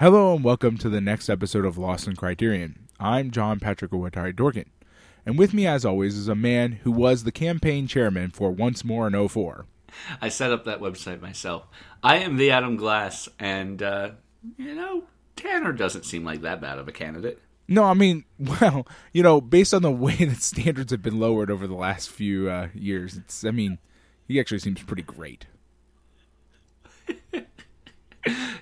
Hello 0.00 0.32
and 0.32 0.44
welcome 0.44 0.78
to 0.78 0.88
the 0.88 1.00
next 1.00 1.28
episode 1.28 1.64
of 1.64 1.76
Lost 1.76 2.06
in 2.06 2.14
Criterion. 2.14 2.86
I'm 3.00 3.32
John 3.32 3.58
Patrick 3.58 3.90
Owatari 3.90 4.32
Dorkin. 4.32 4.66
And 5.26 5.36
with 5.36 5.52
me, 5.52 5.66
as 5.66 5.84
always, 5.84 6.16
is 6.16 6.28
a 6.28 6.36
man 6.36 6.78
who 6.84 6.92
was 6.92 7.24
the 7.24 7.32
campaign 7.32 7.88
chairman 7.88 8.30
for 8.30 8.52
Once 8.52 8.84
More 8.84 9.08
in 9.08 9.28
04. 9.28 9.66
I 10.20 10.28
set 10.28 10.52
up 10.52 10.64
that 10.66 10.78
website 10.78 11.20
myself. 11.20 11.66
I 12.00 12.18
am 12.18 12.36
the 12.36 12.52
Adam 12.52 12.76
Glass, 12.76 13.28
and, 13.40 13.82
uh, 13.82 14.10
you 14.56 14.76
know, 14.76 15.02
Tanner 15.34 15.72
doesn't 15.72 16.04
seem 16.04 16.24
like 16.24 16.42
that 16.42 16.60
bad 16.60 16.78
of 16.78 16.86
a 16.86 16.92
candidate. 16.92 17.42
No, 17.66 17.82
I 17.82 17.94
mean, 17.94 18.24
well, 18.38 18.86
you 19.12 19.24
know, 19.24 19.40
based 19.40 19.74
on 19.74 19.82
the 19.82 19.90
way 19.90 20.14
that 20.24 20.42
standards 20.42 20.92
have 20.92 21.02
been 21.02 21.18
lowered 21.18 21.50
over 21.50 21.66
the 21.66 21.74
last 21.74 22.08
few 22.08 22.48
uh, 22.48 22.68
years, 22.72 23.16
it's, 23.16 23.44
I 23.44 23.50
mean, 23.50 23.78
he 24.28 24.38
actually 24.38 24.60
seems 24.60 24.80
pretty 24.80 25.02
great. 25.02 25.46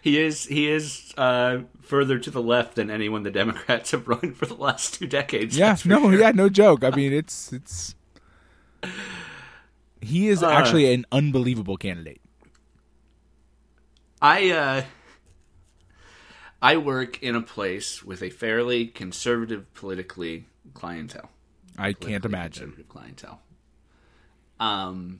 He 0.06 0.20
is 0.20 0.44
he 0.44 0.68
is 0.70 1.12
uh, 1.16 1.62
further 1.82 2.16
to 2.20 2.30
the 2.30 2.40
left 2.40 2.76
than 2.76 2.90
anyone 2.92 3.24
the 3.24 3.30
Democrats 3.32 3.90
have 3.90 4.06
run 4.06 4.32
for 4.34 4.46
the 4.46 4.54
last 4.54 4.94
two 4.94 5.08
decades. 5.08 5.58
Yeah, 5.58 5.76
no, 5.84 6.00
sure. 6.02 6.14
yeah, 6.20 6.30
no 6.30 6.48
joke. 6.48 6.84
I 6.84 6.90
mean, 6.90 7.12
it's 7.12 7.52
it's 7.52 7.96
he 10.00 10.28
is 10.28 10.44
Uh, 10.44 10.50
actually 10.50 10.94
an 10.94 11.06
unbelievable 11.10 11.76
candidate. 11.76 12.20
I 14.22 14.50
uh, 14.52 14.84
I 16.62 16.76
work 16.76 17.20
in 17.20 17.34
a 17.34 17.42
place 17.42 18.04
with 18.04 18.22
a 18.22 18.30
fairly 18.30 18.86
conservative 18.86 19.74
politically 19.74 20.46
clientele. 20.72 21.30
I 21.76 21.94
can't 21.94 22.24
imagine. 22.24 22.66
conservative 22.70 22.88
clientele. 22.88 23.40
Um, 24.60 25.18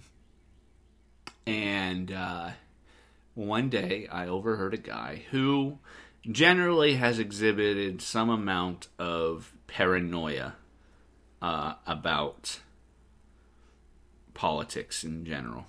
and 1.44 2.12
uh, 2.12 2.50
one 3.36 3.68
day 3.68 4.08
I 4.10 4.26
overheard 4.26 4.74
a 4.74 4.78
guy 4.78 5.22
who 5.30 5.78
generally 6.28 6.94
has 6.94 7.20
exhibited 7.20 8.02
some 8.02 8.28
amount 8.28 8.88
of 8.98 9.52
paranoia 9.68 10.54
uh, 11.40 11.74
about 11.86 12.60
politics 14.34 15.04
in 15.04 15.24
general. 15.24 15.66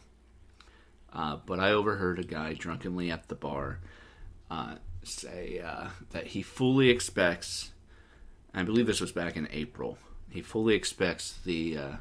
Uh, 1.13 1.37
but 1.45 1.59
I 1.59 1.71
overheard 1.71 2.19
a 2.19 2.23
guy 2.23 2.53
drunkenly 2.53 3.11
at 3.11 3.27
the 3.27 3.35
bar 3.35 3.79
uh, 4.49 4.75
say 5.03 5.59
uh, 5.63 5.89
that 6.11 6.27
he 6.27 6.41
fully 6.41 6.89
expects, 6.89 7.71
I 8.53 8.63
believe 8.63 8.87
this 8.87 9.01
was 9.01 9.11
back 9.11 9.35
in 9.35 9.47
April, 9.51 9.97
he 10.29 10.41
fully 10.41 10.75
expects 10.75 11.39
the 11.45 11.77
uh, 11.77 11.91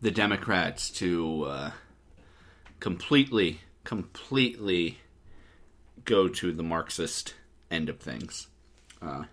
the 0.00 0.10
Democrats 0.10 0.90
to 0.90 1.44
uh, 1.44 1.70
completely, 2.80 3.60
completely 3.86 4.98
go 6.04 6.28
to 6.28 6.52
the 6.52 6.62
Marxist 6.62 7.34
end 7.70 7.88
of 7.88 7.98
things. 7.98 8.48
Uh, 9.00 9.24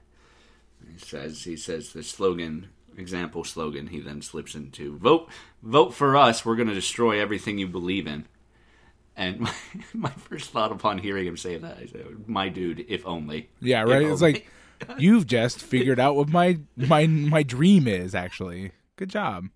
he 0.89 0.97
says 0.97 1.43
he 1.43 1.57
says 1.57 1.91
the 1.91 2.03
slogan 2.03 2.69
example 2.95 3.43
slogan 3.43 3.87
he 3.87 3.99
then 3.99 4.21
slips 4.21 4.53
into 4.53 4.97
vote 4.97 5.27
vote 5.63 5.95
for 5.95 6.15
us 6.15 6.45
we're 6.45 6.55
going 6.55 6.67
to 6.67 6.75
destroy 6.75 7.19
everything 7.19 7.57
you 7.57 7.67
believe 7.67 8.05
in 8.05 8.25
and 9.15 9.39
my, 9.41 9.53
my 9.93 10.09
first 10.11 10.51
thought 10.51 10.71
upon 10.71 10.99
hearing 10.99 11.25
him 11.25 11.37
say 11.37 11.57
that 11.57 11.81
is 11.81 11.91
my 12.27 12.49
dude 12.49 12.85
if 12.87 13.03
only 13.07 13.49
Yeah, 13.61 13.81
right. 13.81 14.03
It's 14.03 14.21
only. 14.21 14.33
like 14.33 14.47
you've 14.97 15.25
just 15.25 15.61
figured 15.61 15.99
out 15.99 16.15
what 16.15 16.29
my 16.29 16.59
my 16.75 17.07
my 17.07 17.41
dream 17.43 17.87
is. 17.87 18.13
Actually, 18.13 18.71
good 18.97 19.09
job. 19.09 19.47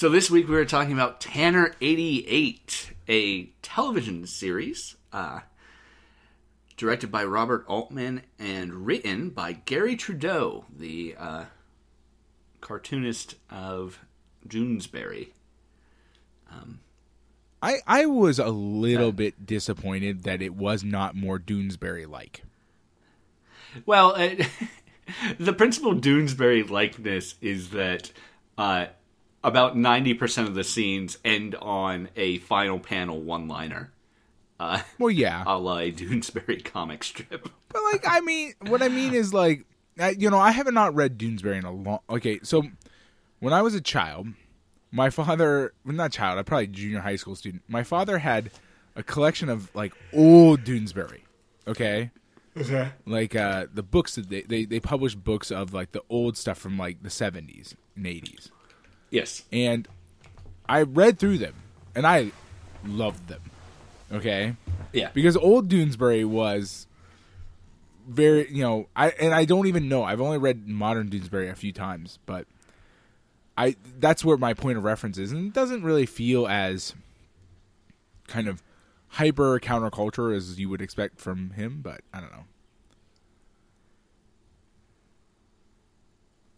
So 0.00 0.08
this 0.08 0.30
week 0.30 0.48
we 0.48 0.54
were 0.54 0.64
talking 0.64 0.94
about 0.94 1.20
Tanner 1.20 1.74
88, 1.78 2.92
a 3.06 3.50
television 3.60 4.26
series 4.26 4.96
uh, 5.12 5.40
directed 6.78 7.12
by 7.12 7.22
Robert 7.24 7.66
Altman 7.68 8.22
and 8.38 8.86
written 8.86 9.28
by 9.28 9.52
Garry 9.52 9.96
Trudeau, 9.96 10.64
the 10.74 11.16
uh, 11.18 11.44
cartoonist 12.62 13.34
of 13.50 14.00
Doonesbury. 14.48 15.32
I 17.62 17.80
I 17.86 18.06
was 18.06 18.38
a 18.38 18.48
little 18.48 19.12
bit 19.12 19.44
disappointed 19.44 20.22
that 20.22 20.40
it 20.40 20.54
was 20.54 20.82
not 20.82 21.14
more 21.14 21.38
Doonesbury 21.38 22.08
like. 22.08 22.42
Well, 23.84 24.14
uh, 24.16 24.46
the 25.38 25.52
principal 25.52 25.94
Doonesbury 25.94 26.70
likeness 26.70 27.34
is 27.42 27.68
that 27.72 28.12
uh, 28.56 28.86
about 29.42 29.76
90% 29.76 30.46
of 30.46 30.54
the 30.54 30.64
scenes 30.64 31.18
end 31.24 31.54
on 31.56 32.08
a 32.16 32.38
final 32.38 32.78
panel 32.78 33.20
one 33.20 33.48
liner. 33.48 33.90
Uh, 34.58 34.82
Well, 34.98 35.10
yeah, 35.10 35.42
a 35.46 35.58
la 35.58 35.78
a 35.78 35.92
Doonesbury 35.92 36.64
comic 36.64 37.02
strip. 37.04 37.48
but 37.68 37.82
like 37.92 38.04
I 38.06 38.20
mean, 38.20 38.54
what 38.66 38.82
I 38.82 38.88
mean 38.88 39.14
is 39.14 39.32
like, 39.32 39.64
I, 39.98 40.10
you 40.10 40.28
know, 40.30 40.38
I 40.38 40.50
haven't 40.50 40.74
not 40.74 40.94
read 40.94 41.18
Doonesbury 41.18 41.58
in 41.58 41.64
a 41.64 41.72
long. 41.72 42.00
Okay, 42.10 42.40
so 42.42 42.62
when 43.38 43.54
I 43.54 43.62
was 43.62 43.74
a 43.74 43.80
child, 43.80 44.28
my 44.92 45.08
father, 45.08 45.72
well, 45.84 45.94
not 45.94 46.12
child, 46.12 46.38
I 46.38 46.42
probably 46.42 46.66
junior 46.66 47.00
high 47.00 47.16
school 47.16 47.34
student. 47.36 47.62
My 47.68 47.82
father 47.82 48.18
had 48.18 48.50
a 48.96 49.02
collection 49.02 49.48
of 49.48 49.74
like 49.74 49.94
old 50.12 50.64
Doonesbury. 50.64 51.20
Okay. 51.66 52.10
Okay. 52.56 52.90
like 53.06 53.36
uh 53.36 53.66
the 53.72 53.82
books 53.82 54.16
that 54.16 54.28
they, 54.28 54.42
they 54.42 54.64
they 54.64 54.80
publish 54.80 55.14
books 55.14 55.52
of 55.52 55.72
like 55.72 55.92
the 55.92 56.02
old 56.10 56.36
stuff 56.36 56.58
from 56.58 56.76
like 56.76 57.00
the 57.00 57.08
70s 57.08 57.74
and 57.94 58.04
80s 58.06 58.50
Yes. 59.10 59.42
and 59.52 59.86
i 60.68 60.82
read 60.82 61.18
through 61.18 61.38
them 61.38 61.54
and 61.94 62.06
i 62.06 62.30
loved 62.86 63.28
them 63.28 63.40
okay 64.12 64.54
Yeah. 64.92 65.10
because 65.12 65.36
old 65.36 65.68
doonesbury 65.68 66.24
was 66.24 66.86
very 68.08 68.50
you 68.50 68.62
know 68.62 68.88
i 68.96 69.10
and 69.10 69.34
i 69.34 69.44
don't 69.44 69.66
even 69.66 69.88
know 69.88 70.02
i've 70.04 70.20
only 70.20 70.38
read 70.38 70.66
modern 70.68 71.08
doonesbury 71.10 71.50
a 71.50 71.54
few 71.54 71.72
times 71.72 72.18
but 72.26 72.46
i 73.58 73.76
that's 73.98 74.24
where 74.24 74.36
my 74.36 74.54
point 74.54 74.78
of 74.78 74.84
reference 74.84 75.18
is 75.18 75.32
and 75.32 75.46
it 75.48 75.52
doesn't 75.52 75.82
really 75.82 76.06
feel 76.06 76.46
as 76.46 76.94
kind 78.26 78.48
of 78.48 78.62
hyper 79.08 79.58
counterculture 79.60 80.34
as 80.34 80.58
you 80.58 80.68
would 80.68 80.80
expect 80.80 81.20
from 81.20 81.50
him 81.50 81.80
but 81.82 82.00
i 82.14 82.20
don't 82.20 82.32
know 82.32 82.44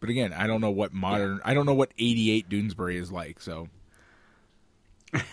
but 0.03 0.11
again 0.11 0.33
i 0.35 0.47
don't 0.47 0.61
know 0.61 0.71
what 0.71 0.93
modern 0.93 1.41
i 1.45 1.55
don't 1.55 1.65
know 1.65 1.73
what 1.75 1.91
88 1.99 2.49
doonesbury 2.51 2.97
is 2.97 3.11
like 3.11 3.41
so 3.41 3.69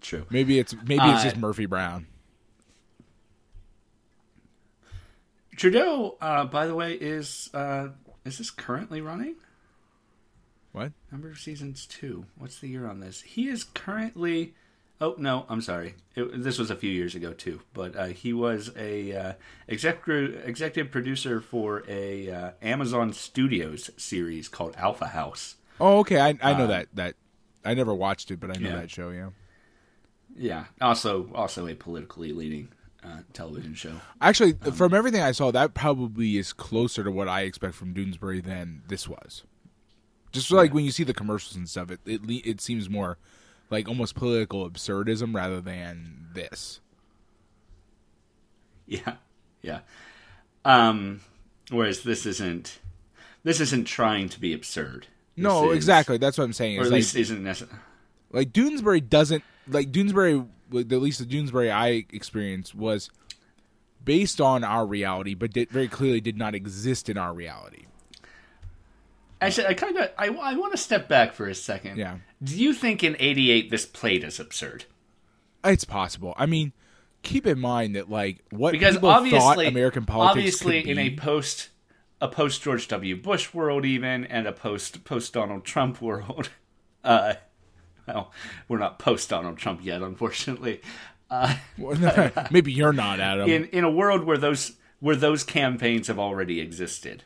True. 0.00 0.26
maybe 0.30 0.58
it's 0.60 0.74
maybe 0.84 1.02
it's 1.04 1.20
Uh, 1.20 1.24
just 1.24 1.36
murphy 1.36 1.66
brown 1.66 2.06
Trudeau, 5.56 6.16
uh, 6.20 6.44
by 6.44 6.68
the 6.68 6.74
way, 6.76 6.92
is 6.92 7.50
uh, 7.52 7.88
is 8.24 8.38
this 8.38 8.48
currently 8.50 9.00
running? 9.00 9.34
what 10.70 10.92
Number 11.10 11.28
of 11.30 11.38
seasons 11.38 11.84
two. 11.84 12.26
What's 12.36 12.60
the 12.60 12.68
year 12.68 12.86
on 12.88 13.00
this? 13.00 13.22
He 13.22 13.48
is 13.48 13.64
currently. 13.64 14.54
Oh 15.00 15.14
no, 15.16 15.46
I'm 15.48 15.60
sorry. 15.60 15.94
It, 16.16 16.42
this 16.42 16.58
was 16.58 16.70
a 16.70 16.76
few 16.76 16.90
years 16.90 17.14
ago 17.14 17.32
too, 17.32 17.60
but 17.72 17.94
uh, 17.94 18.06
he 18.06 18.32
was 18.32 18.72
a 18.76 19.12
uh, 19.12 19.32
executive 19.68 20.46
executive 20.48 20.90
producer 20.90 21.40
for 21.40 21.84
a 21.88 22.30
uh, 22.30 22.50
Amazon 22.60 23.12
Studios 23.12 23.90
series 23.96 24.48
called 24.48 24.74
Alpha 24.76 25.06
House. 25.08 25.56
oh 25.80 25.98
okay 26.00 26.18
i, 26.18 26.28
I 26.42 26.54
know 26.58 26.64
Uh, 26.64 26.66
that 26.74 26.88
that 26.94 27.14
i 27.64 27.72
never 27.74 27.94
watched 27.94 28.32
it 28.32 28.40
but 28.40 28.50
i 28.50 28.58
know 28.58 28.70
yeah. 28.70 28.76
that 28.80 28.90
show 28.90 29.10
yeah 29.10 29.30
Yeah, 30.36 30.64
also 30.80 31.30
also 31.34 31.66
a 31.68 31.74
politically 31.74 32.32
leading 32.32 32.68
uh, 33.04 33.22
television 33.32 33.74
show. 33.74 33.94
Actually, 34.20 34.54
Um, 34.66 34.72
from 34.72 34.92
everything 34.94 35.22
I 35.22 35.32
saw, 35.32 35.50
that 35.52 35.74
probably 35.74 36.36
is 36.36 36.52
closer 36.52 37.02
to 37.04 37.10
what 37.10 37.28
I 37.28 37.42
expect 37.42 37.74
from 37.74 37.94
Doonesbury 37.94 38.42
than 38.42 38.82
this 38.88 39.08
was. 39.08 39.44
Just 40.32 40.50
like 40.50 40.74
when 40.74 40.84
you 40.84 40.90
see 40.90 41.04
the 41.04 41.14
commercials 41.14 41.56
and 41.56 41.68
stuff, 41.68 41.90
it 41.90 42.00
it, 42.06 42.20
it 42.44 42.60
seems 42.60 42.90
more 42.90 43.18
like 43.70 43.88
almost 43.88 44.14
political 44.14 44.68
absurdism 44.68 45.34
rather 45.34 45.60
than 45.60 46.28
this. 46.32 46.80
Yeah, 48.86 49.16
yeah. 49.62 49.80
Um, 50.64 51.20
whereas 51.70 52.02
this 52.02 52.24
isn't 52.26 52.78
this 53.44 53.60
isn't 53.60 53.84
trying 53.84 54.28
to 54.30 54.40
be 54.40 54.52
absurd. 54.52 55.06
No, 55.36 55.70
is- 55.70 55.76
exactly. 55.76 56.18
That's 56.18 56.36
what 56.38 56.44
I'm 56.44 56.52
saying. 56.52 56.78
or 56.78 56.80
It's 56.82 56.88
at 56.88 56.92
like, 56.92 56.98
least 56.98 57.16
isn't 57.16 57.42
necessary. 57.44 57.78
like 58.32 58.52
Doonesbury 58.52 59.08
doesn't 59.08 59.44
like 59.68 59.92
Doonesbury. 59.92 60.46
like, 60.70 60.90
At 60.92 61.00
least 61.00 61.18
the 61.20 61.26
Doonesbury 61.26 61.70
I 61.72 62.06
experienced 62.12 62.74
was 62.74 63.10
based 64.04 64.40
on 64.40 64.64
our 64.64 64.86
reality, 64.86 65.34
but 65.34 65.52
did, 65.52 65.70
very 65.70 65.88
clearly 65.88 66.20
did 66.20 66.36
not 66.38 66.54
exist 66.54 67.08
in 67.08 67.16
our 67.18 67.34
reality. 67.34 67.84
Actually, 69.40 69.66
I 69.68 69.74
kind 69.74 69.96
of 69.98 70.10
I, 70.18 70.26
I 70.28 70.54
want 70.56 70.72
to 70.72 70.78
step 70.78 71.08
back 71.08 71.32
for 71.32 71.46
a 71.46 71.54
second. 71.54 71.96
Yeah. 71.98 72.16
Do 72.42 72.56
you 72.56 72.72
think 72.72 73.02
in 73.02 73.16
'88 73.18 73.70
this 73.70 73.86
played 73.86 74.24
as 74.24 74.38
absurd? 74.38 74.84
It's 75.64 75.84
possible. 75.84 76.34
I 76.36 76.46
mean, 76.46 76.72
keep 77.22 77.46
in 77.46 77.58
mind 77.58 77.96
that 77.96 78.10
like 78.10 78.44
what 78.50 78.72
Because 78.72 78.94
people 78.94 79.10
obviously, 79.10 79.38
thought 79.40 79.66
American 79.66 80.04
politics 80.04 80.62
obviously, 80.62 80.88
in 80.88 80.98
a 80.98 81.16
post 81.16 81.70
a 82.20 82.28
post 82.28 82.62
George 82.62 82.88
W. 82.88 83.16
Bush 83.20 83.52
world, 83.54 83.84
even 83.84 84.24
and 84.24 84.46
a 84.46 84.52
post 84.52 85.04
post 85.04 85.32
Donald 85.32 85.64
Trump 85.64 86.00
world. 86.02 86.50
Uh, 87.04 87.34
well, 88.06 88.32
we're 88.68 88.78
not 88.78 88.98
post 88.98 89.28
Donald 89.30 89.58
Trump 89.58 89.80
yet, 89.82 90.02
unfortunately. 90.02 90.80
Uh, 91.30 91.56
maybe 92.50 92.72
you're 92.72 92.92
not 92.92 93.20
Adam. 93.20 93.48
in 93.48 93.64
in 93.66 93.84
a 93.84 93.90
world 93.90 94.24
where 94.24 94.38
those 94.38 94.76
where 95.00 95.16
those 95.16 95.44
campaigns 95.44 96.08
have 96.08 96.18
already 96.18 96.60
existed. 96.60 97.24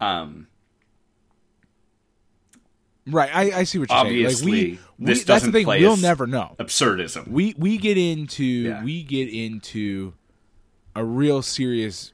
Um, 0.00 0.48
right. 3.06 3.30
I, 3.34 3.60
I 3.60 3.64
see 3.64 3.78
what 3.78 3.90
you're 3.90 3.98
saying. 3.98 4.06
Obviously, 4.06 4.52
Like 4.52 4.60
we, 4.60 4.78
we 4.98 5.06
this 5.06 5.18
that's 5.18 5.24
the 5.24 5.32
doesn't 5.32 5.52
thing. 5.52 5.64
play 5.64 5.80
We'll 5.80 5.96
never 5.96 6.26
know. 6.26 6.54
absurdism. 6.58 7.28
We 7.28 7.54
we 7.58 7.78
get 7.78 7.98
into 7.98 8.44
Yeah. 8.44 8.84
we 8.84 9.02
get 9.02 9.28
into 9.28 10.14
a 10.94 11.04
real 11.04 11.42
serious 11.42 12.12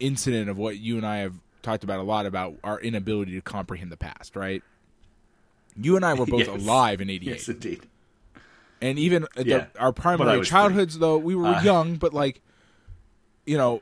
incident 0.00 0.48
of 0.50 0.58
what 0.58 0.78
you 0.78 0.96
and 0.96 1.06
I 1.06 1.18
have 1.18 1.34
talked 1.62 1.84
about 1.84 1.98
a 2.00 2.02
lot 2.02 2.26
about 2.26 2.54
our 2.64 2.80
inability 2.80 3.32
to 3.34 3.40
comprehend 3.40 3.90
the 3.92 3.96
past, 3.96 4.36
right? 4.36 4.62
You 5.76 5.96
and 5.96 6.04
I 6.04 6.14
were 6.14 6.26
both 6.26 6.40
Yes. 6.40 6.48
alive 6.48 7.00
in 7.00 7.10
'88. 7.10 7.30
Yes, 7.30 7.48
indeed. 7.48 7.86
and 8.80 8.98
even 8.98 9.24
uh, 9.24 9.42
the, 9.42 9.68
our 9.78 9.92
primary 9.92 10.44
childhoods 10.44 10.98
though 10.98 11.18
we 11.18 11.34
were 11.34 11.46
Uh, 11.46 11.62
young 11.62 11.96
but 11.96 12.12
like 12.14 12.40
you 13.46 13.56
know 13.56 13.80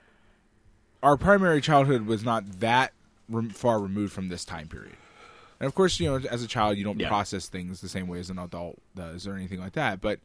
our 1.03 1.17
primary 1.17 1.61
childhood 1.61 2.07
was 2.07 2.25
not 2.25 2.61
that 2.61 2.93
far 3.53 3.81
removed 3.81 4.13
from 4.13 4.29
this 4.29 4.45
time 4.45 4.69
period 4.69 4.95
and 5.61 5.67
of 5.67 5.75
course 5.75 5.99
you 6.01 6.09
know 6.09 6.17
as 6.29 6.43
a 6.43 6.47
child 6.49 6.77
you 6.79 6.85
don't 6.85 6.99
Yeah. 6.99 7.09
process 7.09 7.49
things 7.49 7.81
the 7.81 7.89
same 7.89 8.07
way 8.09 8.19
as 8.21 8.31
an 8.31 8.39
adult 8.39 8.79
does 8.95 9.27
or 9.27 9.35
anything 9.35 9.61
like 9.61 9.73
that 9.75 10.01
but 10.01 10.21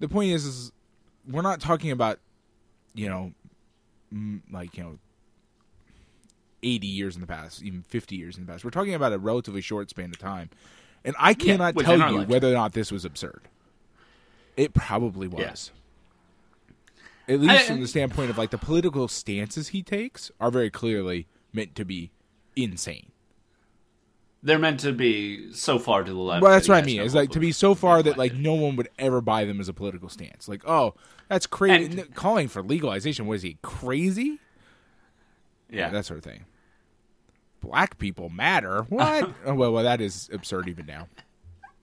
the 0.00 0.08
point 0.08 0.30
is 0.32 0.44
is 0.44 0.72
we're 1.28 1.42
not 1.42 1.60
talking 1.60 1.90
about 1.90 2.18
you 2.94 3.08
know 3.08 3.32
like 4.50 4.76
you 4.76 4.82
know 4.84 4.98
80 6.62 6.86
years 6.86 7.14
in 7.14 7.20
the 7.20 7.26
past 7.26 7.62
even 7.62 7.82
50 7.82 8.16
years 8.16 8.36
in 8.36 8.44
the 8.46 8.52
past 8.52 8.64
we're 8.64 8.70
talking 8.70 8.94
about 8.94 9.12
a 9.12 9.18
relatively 9.18 9.60
short 9.60 9.90
span 9.90 10.10
of 10.10 10.18
time 10.18 10.50
and 11.04 11.14
i 11.18 11.34
cannot 11.34 11.74
within 11.74 12.00
tell 12.00 12.12
you 12.12 12.22
whether 12.22 12.48
or 12.48 12.54
not 12.54 12.72
this 12.72 12.90
was 12.90 13.04
absurd 13.04 13.42
it 14.56 14.74
probably 14.74 15.28
Yeah. 15.28 15.50
was. 15.50 15.70
At 17.28 17.40
least 17.40 17.52
I- 17.52 17.62
from 17.66 17.80
the 17.80 17.86
standpoint 17.86 18.30
of 18.30 18.38
like 18.38 18.50
the 18.50 18.58
political 18.58 19.06
stances 19.06 19.68
he 19.68 19.82
takes 19.84 20.32
are 20.40 20.50
very 20.50 20.68
clearly 20.70 21.28
meant 21.52 21.76
to 21.76 21.84
be 21.84 22.10
insane. 22.56 23.12
They're 24.42 24.58
meant 24.58 24.80
to 24.80 24.92
be 24.92 25.52
so 25.52 25.78
far 25.80 26.04
to 26.04 26.12
the 26.12 26.18
left. 26.18 26.42
Well, 26.42 26.52
that's 26.52 26.68
that 26.68 26.72
what 26.74 26.82
I 26.84 26.86
mean. 26.86 26.98
no 26.98 27.04
It's 27.04 27.14
like 27.14 27.30
to 27.30 27.40
be 27.40 27.50
so 27.52 27.74
far 27.74 28.02
that 28.02 28.16
like 28.16 28.34
no 28.34 28.54
one 28.54 28.76
would 28.76 28.88
ever 28.98 29.20
buy 29.20 29.44
them 29.44 29.58
as 29.60 29.68
a 29.68 29.72
political 29.72 30.08
stance. 30.08 30.48
Like, 30.48 30.62
oh, 30.66 30.94
that's 31.28 31.46
crazy. 31.46 32.00
And- 32.00 32.14
Calling 32.14 32.46
for 32.48 32.62
legalization 32.62 33.26
was 33.26 33.42
he 33.42 33.58
crazy? 33.62 34.38
yeah, 35.70 35.90
that 35.90 36.06
sort 36.06 36.18
of 36.18 36.24
thing. 36.24 36.44
Black 37.60 37.98
people 37.98 38.28
matter. 38.28 38.82
What? 38.88 39.30
oh, 39.46 39.54
well, 39.54 39.72
well, 39.72 39.82
that 39.84 40.00
is 40.00 40.30
absurd 40.32 40.68
even 40.68 40.86
now. 40.86 41.08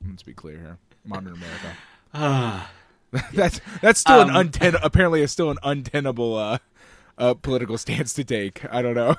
Let's 0.07 0.23
be 0.23 0.33
clear 0.33 0.57
here. 0.57 0.77
Modern 1.03 1.33
America. 1.33 1.75
that's 3.33 3.59
that's 3.81 3.99
still 3.99 4.21
Um, 4.21 4.29
an 4.29 4.35
unten- 4.35 4.75
apparently 4.81 5.21
is 5.21 5.31
still 5.31 5.51
an 5.51 5.57
untenable 5.63 6.35
uh, 6.37 6.57
uh, 7.17 7.33
political 7.33 7.77
stance 7.77 8.13
to 8.13 8.23
take. 8.23 8.63
I 8.73 8.81
don't 8.81 8.95
know. 8.95 9.15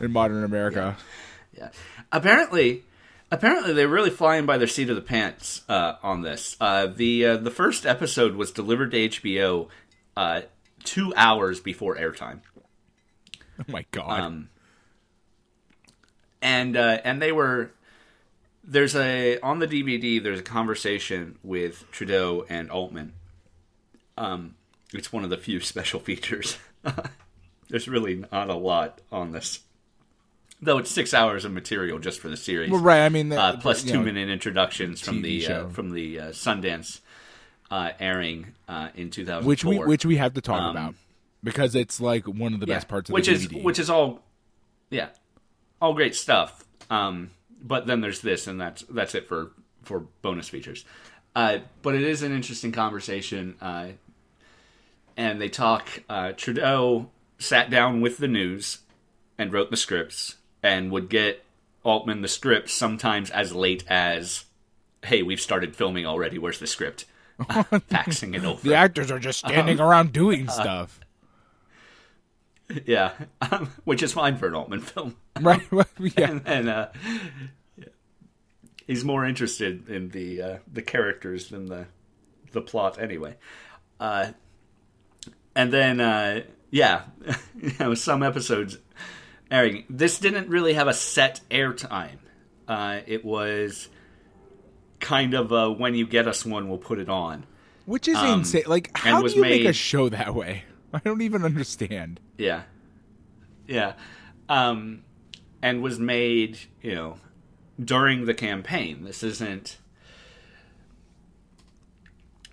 In 0.00 0.12
modern 0.12 0.42
America. 0.42 0.96
yeah. 0.98 1.04
Apparently, 2.10 2.84
apparently 3.30 3.72
they're 3.72 3.88
really 3.88 4.10
flying 4.10 4.46
by 4.46 4.58
their 4.58 4.68
seat 4.68 4.90
of 4.90 4.96
the 4.96 5.02
pants 5.02 5.62
uh, 5.68 5.94
on 6.02 6.22
this. 6.22 6.56
Uh, 6.60 6.86
the 6.86 7.26
uh, 7.26 7.36
the 7.36 7.50
first 7.50 7.86
episode 7.86 8.36
was 8.36 8.50
delivered 8.50 8.90
to 8.92 9.08
HBO 9.08 9.68
uh, 10.16 10.42
two 10.84 11.12
hours 11.16 11.60
before 11.60 11.96
airtime. 11.96 12.40
Oh 13.58 13.64
my 13.68 13.84
god. 13.90 14.20
Um, 14.20 14.48
and 16.40 16.76
uh, 16.76 16.98
and 17.04 17.22
they 17.22 17.32
were 17.32 17.70
there's 18.64 18.94
a 18.94 19.38
on 19.40 19.58
the 19.58 19.66
DVD 19.66 20.22
there's 20.22 20.40
a 20.40 20.44
conversation 20.44 21.38
with 21.42 21.90
Trudeau 21.90 22.44
and 22.48 22.70
Altman. 22.70 23.12
Um, 24.16 24.56
it's 24.92 25.12
one 25.12 25.24
of 25.24 25.30
the 25.30 25.38
few 25.38 25.60
special 25.60 26.00
features. 26.00 26.58
there's 27.68 27.88
really 27.88 28.24
not 28.30 28.50
a 28.50 28.54
lot 28.54 29.00
on 29.10 29.32
this, 29.32 29.60
though 30.62 30.78
it's 30.78 30.90
six 30.90 31.12
hours 31.12 31.44
of 31.44 31.52
material 31.52 31.98
just 31.98 32.20
for 32.20 32.28
the 32.28 32.36
series. 32.36 32.70
well, 32.70 32.80
right. 32.80 33.04
I 33.04 33.08
mean, 33.08 33.28
the- 33.28 33.40
uh, 33.40 33.56
plus 33.58 33.82
two 33.82 33.94
know, 33.98 34.02
minute 34.04 34.28
introductions 34.30 35.00
from 35.00 35.22
the 35.22 35.46
uh, 35.46 35.68
from 35.68 35.90
the 35.90 36.20
uh, 36.20 36.24
Sundance 36.30 37.00
uh, 37.70 37.90
airing 37.98 38.54
uh, 38.68 38.88
in 38.94 39.10
2004, 39.10 39.48
which 39.48 39.64
we 39.64 39.78
which 39.78 40.06
we 40.06 40.16
have 40.16 40.34
to 40.34 40.40
talk 40.40 40.60
Um, 40.62 40.70
about 40.76 40.94
because 41.42 41.74
it's 41.74 42.00
like 42.00 42.26
one 42.26 42.54
of 42.54 42.60
the 42.60 42.66
Yeah, 42.66 42.76
best 42.76 42.88
parts 42.88 43.10
of 43.10 43.14
which 43.14 43.26
the 43.26 43.32
is 43.32 43.48
DVD. 43.48 43.62
which 43.64 43.78
is 43.78 43.90
all 43.90 44.22
yeah 44.90 45.08
all 45.80 45.94
great 45.94 46.14
stuff 46.14 46.64
um 46.90 47.30
but 47.60 47.86
then 47.86 48.00
there's 48.02 48.20
this 48.20 48.46
and 48.46 48.60
that's 48.60 48.82
that's 48.90 49.14
it 49.16 49.26
for 49.26 49.50
for 49.82 50.00
bonus 50.20 50.48
features 50.48 50.84
uh 51.34 51.58
but 51.80 51.94
it 51.96 52.02
is 52.02 52.22
an 52.22 52.30
interesting 52.32 52.70
conversation 52.70 53.56
uh 53.60 53.88
and 55.16 55.40
they 55.40 55.48
talk 55.48 56.02
uh 56.08 56.32
trudeau 56.32 57.08
sat 57.38 57.70
down 57.70 58.00
with 58.00 58.18
the 58.18 58.28
news 58.28 58.78
and 59.38 59.52
wrote 59.52 59.70
the 59.70 59.76
scripts 59.76 60.36
and 60.62 60.90
would 60.90 61.08
get 61.08 61.44
altman 61.84 62.22
the 62.22 62.28
script 62.28 62.70
sometimes 62.70 63.30
as 63.30 63.52
late 63.52 63.84
as 63.88 64.44
hey 65.04 65.22
we've 65.22 65.40
started 65.40 65.74
filming 65.74 66.06
already 66.06 66.38
where's 66.38 66.58
the 66.60 66.66
script 66.66 67.04
faxing 67.40 68.36
it 68.36 68.44
over 68.44 68.60
the 68.62 68.74
actors 68.74 69.10
are 69.10 69.18
just 69.18 69.40
standing 69.40 69.80
Um, 69.80 69.86
around 69.88 70.12
doing 70.12 70.48
stuff. 70.48 71.00
yeah 72.84 73.12
um, 73.50 73.70
which 73.84 74.02
is 74.02 74.12
fine 74.12 74.36
for 74.36 74.46
an 74.46 74.54
altman 74.54 74.80
film 74.80 75.16
right? 75.40 75.62
yeah. 75.98 76.30
and, 76.30 76.42
and 76.46 76.68
uh, 76.68 76.88
he's 78.86 79.04
more 79.04 79.24
interested 79.26 79.88
in 79.88 80.10
the 80.10 80.40
uh, 80.42 80.56
the 80.72 80.82
characters 80.82 81.48
than 81.48 81.66
the 81.66 81.86
the 82.52 82.60
plot 82.60 83.00
anyway. 83.00 83.34
Uh, 83.98 84.32
and 85.56 85.72
then 85.72 86.00
uh, 86.00 86.42
yeah, 86.70 87.04
you 87.60 87.72
know 87.80 87.94
some 87.94 88.22
episodes 88.22 88.76
airing. 89.52 89.84
This 89.88 90.18
didn't 90.18 90.48
really 90.48 90.72
have 90.74 90.88
a 90.88 90.94
set 90.94 91.40
airtime. 91.50 92.18
Uh, 92.66 93.00
it 93.06 93.24
was 93.24 93.88
kind 94.98 95.34
of 95.34 95.52
a, 95.52 95.70
when 95.70 95.94
you 95.94 96.06
get 96.06 96.26
us 96.26 96.44
one, 96.46 96.68
we'll 96.68 96.78
put 96.78 96.98
it 96.98 97.08
on. 97.08 97.44
Which 97.86 98.08
is 98.08 98.16
Um, 98.16 98.40
insane. 98.40 98.64
Like, 98.66 98.90
how 98.96 99.22
do 99.22 99.32
you 99.32 99.40
make 99.42 99.64
a 99.64 99.72
show 99.72 100.08
that 100.08 100.34
way? 100.34 100.64
I 100.94 100.98
don't 101.00 101.22
even 101.22 101.44
understand. 101.44 102.20
Yeah. 102.38 102.62
Yeah. 103.66 103.94
Um, 104.48 105.02
and 105.60 105.82
was 105.82 105.98
made, 105.98 106.58
you 106.80 106.94
know, 106.94 107.16
during 107.82 108.24
the 108.26 108.34
campaign. 108.34 109.04
This 109.04 109.22
isn't. 109.22 109.78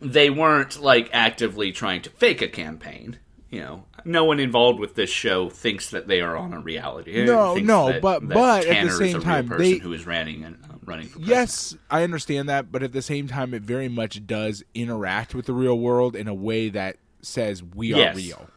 They 0.01 0.29
weren't 0.29 0.82
like 0.82 1.10
actively 1.12 1.72
trying 1.72 2.01
to 2.03 2.10
fake 2.10 2.41
a 2.41 2.48
campaign. 2.48 3.20
You 3.51 3.62
know, 3.62 3.86
no 4.06 4.25
one 4.25 4.39
involved 4.39 4.79
with 4.79 4.94
this 4.94 5.10
show 5.10 5.50
thinks 5.50 5.89
that 5.89 6.08
they 6.08 6.22
are 6.22 6.38
on 6.38 6.53
a 6.53 6.60
reality. 6.60 7.25
No, 7.25 7.56
no, 7.56 7.88
that- 7.88 8.01
but- 8.01 8.20
that 8.27 8.34
but 8.36 8.65
at 8.68 8.86
the 8.86 8.91
same 8.91 9.22
time, 9.22 9.48
person 9.48 9.63
they- 9.63 9.77
who 9.79 9.91
is 9.94 10.06
running 10.06 10.44
and 10.44 10.58
uh, 10.65 10.75
running 10.86 11.08
for 11.08 11.18
president. 11.18 11.29
Yes, 11.39 11.75
I 11.89 12.03
understand 12.03 12.48
that, 12.50 12.72
but 12.72 12.84
at 12.84 12.91
the 12.94 13.01
same 13.01 13.27
time, 13.27 13.56
it 13.56 13.63
very 13.63 13.89
much 13.89 14.27
does 14.27 14.63
interact 14.75 15.34
with 15.34 15.48
the 15.48 15.53
real 15.53 15.79
world 15.79 16.15
in 16.15 16.27
a 16.27 16.34
way 16.34 16.70
that 16.70 16.98
says 17.22 17.63
we 17.63 17.91
are 17.94 17.98
Yes. 17.98 18.15
real. 18.15 18.50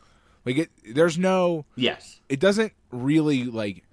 Like, 0.45 0.59
it, 0.59 0.71
there's 0.95 1.17
no, 1.17 1.65
Yes. 1.75 2.21
it 2.29 2.39
doesn't 2.39 2.73
really 2.91 3.45
like 3.45 3.85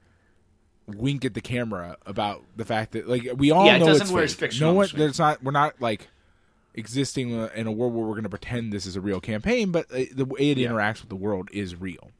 wink 0.87 1.23
at 1.23 1.33
the 1.33 1.41
camera 1.41 1.95
about 2.05 2.43
the 2.57 2.65
fact 2.65 2.91
that 2.93 3.07
like 3.07 3.25
we 3.37 3.51
all 3.51 3.65
Yeah, 3.65 3.75
it 3.75 3.79
know 3.79 3.85
doesn't 3.85 4.01
it's 4.03 4.11
wear 4.11 4.23
fake. 4.23 4.31
its 4.31 4.33
fictional 4.33 4.71
No 4.73 4.77
one, 4.77 4.87
there's 4.95 5.19
not. 5.19 5.41
We're 5.43 5.51
not 5.51 5.79
like 5.79 6.07
existing 6.73 7.33
uh, 7.39 7.49
in 7.55 7.67
a 7.67 7.71
world 7.71 7.93
where 7.93 8.03
we're 8.05 8.13
going 8.13 8.23
to 8.23 8.29
pretend 8.29 8.71
this 8.71 8.85
is 8.85 8.95
a 8.95 9.01
real 9.01 9.19
campaign, 9.19 9.71
but 9.71 9.85
uh, 9.91 10.03
the 10.13 10.25
way 10.25 10.51
it 10.51 10.57
Yeah. 10.57 10.69
interacts 10.69 11.01
with 11.01 11.09
the 11.09 11.15
world 11.15 11.49
is 11.51 11.75
real. 11.75 12.11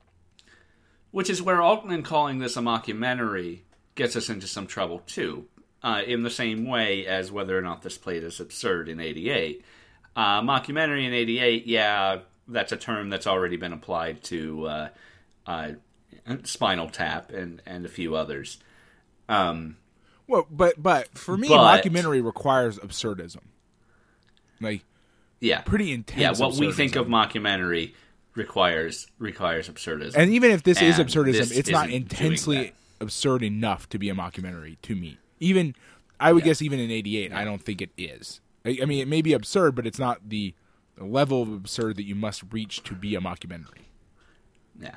Which 1.12 1.30
is 1.30 1.42
where 1.42 1.62
Altman 1.62 2.04
calling 2.04 2.40
this 2.40 2.56
a 2.58 2.62
mockumentary 2.62 3.62
gets 3.96 4.16
us 4.16 4.30
into 4.30 4.48
some 4.48 4.68
trouble 4.68 5.00
too. 5.06 5.48
Uh, 5.82 6.02
in 6.06 6.24
the 6.24 6.30
same 6.30 6.66
way 6.68 7.06
as 7.08 7.32
whether 7.32 7.58
or 7.58 7.62
not 7.62 7.82
this 7.84 7.98
played 7.98 8.24
is 8.24 8.40
absurd 8.42 8.90
in 8.90 9.00
'88. 9.00 9.64
Uh, 10.16 10.42
mockumentary 10.42 11.06
in 11.08 11.14
'88, 11.14 11.66
yeah, 11.68 12.20
that's 12.50 12.72
a 12.74 12.78
term 12.78 13.10
that's 13.10 13.26
already 13.26 13.56
been 13.56 13.72
applied 13.72 14.22
to 14.26 14.66
uh, 14.68 14.90
uh, 15.48 15.72
Spinal 16.44 16.90
Tap 16.90 17.32
and 17.32 17.62
and 17.66 17.86
a 17.86 17.90
few 17.90 18.14
others. 18.16 18.58
Um, 19.30 19.78
Well, 20.28 20.46
but 20.52 20.82
but 20.84 21.18
for 21.18 21.38
me, 21.38 21.48
But- 21.48 21.84
mockumentary 21.84 22.24
requires 22.24 22.78
absurdism. 22.80 23.42
Like 24.62 24.84
yeah, 25.40 25.62
pretty 25.62 25.92
intense. 25.92 26.20
yeah. 26.40 26.46
What 26.46 26.56
we 26.58 26.72
think 26.72 26.96
of 26.96 27.08
mockumentary 27.08 27.94
requires 28.36 29.08
requires 29.18 29.70
absurdism. 29.70 30.16
and 30.16 30.32
even 30.32 30.52
if 30.52 30.64
this 30.64 30.82
is 30.82 30.96
absurdism, 30.98 31.34
this 31.34 31.52
it's 31.52 31.70
not 31.70 31.90
intensely 31.90 32.74
absurd 33.02 33.44
enough 33.44 33.88
to 33.90 33.98
be 34.00 34.10
a 34.10 34.14
mockumentary 34.16 34.78
to 34.84 34.96
me. 34.96 35.18
Even 35.40 35.76
I 36.20 36.34
would 36.34 36.44
Yeah. 36.44 36.50
guess 36.52 36.62
even 36.62 36.80
in 36.80 36.92
'88, 36.92 37.32
I 37.34 37.44
don't 37.46 37.64
think 37.64 37.82
it 37.82 37.92
is. 37.98 38.42
I, 38.66 38.80
I 38.82 38.86
mean, 38.86 39.00
it 39.00 39.08
may 39.08 39.22
be 39.22 39.32
absurd, 39.34 39.74
but 39.76 39.88
it's 39.88 40.00
not 40.00 40.28
the 40.30 40.54
level 40.98 41.42
of 41.42 41.54
absurd 41.54 41.96
that 41.96 42.04
you 42.04 42.16
must 42.16 42.44
reach 42.52 42.84
to 42.84 42.94
be 42.94 43.16
a 43.16 43.22
mockumentary. 43.22 43.86
Yeah, 44.82 44.96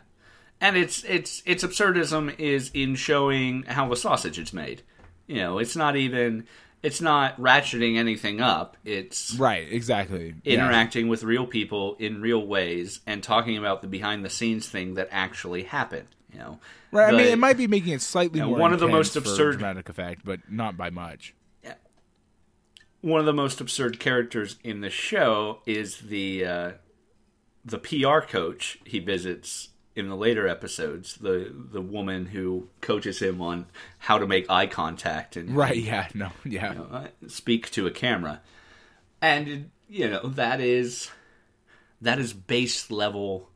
and 0.61 0.77
it's 0.77 1.05
it's 1.05 1.43
its 1.47 1.63
absurdism 1.63 2.37
is 2.41 2.71
in 2.75 2.97
showing 2.97 3.63
how 3.65 3.89
the 3.89 3.97
sausage 3.97 4.39
is 4.39 4.53
made. 4.53 4.83
You 5.29 5.37
know, 5.37 5.59
it's 5.59 5.77
not 5.77 5.95
even 5.97 6.45
it's 6.83 7.01
not 7.01 7.41
ratcheting 7.41 7.97
anything 7.97 8.41
up. 8.41 8.77
It's 8.85 9.35
Right? 9.37 9.67
Exactly. 9.71 10.35
Yeah. 10.45 10.55
interacting 10.55 11.09
with 11.09 11.23
real 11.23 11.47
people 11.47 11.95
in 11.99 12.21
real 12.21 12.45
ways 12.47 13.01
and 13.07 13.23
talking 13.23 13.57
about 13.57 13.83
the 13.83 13.89
behind 13.89 14.25
the 14.25 14.31
scenes 14.31 14.69
thing 14.69 14.95
that 14.95 15.09
actually 15.11 15.63
happened. 15.65 16.09
You 16.33 16.39
know, 16.39 16.59
Right. 16.91 17.13
I 17.13 17.17
mean, 17.17 17.27
it 17.27 17.39
might 17.39 17.57
be 17.59 17.67
making 17.67 17.93
it 17.93 18.01
slightly 18.03 18.41
Yeah, 18.41 18.47
more 18.47 18.59
one 18.59 18.73
of 18.73 18.81
the 18.81 18.89
most 18.89 19.17
absurd- 19.17 19.59
dramatic 19.59 19.89
effect, 19.89 20.23
but 20.25 20.41
not 20.51 20.77
by 20.77 20.91
much. 20.91 21.35
one 23.01 23.19
of 23.19 23.27
the 23.27 23.33
most 23.33 23.61
absurd 23.61 23.99
characters 23.99 24.57
in 24.63 24.81
the 24.81 24.91
show 24.91 25.61
is 25.67 25.99
the 25.99 26.45
uh, 26.47 26.71
the 27.65 27.79
PR 27.79 28.21
coach 28.21 28.79
he 28.85 28.99
visits 29.01 29.71
in 29.95 30.09
the 30.09 30.17
later 30.17 30.49
episodes. 30.49 31.17
The 31.17 31.53
the 31.53 31.81
woman 31.81 32.27
who 32.27 32.69
coaches 32.81 33.21
him 33.21 33.41
on 33.41 33.67
how 33.99 34.19
to 34.19 34.27
make 34.27 34.51
eye 34.51 34.67
contact 34.67 35.37
and 35.37 35.55
Right? 35.57 35.77
Yeah. 35.77 36.09
No. 36.15 36.31
Yeah. 36.45 36.73
you 36.73 36.79
know, 36.79 36.89
uh, 36.91 37.09
speak 37.29 37.71
to 37.73 37.87
a 37.87 37.91
camera, 37.91 38.41
and 39.21 39.71
you 39.89 40.09
know 40.09 40.29
that 40.29 40.61
is 40.61 41.11
that 42.01 42.19
is 42.19 42.33
base 42.33 42.91
level 42.91 43.49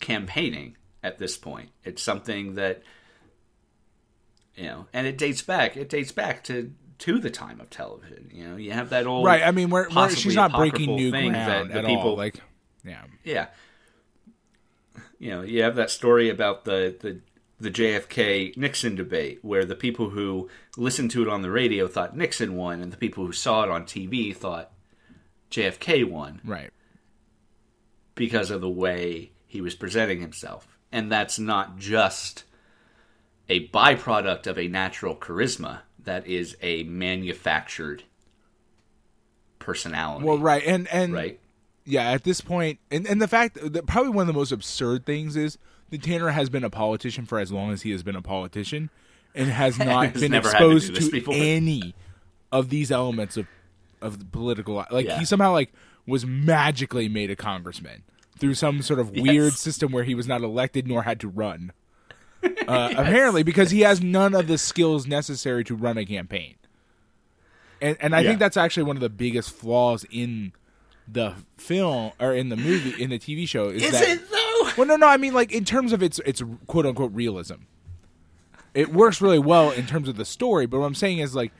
campaigning 0.00 0.76
at 1.02 1.18
this 1.18 1.36
point. 1.36 1.70
It's 1.84 2.02
something 2.02 2.54
that 2.54 2.82
you 4.56 4.64
know, 4.64 4.86
and 4.92 5.06
it 5.06 5.18
dates 5.18 5.42
back. 5.42 5.76
It 5.76 5.88
dates 5.88 6.12
back 6.12 6.44
to 6.44 6.72
to 6.98 7.18
the 7.18 7.30
time 7.30 7.60
of 7.60 7.70
television. 7.70 8.30
You 8.32 8.48
know, 8.48 8.56
you 8.56 8.72
have 8.72 8.90
that 8.90 9.06
old 9.06 9.26
Right. 9.26 9.42
I 9.42 9.50
mean, 9.50 9.70
we're, 9.70 9.88
we're, 9.94 10.10
she's 10.10 10.34
not 10.34 10.52
breaking 10.52 10.94
new 10.94 11.10
ground 11.10 11.70
that 11.70 11.78
at 11.78 11.84
people 11.86 12.10
all. 12.10 12.16
Like, 12.16 12.40
yeah. 12.84 13.02
yeah. 13.24 13.46
You 15.24 15.30
know, 15.30 15.40
you 15.40 15.62
have 15.62 15.76
that 15.76 15.88
story 15.90 16.28
about 16.28 16.66
the, 16.66 16.94
the 17.00 17.20
the 17.58 17.70
JFK 17.70 18.58
Nixon 18.58 18.94
debate 18.94 19.38
where 19.40 19.64
the 19.64 19.74
people 19.74 20.10
who 20.10 20.50
listened 20.76 21.10
to 21.12 21.22
it 21.22 21.28
on 21.28 21.40
the 21.40 21.50
radio 21.50 21.88
thought 21.88 22.14
Nixon 22.14 22.56
won 22.56 22.82
and 22.82 22.92
the 22.92 22.98
people 22.98 23.24
who 23.24 23.32
saw 23.32 23.62
it 23.62 23.70
on 23.70 23.84
TV 23.84 24.36
thought 24.36 24.70
JFK 25.50 26.04
won 26.10 26.42
Right. 26.44 26.70
because 28.14 28.50
of 28.50 28.60
the 28.60 28.68
way 28.68 29.30
he 29.46 29.62
was 29.62 29.74
presenting 29.74 30.20
himself. 30.20 30.76
And 30.92 31.10
that's 31.10 31.38
not 31.38 31.78
just 31.78 32.44
a 33.48 33.66
byproduct 33.68 34.46
of 34.46 34.58
a 34.58 34.68
natural 34.68 35.16
charisma, 35.16 35.80
that 36.02 36.26
is 36.26 36.54
a 36.60 36.82
manufactured 36.82 38.02
personality. 39.58 40.26
Well, 40.26 40.38
right. 40.38 40.62
And 40.66 40.86
and 40.88 41.14
right? 41.14 41.40
Yeah, 41.84 42.10
at 42.12 42.24
this 42.24 42.40
point, 42.40 42.78
and 42.90 43.06
and 43.06 43.20
the 43.20 43.28
fact 43.28 43.58
that 43.60 43.86
probably 43.86 44.10
one 44.10 44.22
of 44.22 44.26
the 44.28 44.38
most 44.38 44.52
absurd 44.52 45.04
things 45.06 45.36
is 45.36 45.58
that 45.90 46.02
Tanner 46.02 46.30
has 46.30 46.48
been 46.48 46.64
a 46.64 46.70
politician 46.70 47.26
for 47.26 47.38
as 47.38 47.52
long 47.52 47.72
as 47.72 47.82
he 47.82 47.90
has 47.90 48.02
been 48.02 48.16
a 48.16 48.22
politician, 48.22 48.90
and 49.34 49.48
has 49.50 49.78
not 49.78 50.14
been 50.14 50.32
had 50.32 50.42
to 50.42 50.48
exposed 50.48 50.94
to, 50.96 51.32
any 51.32 51.94
of 52.52 52.68
these 52.70 52.90
elements 52.90 53.36
of 53.36 53.46
of 54.00 54.18
the 54.18 54.24
political. 54.24 54.76
li- 54.76 54.84
Like 54.90 55.06
Yeah. 55.06 55.18
he 55.18 55.24
somehow 55.24 55.52
like 55.52 55.72
was 56.06 56.24
magically 56.26 57.08
made 57.08 57.30
a 57.30 57.36
congressman 57.36 58.02
through 58.38 58.54
some 58.54 58.82
sort 58.82 58.98
of 59.00 59.10
weird 59.12 59.52
Yes. 59.52 59.58
system 59.60 59.92
where 59.92 60.04
he 60.04 60.14
was 60.14 60.26
not 60.26 60.42
elected 60.42 60.86
nor 60.86 61.02
had 61.04 61.20
to 61.20 61.28
run. 61.28 61.72
Uh, 62.68 62.90
Apparently, 62.96 63.42
because 63.42 63.70
he 63.70 63.80
has 63.80 64.02
none 64.02 64.34
of 64.34 64.46
the 64.48 64.58
skills 64.58 65.06
necessary 65.06 65.64
to 65.64 65.74
run 65.74 65.96
a 65.96 66.04
campaign, 66.04 66.56
and 67.80 67.96
and 68.00 68.14
I 68.14 68.20
Yeah. 68.20 68.28
think 68.30 68.38
that's 68.40 68.56
actually 68.56 68.82
one 68.84 68.96
of 68.96 69.00
the 69.00 69.08
biggest 69.08 69.50
flaws 69.50 70.04
in 70.10 70.52
the 71.06 71.34
film 71.56 72.12
or 72.18 72.32
in 72.34 72.48
the 72.48 72.56
movie 72.56 73.02
in 73.02 73.10
the 73.10 73.18
TV 73.18 73.46
show 73.48 73.68
is, 73.68 73.82
Is 73.82 73.92
that 73.92 74.08
it 74.08 74.30
though? 74.30 74.70
well 74.78 74.86
no 74.86 74.96
no 74.96 75.06
I 75.06 75.16
mean 75.18 75.34
like 75.34 75.52
in 75.52 75.64
terms 75.64 75.92
of 75.92 76.02
its 76.02 76.18
its 76.20 76.42
quote 76.66 76.86
unquote 76.86 77.12
realism 77.12 77.56
it 78.72 78.92
works 78.92 79.20
really 79.20 79.38
well 79.38 79.70
in 79.70 79.86
terms 79.86 80.08
of 80.08 80.16
the 80.16 80.24
story 80.24 80.66
but 80.66 80.80
what 80.80 80.86
I'm 80.86 80.94
saying 80.94 81.18
is 81.18 81.34
like 81.34 81.52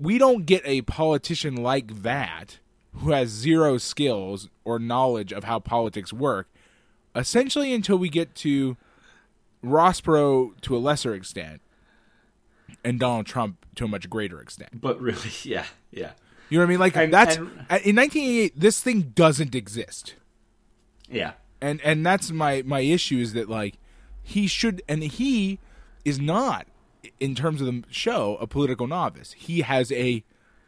we 0.00 0.16
don't 0.18 0.46
get 0.46 0.62
a 0.64 0.82
politician 0.82 1.56
like 1.56 2.02
that 2.02 2.58
who 2.94 3.10
has 3.12 3.28
zero 3.28 3.78
skills 3.78 4.48
or 4.64 4.78
knowledge 4.78 5.32
of 5.32 5.44
how 5.44 5.58
politics 5.60 6.12
work 6.12 6.48
essentially 7.14 7.72
until 7.74 7.96
we 7.98 8.08
get 8.08 8.34
to 8.36 8.76
Ross 9.62 10.00
Perot 10.00 10.60
to 10.62 10.76
a 10.76 10.78
lesser 10.78 11.14
extent 11.14 11.60
and 12.84 12.98
Donald 12.98 13.26
Trump 13.26 13.64
to 13.74 13.84
a 13.84 13.88
much 13.88 14.08
greater 14.08 14.40
extent 14.40 14.80
But 14.80 15.00
really, 15.00 15.30
yeah, 15.42 15.66
yeah. 15.90 16.12
You 16.48 16.58
know 16.58 16.62
what 16.64 16.68
I 16.68 16.70
mean 16.70 16.80
like 16.80 16.96
And- 16.96 17.12
that's 17.12 17.36
and- 17.36 17.48
uh, 17.70 17.78
in 17.84 17.96
1988 17.96 18.58
this 18.58 18.80
thing 18.80 19.12
doesn't 19.14 19.54
exist 19.54 20.14
Yeah. 21.10 21.32
and 21.60 21.80
and 21.82 22.04
that's 22.04 22.30
my 22.30 22.62
my 22.64 22.80
issue 22.80 23.18
is 23.18 23.32
that 23.34 23.48
like 23.48 23.76
he 24.22 24.46
should 24.46 24.82
and 24.88 25.02
he 25.02 25.58
is 26.04 26.18
not 26.18 26.66
in 27.20 27.34
terms 27.34 27.60
of 27.60 27.66
the 27.66 27.84
show 27.90 28.36
a 28.40 28.46
political 28.46 28.86
novice 28.86 29.32
he 29.32 29.60
has 29.62 29.90
a 29.92 30.24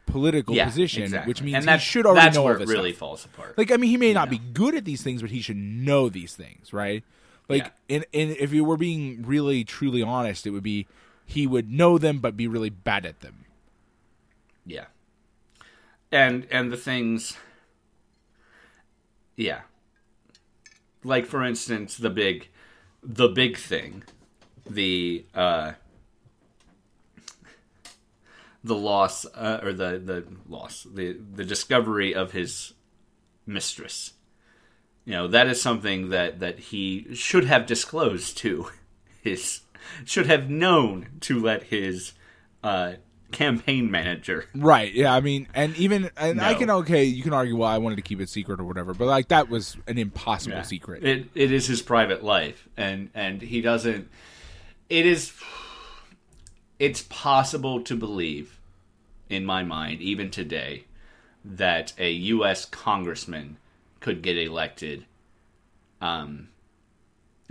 political 0.07 0.55
Yeah, 0.55 0.65
position 0.65 1.03
exactly. 1.03 1.29
which 1.29 1.41
means 1.41 1.55
and 1.55 1.63
he 1.63 1.67
that, 1.67 1.77
should 1.81 2.05
already 2.05 2.25
that's 2.25 2.35
know 2.35 2.43
where 2.43 2.55
all 2.57 2.61
it 2.63 2.67
really 2.67 2.91
stuff. 2.91 2.99
falls 2.99 3.25
apart. 3.25 3.57
like 3.57 3.71
i 3.71 3.77
mean 3.77 3.89
he 3.89 3.97
may 3.97 4.13
not 4.13 4.27
Yeah. 4.31 4.37
be 4.39 4.43
good 4.53 4.75
at 4.75 4.83
these 4.85 5.01
things 5.03 5.21
but 5.21 5.29
he 5.31 5.41
should 5.41 5.55
know 5.57 6.09
these 6.09 6.35
things 6.35 6.73
right 6.73 7.03
like 7.47 7.71
Yeah. 7.87 7.97
in, 7.97 8.05
in 8.11 8.35
if 8.39 8.51
you 8.51 8.63
were 8.65 8.77
being 8.77 9.23
really 9.25 9.63
truly 9.63 10.01
honest 10.01 10.45
it 10.45 10.49
would 10.51 10.63
be 10.63 10.87
he 11.25 11.47
would 11.47 11.71
know 11.71 11.97
them 11.97 12.19
but 12.19 12.35
be 12.35 12.47
really 12.47 12.69
bad 12.69 13.05
at 13.05 13.21
them 13.21 13.45
yeah. 14.65 14.85
And 16.11 16.47
and 16.51 16.71
the 16.71 16.77
things 16.77 17.37
Yeah. 19.35 19.61
Like 21.03 21.25
for 21.25 21.43
instance, 21.43 21.97
the 21.97 22.09
big 22.09 22.49
the 23.03 23.27
big 23.27 23.57
thing, 23.57 24.03
the 24.69 25.25
uh 25.33 25.73
the 28.63 28.75
loss 28.75 29.25
uh, 29.25 29.59
or 29.63 29.73
the 29.73 29.99
the 30.03 30.25
loss, 30.47 30.83
the 30.83 31.13
the 31.13 31.43
discovery 31.43 32.13
of 32.13 32.31
his 32.31 32.73
mistress. 33.45 34.13
You 35.05 35.13
know, 35.13 35.27
that 35.27 35.47
is 35.47 35.61
something 35.61 36.09
that 36.09 36.39
that 36.39 36.59
he 36.59 37.15
should 37.15 37.45
have 37.45 37.65
disclosed 37.65 38.37
to 38.39 38.69
his 39.21 39.61
should 40.05 40.27
have 40.27 40.49
known 40.49 41.07
to 41.21 41.41
let 41.41 41.63
his 41.63 42.13
uh 42.63 42.93
campaign 43.31 43.89
manager 43.89 44.45
right 44.55 44.93
yeah 44.93 45.13
i 45.13 45.19
mean 45.19 45.47
and 45.53 45.75
even 45.77 46.09
and 46.17 46.41
i 46.41 46.53
can 46.53 46.69
okay 46.69 47.03
you 47.03 47.23
can 47.23 47.33
argue 47.33 47.55
well 47.57 47.69
i 47.69 47.77
wanted 47.77 47.95
to 47.95 48.01
keep 48.01 48.19
it 48.21 48.29
secret 48.29 48.59
or 48.59 48.63
whatever 48.63 48.93
but 48.93 49.07
like 49.07 49.27
that 49.29 49.49
was 49.49 49.77
an 49.87 49.97
impossible 49.97 50.57
Yeah. 50.57 50.61
secret 50.63 51.03
It 51.03 51.27
it 51.33 51.51
is 51.51 51.67
his 51.67 51.81
private 51.81 52.23
life, 52.23 52.67
and 52.77 53.09
and 53.13 53.41
he 53.41 53.61
doesn't. 53.61 54.07
It 54.89 55.05
is. 55.05 55.33
It's 56.79 57.03
possible 57.03 57.81
to 57.83 57.95
believe, 57.95 58.59
in 59.29 59.45
my 59.45 59.63
mind, 59.63 60.01
even 60.01 60.29
today, 60.31 60.85
that 61.45 61.93
a 61.97 62.11
U.S. 62.11 62.65
congressman 62.65 63.57
could 63.99 64.21
get 64.21 64.37
elected. 64.37 65.05
Um, 66.01 66.49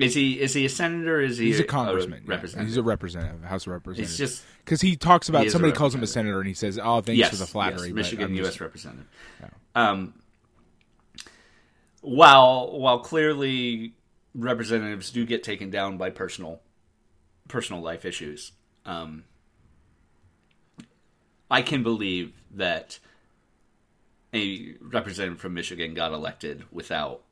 is 0.00 0.14
he 0.14 0.40
is 0.40 0.54
he 0.54 0.64
a 0.64 0.68
senator? 0.68 1.20
Is 1.20 1.38
he 1.38 1.46
He's 1.46 1.60
a 1.60 1.64
congressman. 1.64 2.22
yeah. 2.26 2.30
representative? 2.34 2.68
He's 2.68 2.76
a 2.76 2.82
representative, 2.82 3.42
House 3.44 3.66
of 3.66 3.72
Representatives. 3.72 4.18
It's 4.20 4.32
just 4.34 4.44
because 4.64 4.80
he 4.80 4.96
talks 4.96 5.28
about 5.28 5.44
He 5.44 5.50
somebody 5.50 5.72
calls 5.72 5.94
him 5.94 6.02
a 6.02 6.06
senator 6.06 6.38
and 6.38 6.48
he 6.48 6.54
says, 6.54 6.78
"Oh, 6.82 7.00
thanks 7.00 7.18
yes, 7.18 7.30
for 7.30 7.36
the 7.36 7.46
flattery." 7.46 7.88
yes, 7.88 7.94
Michigan 7.94 8.26
I'm 8.26 8.34
U.S. 8.36 8.46
just- 8.48 8.60
representative. 8.60 9.06
Um, 9.74 10.14
while 12.00 12.78
while 12.78 13.00
clearly 13.00 13.94
representatives 14.34 15.10
do 15.10 15.24
get 15.26 15.42
taken 15.42 15.70
down 15.70 15.98
by 15.98 16.10
personal 16.10 16.60
personal 17.48 17.82
life 17.82 18.04
issues, 18.04 18.52
um, 18.86 19.24
I 21.50 21.62
can 21.62 21.82
believe 21.82 22.32
that 22.52 22.98
a 24.32 24.74
representative 24.80 25.40
from 25.40 25.54
Michigan 25.54 25.94
got 25.94 26.12
elected 26.12 26.64
without 26.70 27.22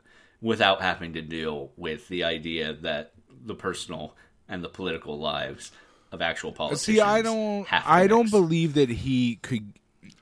without 0.41 0.81
having 0.81 1.13
to 1.15 1.23
deal 1.23 1.71
with 1.77 2.09
the 2.09 2.25
idea 2.25 2.73
that 2.73 3.13
the 3.45 3.55
personal 3.55 4.15
and 4.49 4.63
the 4.63 4.69
political 4.69 5.19
lives 5.19 5.73
of 6.13 6.23
actual 6.23 6.53
politicians. 6.53 6.97
See, 6.97 7.01
I 7.01 7.23
don't. 7.23 7.67
have 7.67 7.85
to 7.85 7.91
I 7.91 8.07
don't 8.07 8.31
believe 8.31 8.75
that 8.75 8.89
he 8.89 9.37
could. 9.43 9.73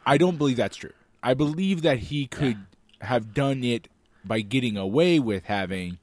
I 0.05 0.19
don't 0.19 0.39
believe 0.39 0.57
that's 0.57 0.77
true. 0.77 0.93
I 1.23 1.35
believe 1.35 1.83
that 1.83 1.99
he 1.99 2.27
could 2.27 2.59
have 3.01 3.35
done 3.35 3.63
it 3.65 3.89
by 4.25 4.41
getting 4.41 4.77
away 4.77 5.19
with 5.19 5.45
having 5.45 5.99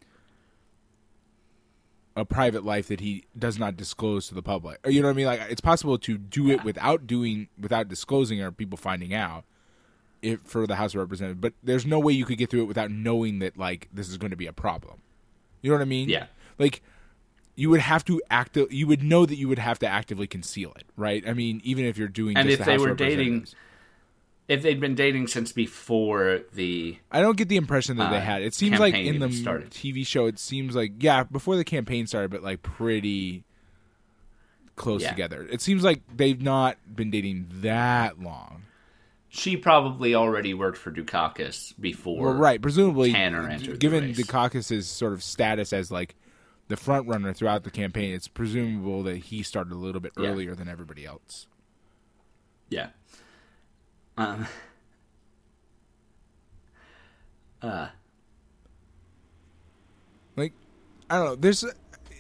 a 2.16 2.26
private 2.26 2.64
life 2.64 2.88
that 2.88 3.00
he 3.00 3.26
does 3.38 3.58
not 3.58 3.76
disclose 3.76 4.28
to 4.28 4.36
the 4.36 4.42
public. 4.42 4.80
Or, 4.86 4.92
you 4.92 5.02
know 5.02 5.08
what 5.08 5.14
I 5.14 5.18
mean? 5.18 5.26
Like 5.26 5.42
it's 5.50 5.62
possible 5.62 5.98
to 6.00 6.18
do 6.18 6.50
it 6.50 6.64
without 6.64 7.08
doing 7.08 7.48
without 7.60 7.88
disclosing 7.88 8.42
or 8.42 8.52
people 8.52 8.78
finding 8.78 9.14
out. 9.14 9.46
If 10.24 10.42
for 10.42 10.66
the 10.66 10.76
House 10.76 10.94
of 10.96 11.00
Representatives, 11.02 11.40
but 11.42 11.54
there's 11.62 11.86
no 11.86 12.00
way 12.00 12.14
you 12.14 12.26
could 12.26 12.38
get 12.38 12.50
through 12.50 12.62
it 12.64 12.68
without 12.68 12.90
knowing 12.90 13.40
that 13.40 13.58
like 13.58 13.90
this 13.94 14.10
is 14.10 14.18
going 14.18 14.32
to 14.32 14.38
be 14.38 14.48
a 14.48 14.54
problem. 14.54 15.02
You 15.62 15.70
know 15.70 15.76
what 15.76 15.82
I 15.82 15.86
mean? 15.86 16.10
Yeah. 16.10 16.26
Like 16.58 16.82
you 17.56 17.70
would 17.70 17.82
have 17.82 18.04
to 18.06 18.22
act. 18.32 18.58
You 18.72 18.88
would 18.88 19.04
know 19.04 19.26
that 19.26 19.36
you 19.36 19.48
would 19.48 19.60
have 19.60 19.78
to 19.80 19.88
actively 19.88 20.26
conceal 20.26 20.72
it, 20.78 20.86
right? 20.98 21.24
I 21.28 21.34
mean, 21.34 21.62
even 21.64 21.86
if 21.86 21.98
you're 21.98 22.08
doing 22.08 22.36
And 22.38 22.50
if 22.50 22.60
the 22.60 22.66
they 22.66 22.72
House 22.72 22.82
were 22.82 22.96
dating- 22.96 23.48
If 24.48 24.62
they'd 24.62 24.80
been 24.80 24.96
dating 24.96 25.28
since 25.28 25.52
before 25.54 26.42
the 26.54 26.98
I 27.12 27.22
don't 27.22 27.38
get 27.38 27.48
the 27.50 27.56
impression 27.58 27.98
that 27.98 28.10
they 28.10 28.18
uh, 28.18 28.22
had. 28.22 28.42
It 28.42 28.54
seems 28.54 28.80
like 28.80 28.94
in 28.96 29.20
the 29.20 29.32
started. 29.32 29.70
TV 29.72 30.06
show, 30.06 30.26
it 30.26 30.38
seems 30.40 30.76
like 30.76 30.94
yeah, 31.00 31.24
before 31.24 31.56
the 31.56 31.64
campaign 31.64 32.08
started, 32.08 32.30
but 32.32 32.44
like 32.44 32.62
pretty 32.62 33.44
close 34.76 35.02
Yeah. 35.02 35.12
together. 35.12 35.48
It 35.52 35.62
seems 35.62 35.84
like 35.84 36.02
they've 36.14 36.42
not 36.42 36.78
been 36.94 37.12
dating 37.12 37.48
that 37.62 38.20
long. 38.22 38.64
She 39.36 39.58
probably 39.58 40.14
already 40.14 40.54
worked 40.54 40.78
for 40.78 40.92
Dukakis 40.92 41.74
before. 41.80 42.22
Well, 42.24 42.34
right, 42.36 42.62
presumably, 42.62 43.12
Tanner 43.12 43.50
entered 43.50 43.74
the 43.76 43.78
given 43.80 44.14
the 44.14 44.24
Dukakis's 44.24 44.88
sort 44.88 45.12
of 45.12 45.24
status 45.24 45.74
as 45.74 45.90
like 45.92 46.14
the 46.68 46.78
front 46.78 47.08
runner 47.08 47.34
throughout 47.34 47.64
the 47.64 47.72
campaign, 47.72 48.14
it's 48.14 48.28
presumable 48.28 49.02
that 49.02 49.18
he 49.18 49.42
started 49.42 49.74
a 49.74 49.76
little 49.78 50.02
bit 50.02 50.12
Yeah. 50.20 50.28
earlier 50.28 50.54
than 50.54 50.70
everybody 50.70 51.04
else. 51.04 51.48
Yeah. 52.70 52.90
Um. 54.18 54.46
Uh, 57.60 57.88
Like, 60.36 60.54
I 61.10 61.18
don't 61.18 61.26
know. 61.26 61.36
There's, 61.36 61.66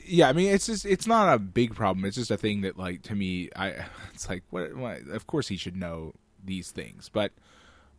yeah. 0.05 0.29
I 0.29 0.33
mean, 0.33 0.51
it's 0.51 0.65
just 0.65 0.83
it's 0.83 1.05
not 1.05 1.31
a 1.31 1.37
big 1.37 1.75
problem. 1.75 2.05
It's 2.05 2.15
just 2.17 2.31
a 2.31 2.37
thing 2.37 2.61
that 2.61 2.75
like 2.75 3.03
to 3.03 3.13
me, 3.15 3.49
I 3.55 3.85
it's 4.15 4.27
like 4.27 4.41
what? 4.49 4.75
what 4.75 5.01
of 5.11 5.27
course, 5.27 5.47
he 5.47 5.57
should 5.57 5.75
know 5.75 6.13
these 6.43 6.71
things, 6.71 7.09
but 7.09 7.31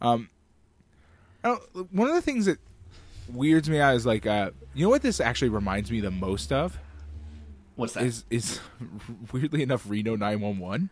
um, 0.00 0.28
one 1.90 2.08
of 2.08 2.14
the 2.14 2.22
things 2.22 2.46
that 2.46 2.58
weirds 3.32 3.68
me 3.70 3.80
out 3.80 3.94
is 3.94 4.06
like, 4.06 4.26
uh, 4.26 4.50
you 4.74 4.84
know 4.84 4.90
what 4.90 5.02
this 5.02 5.20
actually 5.20 5.48
reminds 5.48 5.90
me 5.90 6.00
the 6.00 6.10
most 6.10 6.52
of 6.52 6.78
what's 7.76 7.94
that? 7.94 8.04
is 8.04 8.24
is 8.30 8.60
weirdly 9.32 9.62
enough 9.62 9.88
Reno 9.88 10.16
nine 10.16 10.40
one 10.40 10.58
one. 10.58 10.90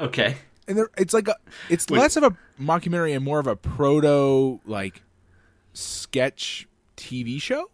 okay. 0.00 0.36
and 0.68 0.78
there, 0.78 0.90
it's 0.96 1.14
like 1.14 1.28
a, 1.28 1.36
it's 1.68 1.86
Wait. 1.88 1.98
less 1.98 2.16
of 2.16 2.24
a 2.24 2.36
mockumentary 2.60 3.14
and 3.14 3.24
more 3.24 3.38
of 3.38 3.46
a 3.46 3.56
proto 3.56 4.60
like 4.64 5.02
sketch 5.72 6.66
TV 6.96 7.40
show. 7.40 7.70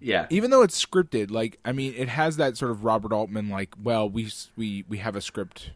Yeah. 0.00 0.26
Even 0.30 0.50
though 0.50 0.62
it's 0.62 0.84
scripted, 0.84 1.30
like 1.30 1.58
I 1.64 1.72
mean, 1.72 1.94
it 1.96 2.08
has 2.08 2.36
that 2.36 2.56
sort 2.56 2.72
of 2.72 2.84
Robert 2.84 3.12
Altman 3.12 3.48
like, 3.48 3.74
well, 3.80 4.08
we 4.08 4.30
we 4.56 4.84
we 4.88 4.98
have 4.98 5.14
a 5.14 5.20
script, 5.20 5.70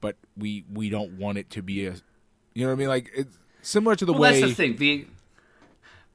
but 0.00 0.16
we 0.36 0.64
we 0.72 0.90
don't 0.90 1.18
want 1.18 1.38
it 1.38 1.50
to 1.50 1.62
be 1.62 1.86
a, 1.86 1.94
you 2.54 2.62
know 2.62 2.68
what 2.68 2.72
I 2.72 2.76
mean? 2.76 2.88
Like 2.88 3.10
it's 3.14 3.36
similar 3.62 3.96
to 3.96 4.04
the 4.04 4.12
Well, 4.12 4.22
way 4.22 4.40
that's 4.40 4.52
the 4.52 4.54
thing. 4.54 4.76
The 4.76 5.06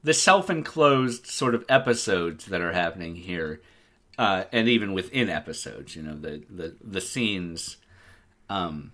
the 0.03 0.13
self-enclosed 0.13 1.25
sort 1.25 1.55
of 1.55 1.65
episodes 1.67 2.45
that 2.45 2.61
are 2.61 2.73
happening 2.73 3.15
here, 3.15 3.61
uh, 4.17 4.43
and 4.51 4.67
even 4.67 4.93
within 4.93 5.29
episodes, 5.29 5.95
you 5.95 6.03
know, 6.03 6.15
the 6.15 6.43
the 6.49 6.75
the 6.83 7.01
scenes, 7.01 7.77
um, 8.49 8.91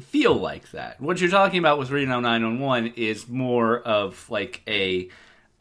feel 0.00 0.34
like 0.34 0.70
that. 0.72 1.00
What 1.00 1.20
you're 1.20 1.30
talking 1.30 1.58
about 1.58 1.78
with 1.78 1.90
Reno 1.90 2.20
911 2.20 2.94
is 2.96 3.28
more 3.28 3.78
of 3.80 4.28
like 4.30 4.62
a 4.66 5.08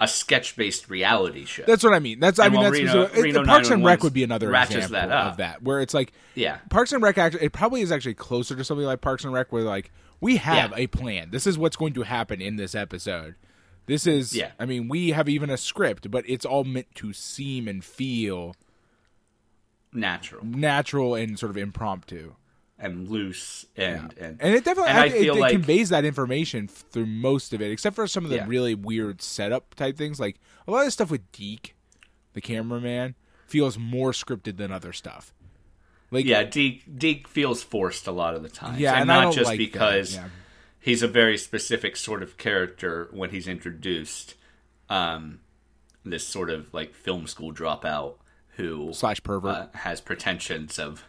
a 0.01 0.08
sketch-based 0.08 0.89
reality 0.89 1.46
show. 1.46 1.63
That's 1.65 1.84
what 1.84 1.93
I 1.93 2.00
mean. 2.00 2.20
That's 2.20 2.39
I 2.39 2.46
And 2.48 2.53
mean 2.55 2.63
that's 2.63 2.74
Reno- 2.77 3.03
it- 3.03 3.22
Reno 3.22 3.46
Parks 3.46 3.70
and 3.70 3.86
Rec 3.86 4.03
would 4.03 4.13
be 4.13 4.24
another 4.24 4.50
ratchets 4.50 4.88
example 4.88 5.10
that 5.10 5.12
up. 5.12 5.31
of 5.34 5.38
that, 5.38 5.62
where 5.63 5.79
it's 5.79 5.93
like 5.93 6.12
yeah. 6.36 6.58
Parks 6.70 6.91
and 6.91 7.01
Rec 7.03 7.17
actually 7.17 7.46
it 7.46 7.53
probably 7.53 7.81
is 7.81 7.91
actually 7.91 8.15
closer 8.15 8.55
to 8.55 8.63
something 8.63 8.86
like 8.86 9.00
Parks 9.01 9.24
and 9.24 9.31
Rec 9.31 9.51
where 9.51 9.63
like 9.63 9.91
we 10.20 10.38
have 10.38 10.72
Yeah. 10.72 10.77
a 10.84 10.88
plan. 10.88 11.29
This 11.31 11.46
is 11.48 11.58
what's 11.58 11.75
going 11.77 11.93
to 11.93 12.01
happen 12.03 12.41
in 12.41 12.55
this 12.58 12.74
episode. 12.75 13.36
This 13.86 14.05
is 14.08 14.36
Yeah. 14.36 14.51
I 14.60 14.65
mean, 14.65 14.88
we 14.88 15.10
have 15.12 15.29
even 15.29 15.50
a 15.50 15.58
script, 15.58 16.10
but 16.12 16.24
it's 16.27 16.46
all 16.46 16.63
meant 16.63 16.93
to 16.96 17.13
seem 17.13 17.67
and 17.67 17.84
feel 17.86 18.55
Natural 19.93 20.46
natural 20.46 21.15
and 21.15 21.38
sort 21.38 21.50
of 21.50 21.58
impromptu. 21.58 22.34
And 22.81 23.07
loose 23.09 23.65
and 23.77 24.13
and 24.17 24.41
And 24.41 24.56
it 24.56 24.65
definitely 24.65 24.89
And 24.89 24.97
I 24.99 25.06
it- 25.06 25.12
feel 25.13 25.38
it, 25.38 25.39
like- 25.39 25.51
conveys 25.53 25.89
that 25.89 26.03
information 26.03 26.67
through 26.67 27.06
most 27.06 27.53
of 27.53 27.62
it, 27.62 27.71
except 27.71 27.95
for 27.95 28.08
some 28.08 28.23
of 28.25 28.29
the 28.32 28.38
Yeah. 28.38 28.45
really 28.47 28.75
weird 28.75 29.21
setup 29.21 29.75
type 29.75 29.95
things. 29.97 30.19
Like 30.19 30.38
a 30.67 30.71
lot 30.71 30.79
of 30.79 30.86
the 30.86 30.91
stuff 30.91 31.12
with 31.12 31.32
Deke, 31.32 31.75
the 32.34 32.41
cameraman, 32.41 33.15
feels 33.47 33.77
more 33.77 34.12
scripted 34.12 34.58
than 34.58 34.71
other 34.71 34.91
stuff. 34.93 35.34
Like 36.10 36.25
yeah, 36.25 36.43
Deke 36.43 36.84
Deke 36.97 37.27
feels 37.27 37.63
forced 37.63 38.08
a 38.08 38.12
lot 38.12 38.34
of 38.36 38.43
the 38.43 38.49
time. 38.49 38.77
Yeah, 38.79 38.91
and, 38.93 39.01
and 39.01 39.08
not 39.08 39.34
just 39.34 39.45
like 39.47 39.58
because 39.58 40.15
yeah. 40.15 40.27
he's 40.79 41.01
a 41.03 41.08
very 41.08 41.38
specific 41.38 41.95
sort 41.95 42.21
of 42.23 42.38
character 42.38 43.08
when 43.12 43.29
he's 43.29 43.47
introduced. 43.47 44.36
Um, 44.89 45.39
this 46.03 46.27
sort 46.27 46.49
of 46.49 46.73
like 46.73 46.93
film 46.95 47.27
school 47.27 47.53
dropout 47.53 48.15
who 48.58 48.91
slash 48.91 49.21
pervert. 49.23 49.56
uh, 49.56 49.67
has 49.77 50.01
pretensions 50.01 50.77
of 50.79 51.06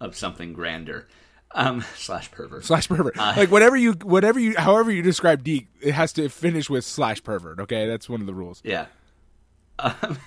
of 0.00 0.16
something 0.16 0.52
grander. 0.52 1.08
Um, 1.52 1.84
slash 1.96 2.30
pervert. 2.30 2.64
slash 2.64 2.88
pervert. 2.88 3.16
like 3.16 3.50
whatever 3.50 3.76
you, 3.76 3.92
whatever 3.92 4.38
you, 4.38 4.54
however 4.56 4.90
you 4.90 5.02
describe 5.02 5.42
Deke, 5.44 5.68
it 5.80 5.92
has 5.92 6.12
to 6.14 6.28
finish 6.28 6.68
with 6.68 6.84
slash 6.84 7.22
pervert. 7.22 7.60
Okay, 7.60 7.86
that's 7.86 8.08
one 8.08 8.20
of 8.20 8.26
the 8.26 8.34
rules. 8.34 8.60
Yeah. 8.64 8.86
Um, 9.78 10.18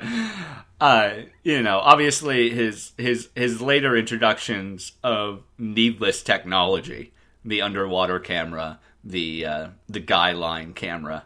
uh, 0.80 1.10
you 1.42 1.62
know, 1.62 1.78
obviously 1.78 2.50
his 2.50 2.92
his 2.96 3.28
his 3.34 3.60
later 3.60 3.96
introductions 3.96 4.92
of 5.02 5.42
needless 5.58 6.22
technology, 6.22 7.12
the 7.44 7.62
underwater 7.62 8.18
camera, 8.18 8.80
the 9.04 9.46
uh, 9.46 9.68
the 9.88 10.00
guy 10.00 10.32
line 10.32 10.74
camera, 10.74 11.24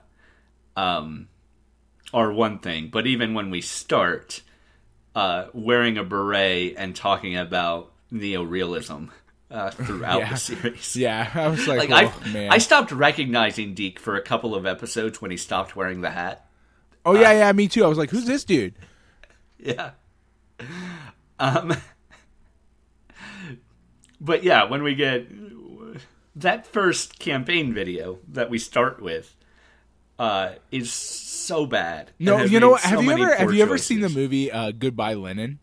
um, 0.76 1.28
are 2.12 2.32
one 2.32 2.58
thing. 2.58 2.88
But 2.88 3.06
even 3.06 3.34
when 3.34 3.50
we 3.50 3.60
start 3.60 4.42
uh, 5.16 5.46
wearing 5.54 5.96
a 5.98 6.04
beret 6.04 6.74
and 6.76 6.94
talking 6.94 7.36
about 7.36 7.90
neorealism 8.12 9.08
uh, 9.50 9.70
throughout 9.70 10.18
Yeah. 10.20 10.30
the 10.30 10.36
series, 10.36 10.94
Yeah, 10.96 11.30
I 11.34 11.48
was 11.48 11.66
like, 11.66 11.88
like 11.88 12.12
oh 12.14 12.20
I, 12.24 12.28
man. 12.32 12.52
I 12.52 12.58
stopped 12.58 12.92
recognizing 12.92 13.72
Deke 13.74 13.98
for 13.98 14.14
a 14.16 14.20
couple 14.22 14.54
of 14.54 14.66
episodes 14.66 15.20
when 15.22 15.30
he 15.30 15.36
stopped 15.36 15.74
wearing 15.74 16.02
the 16.02 16.10
hat. 16.10 16.46
oh 17.04 17.14
yeah, 17.14 17.32
yeah, 17.32 17.50
me 17.52 17.66
too. 17.66 17.84
I 17.84 17.88
was 17.88 17.96
like, 17.98 18.10
who's 18.10 18.26
this 18.26 18.44
dude? 18.44 18.74
Yeah. 19.58 19.92
Um. 21.40 21.74
But 24.20 24.42
yeah, 24.44 24.64
when 24.64 24.82
we 24.82 24.94
get 24.94 25.26
that 26.36 26.66
first 26.66 27.18
campaign 27.18 27.72
video 27.72 28.18
that 28.28 28.50
we 28.50 28.58
start 28.58 29.00
with, 29.02 29.36
uh, 30.18 30.50
is 30.70 30.92
so 30.92 31.66
bad. 31.66 32.10
No, 32.18 32.42
you 32.42 32.60
know 32.60 32.72
made? 32.72 32.80
Have 32.80 32.98
so 32.98 33.00
you 33.00 33.10
ever 33.12 33.34
have 33.34 33.54
you 33.54 33.62
ever 33.62 33.78
seen 33.78 34.00
the 34.00 34.08
movie 34.08 34.50
uh, 34.50 34.72
Goodbye 34.72 35.14
Lenin? 35.14 35.58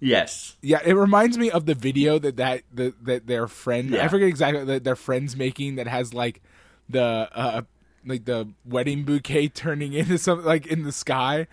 Yes. 0.00 0.56
Yeah, 0.62 0.80
it 0.84 0.94
reminds 0.94 1.36
me 1.38 1.50
of 1.50 1.66
the 1.66 1.74
video 1.74 2.18
that 2.18 2.36
that 2.36 2.62
that, 2.74 3.04
that 3.04 3.26
their 3.26 3.48
friend 3.48 3.96
I 3.96 4.08
forget 4.08 4.28
exactly 4.28 4.64
that 4.64 4.84
their 4.84 4.96
friends 4.96 5.36
making 5.36 5.76
that 5.76 5.86
has 5.86 6.14
like 6.14 6.40
the 6.88 7.02
uh 7.02 7.62
like 8.06 8.24
the 8.24 8.48
wedding 8.64 9.04
bouquet 9.04 9.48
turning 9.54 9.92
into 9.92 10.18
something 10.18 10.46
like 10.46 10.66
in 10.66 10.84
the 10.84 10.92
sky. 10.92 11.46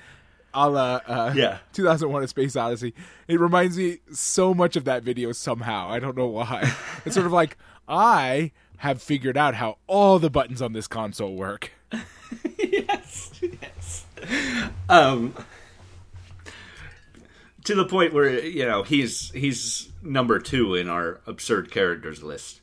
A 0.57 0.69
la 0.69 1.01
uh, 1.05 1.33
Yeah. 1.35 1.57
2001: 1.73 2.23
A 2.23 2.27
Space 2.27 2.55
Odyssey. 2.55 2.93
It 3.27 3.39
reminds 3.39 3.77
me 3.77 3.99
so 4.13 4.53
much 4.53 4.77
of 4.77 4.85
that 4.85 5.03
video 5.03 5.33
somehow. 5.33 5.89
I 5.89 5.99
don't 5.99 6.15
know 6.15 6.27
why. 6.27 6.73
it's 7.05 7.15
sort 7.15 7.25
of 7.25 7.33
like 7.33 7.57
I 7.89 8.51
have 8.77 9.01
figured 9.01 9.37
out 9.37 9.55
how 9.55 9.77
all 9.87 10.17
the 10.19 10.29
buttons 10.29 10.61
on 10.61 10.73
this 10.73 10.87
console 10.87 11.35
work. 11.35 11.71
yes. 12.57 13.31
Yes. 13.41 14.05
Um. 14.89 15.33
To 17.65 17.73
the 17.75 17.85
point 17.85 18.13
where 18.13 18.39
you 18.39 18.65
know 18.65 18.83
he's 18.83 19.31
he's 19.31 19.89
number 20.01 20.39
two 20.39 20.75
in 20.75 20.87
our 20.89 21.21
absurd 21.25 21.71
characters 21.71 22.21
list. 22.23 22.61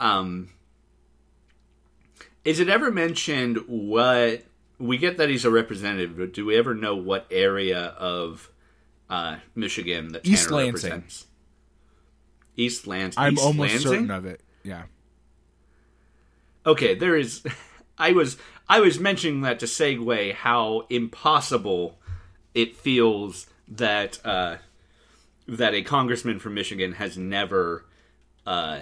Um. 0.00 0.50
Is 2.44 2.60
it 2.60 2.68
ever 2.68 2.90
mentioned 2.90 3.58
what 3.66 4.44
we 4.78 4.98
get 4.98 5.16
that 5.16 5.30
he's 5.30 5.44
a 5.46 5.50
representative, 5.50 6.16
but 6.18 6.34
do 6.34 6.44
we 6.44 6.56
ever 6.56 6.74
know 6.74 6.94
what 6.94 7.26
area 7.30 7.94
of 7.98 8.50
uh, 9.08 9.36
Michigan 9.54 10.08
that 10.12 10.24
Tanner 10.24 10.34
East 10.34 10.50
Lansing. 10.50 10.90
represents? 10.90 11.26
East 12.56 12.86
Lansing. 12.86 13.22
I'm 13.22 13.32
East 13.34 13.42
almost 13.44 13.70
Lansing? 13.72 13.90
certain 13.90 14.10
of 14.10 14.26
it. 14.26 14.40
Yeah. 14.62 14.82
okay 16.66 16.94
there 16.94 17.16
is 17.16 17.42
i 17.98 18.12
was 18.12 18.38
i 18.68 18.80
was 18.80 18.98
mentioning 18.98 19.42
that 19.42 19.58
to 19.58 19.66
segue 19.66 20.34
how 20.34 20.86
impossible 20.90 21.98
it 22.54 22.76
feels 22.76 23.46
that 23.68 24.24
uh 24.24 24.56
that 25.46 25.74
a 25.74 25.82
congressman 25.82 26.38
from 26.38 26.54
michigan 26.54 26.92
has 26.92 27.16
never 27.16 27.84
uh 28.46 28.80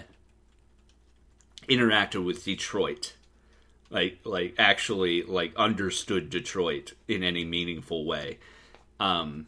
interacted 1.68 2.24
with 2.24 2.44
detroit. 2.44 3.14
Like 3.90 4.18
like 4.24 4.54
actually 4.58 5.22
like 5.22 5.54
understood 5.56 6.30
detroit 6.30 6.92
in 7.08 7.22
any 7.22 7.44
meaningful 7.44 8.04
way. 8.04 8.38
Um 8.98 9.46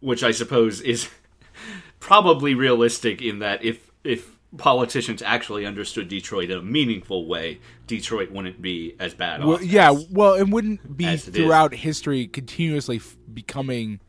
which 0.00 0.22
i 0.22 0.30
suppose 0.30 0.80
is 0.82 1.08
probably 2.00 2.54
realistic 2.54 3.22
in 3.22 3.38
that 3.38 3.64
if 3.64 3.90
if 4.04 4.33
politicians 4.56 5.20
actually 5.22 5.66
understood 5.66 6.08
Detroit 6.08 6.50
in 6.50 6.58
a 6.58 6.62
meaningful 6.62 7.26
way, 7.26 7.60
Detroit 7.86 8.30
wouldn't 8.30 8.62
be 8.62 8.94
as 9.00 9.14
bad 9.14 9.40
Well, 9.44 9.54
off. 9.56 9.62
yeah, 9.64 9.90
as- 9.92 10.06
well, 10.10 10.34
it 10.34 10.48
wouldn't 10.48 10.96
be 10.96 11.06
as 11.06 11.26
it 11.28 11.36
is. 11.36 11.42
throughout 11.42 11.74
history 11.74 12.26
continuously 12.26 12.96
f- 12.96 13.16
becoming. 13.32 14.00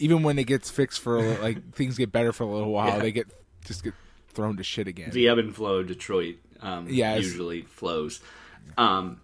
Even 0.00 0.22
when 0.22 0.38
it 0.38 0.44
gets 0.46 0.70
fixed 0.70 1.00
for 1.00 1.20
like 1.38 1.72
things 1.74 1.98
get 1.98 2.12
better 2.12 2.32
for 2.32 2.44
a 2.44 2.46
little 2.46 2.70
while, 2.72 2.88
Yeah. 2.88 2.98
they 2.98 3.12
get 3.12 3.26
just 3.64 3.82
get 3.84 3.94
thrown 4.28 4.56
to 4.56 4.62
shit 4.62 4.86
again. 4.86 5.10
the 5.10 5.28
ebb 5.28 5.38
and 5.38 5.54
flow 5.54 5.78
of 5.78 5.88
Detroit 5.88 6.36
um, 6.60 6.86
Yes. 6.88 7.22
usually 7.24 7.62
flows. 7.62 8.20
Um, 8.76 9.20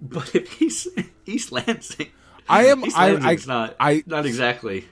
but 0.00 0.34
if 0.34 0.60
East, 0.62 0.88
East 1.26 1.52
Lansing, 1.52 2.08
I 2.48 2.66
am. 2.66 2.84
East 2.84 2.96
I. 2.98 3.10
I. 3.16 3.36
Not 3.46 3.76
I. 3.78 4.02
not 4.06 4.24
exactly. 4.26 4.86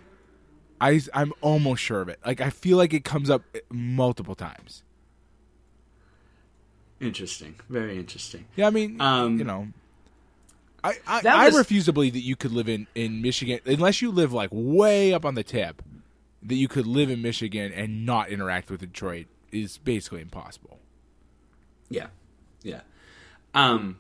I. 0.81 1.01
I'm 1.15 1.33
almost 1.41 1.83
sure 1.83 2.01
of 2.01 2.09
it. 2.09 2.19
Like 2.25 2.41
I 2.41 2.51
feel 2.51 2.77
like 2.77 2.93
it 2.95 3.05
comes 3.05 3.31
up 3.31 3.43
multiple 3.71 4.35
times. 4.35 4.83
Interesting, 7.01 7.57
very 7.69 7.99
interesting. 7.99 8.47
Yeah, 8.57 8.69
I 8.69 8.71
mean, 8.71 9.01
Um, 9.01 9.39
you 9.39 9.45
know, 9.45 9.69
I 10.83 10.95
I, 11.07 11.21
I 11.27 11.45
was- 11.47 11.57
refuse 11.59 11.85
to 11.87 11.93
believe 11.93 12.15
that 12.15 12.21
you 12.23 12.37
could 12.37 12.53
live 12.53 12.69
in 12.69 12.87
in 12.95 13.21
Michigan 13.21 13.61
unless 13.67 14.01
you 14.01 14.11
live 14.11 14.33
like 14.33 14.49
way 14.53 15.13
up 15.13 15.25
on 15.25 15.35
the 15.35 15.43
tip. 15.45 15.83
That 16.43 16.55
you 16.55 16.69
could 16.69 16.87
live 16.87 17.11
in 17.11 17.23
Michigan 17.23 17.73
and 17.73 18.07
not 18.07 18.29
interact 18.29 18.71
with 18.71 18.81
Detroit 18.81 19.27
is 19.51 19.79
basically 19.79 20.21
impossible. 20.21 20.79
Yeah, 21.89 22.09
yeah. 22.63 22.83
Um, 23.53 23.99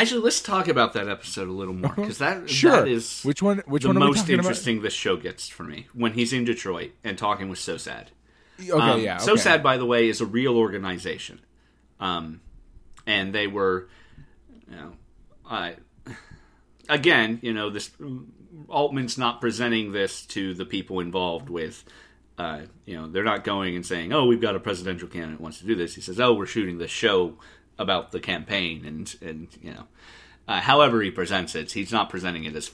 actually, 0.00 0.20
let's 0.22 0.40
talk 0.40 0.68
about 0.68 0.92
that 0.94 1.08
episode 1.08 1.48
a 1.48 1.52
little 1.52 1.74
more 1.74 1.92
because 1.94 2.18
that 2.18 2.38
Uh-huh. 2.38 2.46
Sure. 2.46 2.70
that 2.72 2.88
is 2.88 3.22
which 3.22 3.42
one? 3.42 3.62
Which 3.66 3.82
the 3.82 3.88
one 3.88 3.98
most 3.98 4.28
interesting 4.28 4.82
this 4.82 4.94
show 4.94 5.16
gets 5.16 5.48
for 5.48 5.64
me 5.64 5.86
when 5.92 6.12
he's 6.14 6.32
in 6.32 6.44
Detroit 6.44 6.92
and 7.04 7.16
talking 7.18 7.48
with 7.48 7.58
SOSAD. 7.58 8.06
Okay, 8.60 8.70
Um, 8.72 9.00
yeah. 9.00 9.16
SOSAD, 9.18 9.62
by 9.62 9.76
the 9.78 9.86
way, 9.86 10.08
is 10.08 10.20
a 10.20 10.26
real 10.26 10.56
organization, 10.56 11.40
um, 11.98 12.40
and 13.06 13.34
they 13.34 13.46
were, 13.46 13.88
you 14.70 14.76
know, 14.76 14.92
I 15.48 15.76
again, 16.88 17.38
you 17.42 17.52
know, 17.52 17.70
this 17.70 17.90
Altman's 18.68 19.16
not 19.16 19.40
presenting 19.40 19.92
this 19.92 20.26
to 20.26 20.54
the 20.54 20.64
people 20.64 21.00
involved 21.00 21.48
with. 21.48 21.84
Uh, 22.38 22.62
you 22.86 22.96
know, 22.96 23.06
they're 23.06 23.24
not 23.24 23.44
going 23.44 23.76
and 23.76 23.84
saying, 23.84 24.12
"Oh, 24.12 24.24
we've 24.26 24.40
got 24.40 24.56
a 24.56 24.60
presidential 24.60 25.08
candidate 25.08 25.40
wants 25.40 25.58
to 25.58 25.66
do 25.66 25.74
this." 25.74 25.94
He 25.94 26.00
says, 26.00 26.18
"Oh, 26.20 26.32
we're 26.34 26.46
shooting 26.46 26.78
this 26.78 26.90
show 26.90 27.38
about 27.80 28.12
the 28.12 28.20
campaign," 28.20 28.84
and 28.84 29.12
and 29.20 29.48
you 29.60 29.72
know, 29.72 29.86
uh, 30.46 30.60
however 30.60 31.02
he 31.02 31.10
presents 31.10 31.54
it, 31.56 31.72
he's 31.72 31.90
not 31.92 32.08
presenting 32.10 32.44
it 32.44 32.54
as 32.54 32.70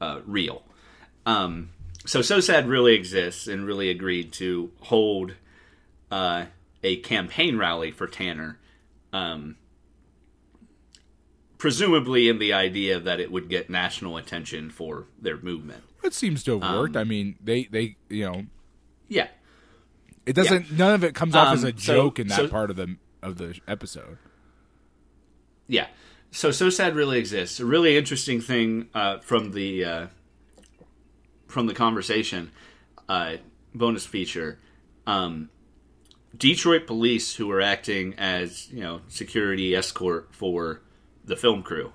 uh, 0.00 0.20
real. 0.26 0.62
Um, 1.26 1.70
so 2.06 2.20
SOSAD 2.20 2.68
really 2.68 2.94
exists 2.94 3.48
and 3.48 3.66
really 3.66 3.90
agreed 3.90 4.32
to 4.34 4.70
hold 4.82 5.32
uh, 6.10 6.44
a 6.82 6.96
campaign 6.98 7.58
rally 7.58 7.90
for 7.90 8.06
Tanner, 8.06 8.58
um, 9.12 9.56
presumably 11.58 12.28
in 12.28 12.38
the 12.38 12.52
idea 12.52 13.00
that 13.00 13.20
it 13.20 13.30
would 13.32 13.48
get 13.48 13.68
national 13.68 14.16
attention 14.16 14.70
for 14.70 15.06
their 15.20 15.36
movement. 15.38 15.82
It 16.04 16.14
seems 16.14 16.44
to 16.44 16.52
have 16.52 16.62
Um, 16.62 16.76
worked. 16.76 16.96
I 16.96 17.04
mean, 17.04 17.36
they 17.42 17.64
they 17.64 17.96
you 18.08 18.24
know, 18.24 18.46
Yeah, 19.08 19.28
it 20.26 20.34
doesn't. 20.34 20.70
None 20.72 20.94
of 20.94 21.02
it 21.04 21.14
comes 21.14 21.34
off 21.34 21.54
as 21.54 21.64
Um, 21.64 21.70
a 21.70 21.78
so- 21.80 21.94
joke 21.94 22.18
in 22.20 22.28
that 22.28 22.36
so- 22.36 22.48
part 22.48 22.70
of 22.70 22.76
the 22.76 22.96
of 23.22 23.38
the 23.38 23.58
episode. 23.66 24.18
yeah. 25.66 25.88
So 26.30 26.50
SOSAD 26.50 26.94
really 26.94 27.18
exists. 27.18 27.58
A 27.58 27.64
really 27.64 27.96
interesting 27.96 28.40
thing 28.42 28.88
uh, 28.94 29.18
from 29.18 29.52
the 29.52 29.84
uh, 29.84 30.06
from 31.46 31.66
the 31.66 31.74
conversation 31.74 32.50
uh, 33.08 33.36
bonus 33.74 34.04
feature. 34.04 34.58
Um, 35.06 35.48
Detroit 36.36 36.86
police 36.86 37.36
who 37.36 37.46
were 37.46 37.62
acting 37.62 38.14
as 38.18 38.70
you 38.70 38.80
know 38.80 39.00
security 39.08 39.74
escort 39.74 40.28
for 40.34 40.82
the 41.24 41.34
film 41.34 41.62
crew 41.62 41.94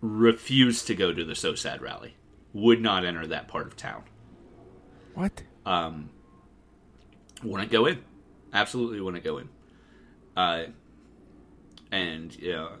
refused 0.00 0.88
to 0.88 0.94
go 0.96 1.12
to 1.12 1.24
the 1.24 1.34
SOSAD 1.34 1.80
rally. 1.80 2.16
Would 2.52 2.80
not 2.80 3.04
enter 3.04 3.26
that 3.28 3.46
part 3.48 3.66
of 3.68 3.76
town. 3.76 4.02
What? 5.14 5.44
Um, 5.64 6.10
Wouldn't 7.44 7.70
go 7.70 7.86
in. 7.86 8.02
Absolutely 8.52 9.00
wouldn't 9.00 9.24
go 9.24 9.38
in. 9.38 9.48
Uh, 10.36 10.64
and 11.90 12.34
you 12.38 12.52
know, 12.52 12.72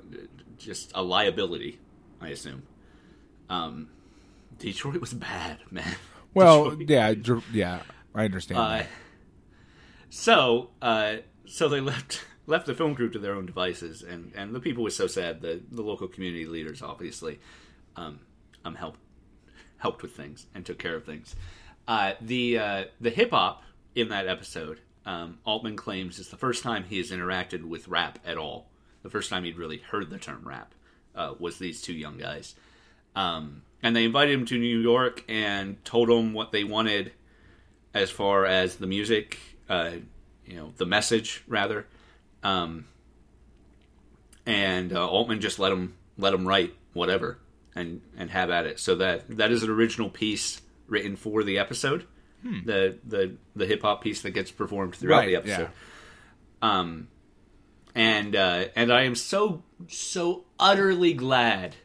just 0.58 0.92
a 0.94 1.02
liability, 1.02 1.78
I 2.20 2.28
assume. 2.28 2.62
Um, 3.48 3.88
Detroit 4.58 5.00
was 5.00 5.14
bad, 5.14 5.58
man. 5.70 5.96
Well, 6.34 6.70
Detroit. 6.76 7.44
yeah, 7.52 7.78
yeah. 7.78 7.82
I 8.14 8.24
understand. 8.24 8.60
Uh, 8.60 8.82
so, 10.08 10.70
uh, 10.80 11.16
so 11.46 11.68
they 11.68 11.80
left 11.80 12.24
left 12.46 12.66
the 12.66 12.74
film 12.74 12.94
crew 12.94 13.10
to 13.10 13.18
their 13.18 13.34
own 13.34 13.46
devices, 13.46 14.02
and, 14.02 14.32
and 14.34 14.54
the 14.54 14.60
people 14.60 14.84
were 14.84 14.90
so 14.90 15.06
sad. 15.06 15.40
The 15.40 15.62
the 15.70 15.82
local 15.82 16.08
community 16.08 16.46
leaders, 16.46 16.82
obviously, 16.82 17.40
um, 17.96 18.20
um 18.64 18.74
helped 18.74 19.00
helped 19.78 20.02
with 20.02 20.16
things 20.16 20.46
and 20.54 20.64
took 20.64 20.78
care 20.78 20.96
of 20.96 21.04
things. 21.04 21.36
Uh, 21.86 22.12
the 22.20 22.58
uh, 22.58 22.84
the 23.00 23.10
hip 23.10 23.30
hop 23.30 23.62
in 23.94 24.08
that 24.08 24.26
episode, 24.26 24.80
um, 25.06 25.38
Altman 25.44 25.76
claims 25.76 26.18
it's 26.18 26.28
the 26.28 26.36
first 26.36 26.62
time 26.64 26.84
he 26.84 26.98
has 26.98 27.12
interacted 27.12 27.64
with 27.64 27.88
rap 27.88 28.18
at 28.26 28.36
all. 28.36 28.66
The 29.02 29.10
first 29.10 29.30
time 29.30 29.44
he'd 29.44 29.56
really 29.56 29.78
heard 29.78 30.10
the 30.10 30.18
term 30.18 30.42
rap 30.46 30.74
uh, 31.14 31.34
was 31.38 31.58
these 31.58 31.80
two 31.80 31.94
young 31.94 32.18
guys. 32.18 32.56
Um, 33.14 33.62
and 33.82 33.94
they 33.94 34.04
invited 34.04 34.34
him 34.34 34.46
to 34.46 34.58
New 34.58 34.78
York 34.80 35.24
and 35.28 35.82
told 35.84 36.10
him 36.10 36.32
what 36.32 36.50
they 36.50 36.64
wanted 36.64 37.12
as 37.94 38.10
far 38.10 38.44
as 38.44 38.76
the 38.76 38.86
music, 38.88 39.38
uh, 39.68 39.92
you 40.44 40.56
know, 40.56 40.72
the 40.76 40.86
message 40.86 41.44
rather. 41.46 41.86
Um, 42.42 42.86
and 44.44 44.92
uh, 44.92 45.08
Altman 45.08 45.40
just 45.40 45.58
let 45.58 45.72
him 45.72 45.96
let 46.18 46.34
him 46.34 46.46
write 46.46 46.74
whatever 46.92 47.38
and 47.74 48.00
and 48.16 48.30
have 48.30 48.50
at 48.50 48.66
it. 48.66 48.80
So 48.80 48.96
that 48.96 49.36
that 49.36 49.52
is 49.52 49.62
an 49.62 49.70
original 49.70 50.10
piece 50.10 50.60
written 50.88 51.14
for 51.14 51.44
the 51.44 51.58
episode. 51.58 52.06
The 52.64 52.98
the 53.04 53.36
the 53.54 53.66
hip 53.66 53.82
hop 53.82 54.02
piece 54.02 54.22
that 54.22 54.30
gets 54.32 54.50
performed 54.50 54.94
throughout 54.94 55.18
Right, 55.18 55.26
the 55.26 55.36
episode. 55.36 55.68
Um, 56.62 57.08
and 57.94 58.34
uh, 58.36 58.66
and 58.76 58.92
I 58.92 59.02
am 59.02 59.14
so 59.14 59.62
so 59.88 60.44
utterly 60.58 61.12
glad 61.12 61.76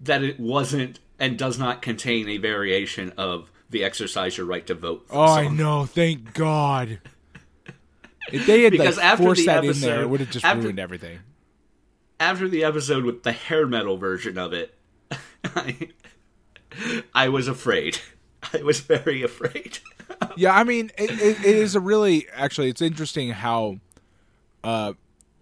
that 0.00 0.22
it 0.22 0.38
wasn't 0.38 1.00
and 1.18 1.36
does 1.36 1.58
not 1.58 1.82
contain 1.82 2.28
a 2.28 2.36
variation 2.38 3.12
of 3.16 3.50
the 3.70 3.84
exercise 3.84 4.36
your 4.36 4.46
right 4.46 4.66
to 4.68 4.74
vote. 4.74 5.06
Oh, 5.10 5.20
I 5.20 5.48
know. 5.48 5.84
Thank 5.86 6.32
God. 6.34 7.00
If 8.32 8.46
they 8.46 8.62
had 8.62 8.72
Because 8.72 8.96
like, 8.98 9.06
after 9.06 9.24
forced 9.24 9.40
the 9.40 9.46
that 9.46 9.64
in 9.64 9.80
there, 9.80 9.90
episode- 9.94 10.00
it 10.02 10.08
would 10.10 10.20
have 10.20 10.30
just 10.30 10.44
after- 10.44 10.62
ruined 10.62 10.78
everything. 10.78 11.18
After 12.20 12.48
the 12.48 12.64
episode 12.64 13.04
with 13.04 13.22
the 13.22 13.32
hair 13.32 13.66
metal 13.66 13.96
version 13.96 14.38
of 14.38 14.52
it, 14.52 14.74
I, 15.44 15.88
I 17.14 17.28
was 17.28 17.46
afraid. 17.48 17.98
I 18.52 18.62
was 18.62 18.80
very 18.80 19.22
afraid. 19.22 19.78
Yeah, 20.36 20.54
I 20.54 20.64
mean, 20.64 20.90
it, 20.98 21.10
it, 21.10 21.40
it 21.44 21.56
is 21.56 21.74
a 21.74 21.80
really 21.80 22.26
actually. 22.34 22.68
It's 22.70 22.82
interesting 22.82 23.30
how 23.30 23.78
uh, 24.64 24.94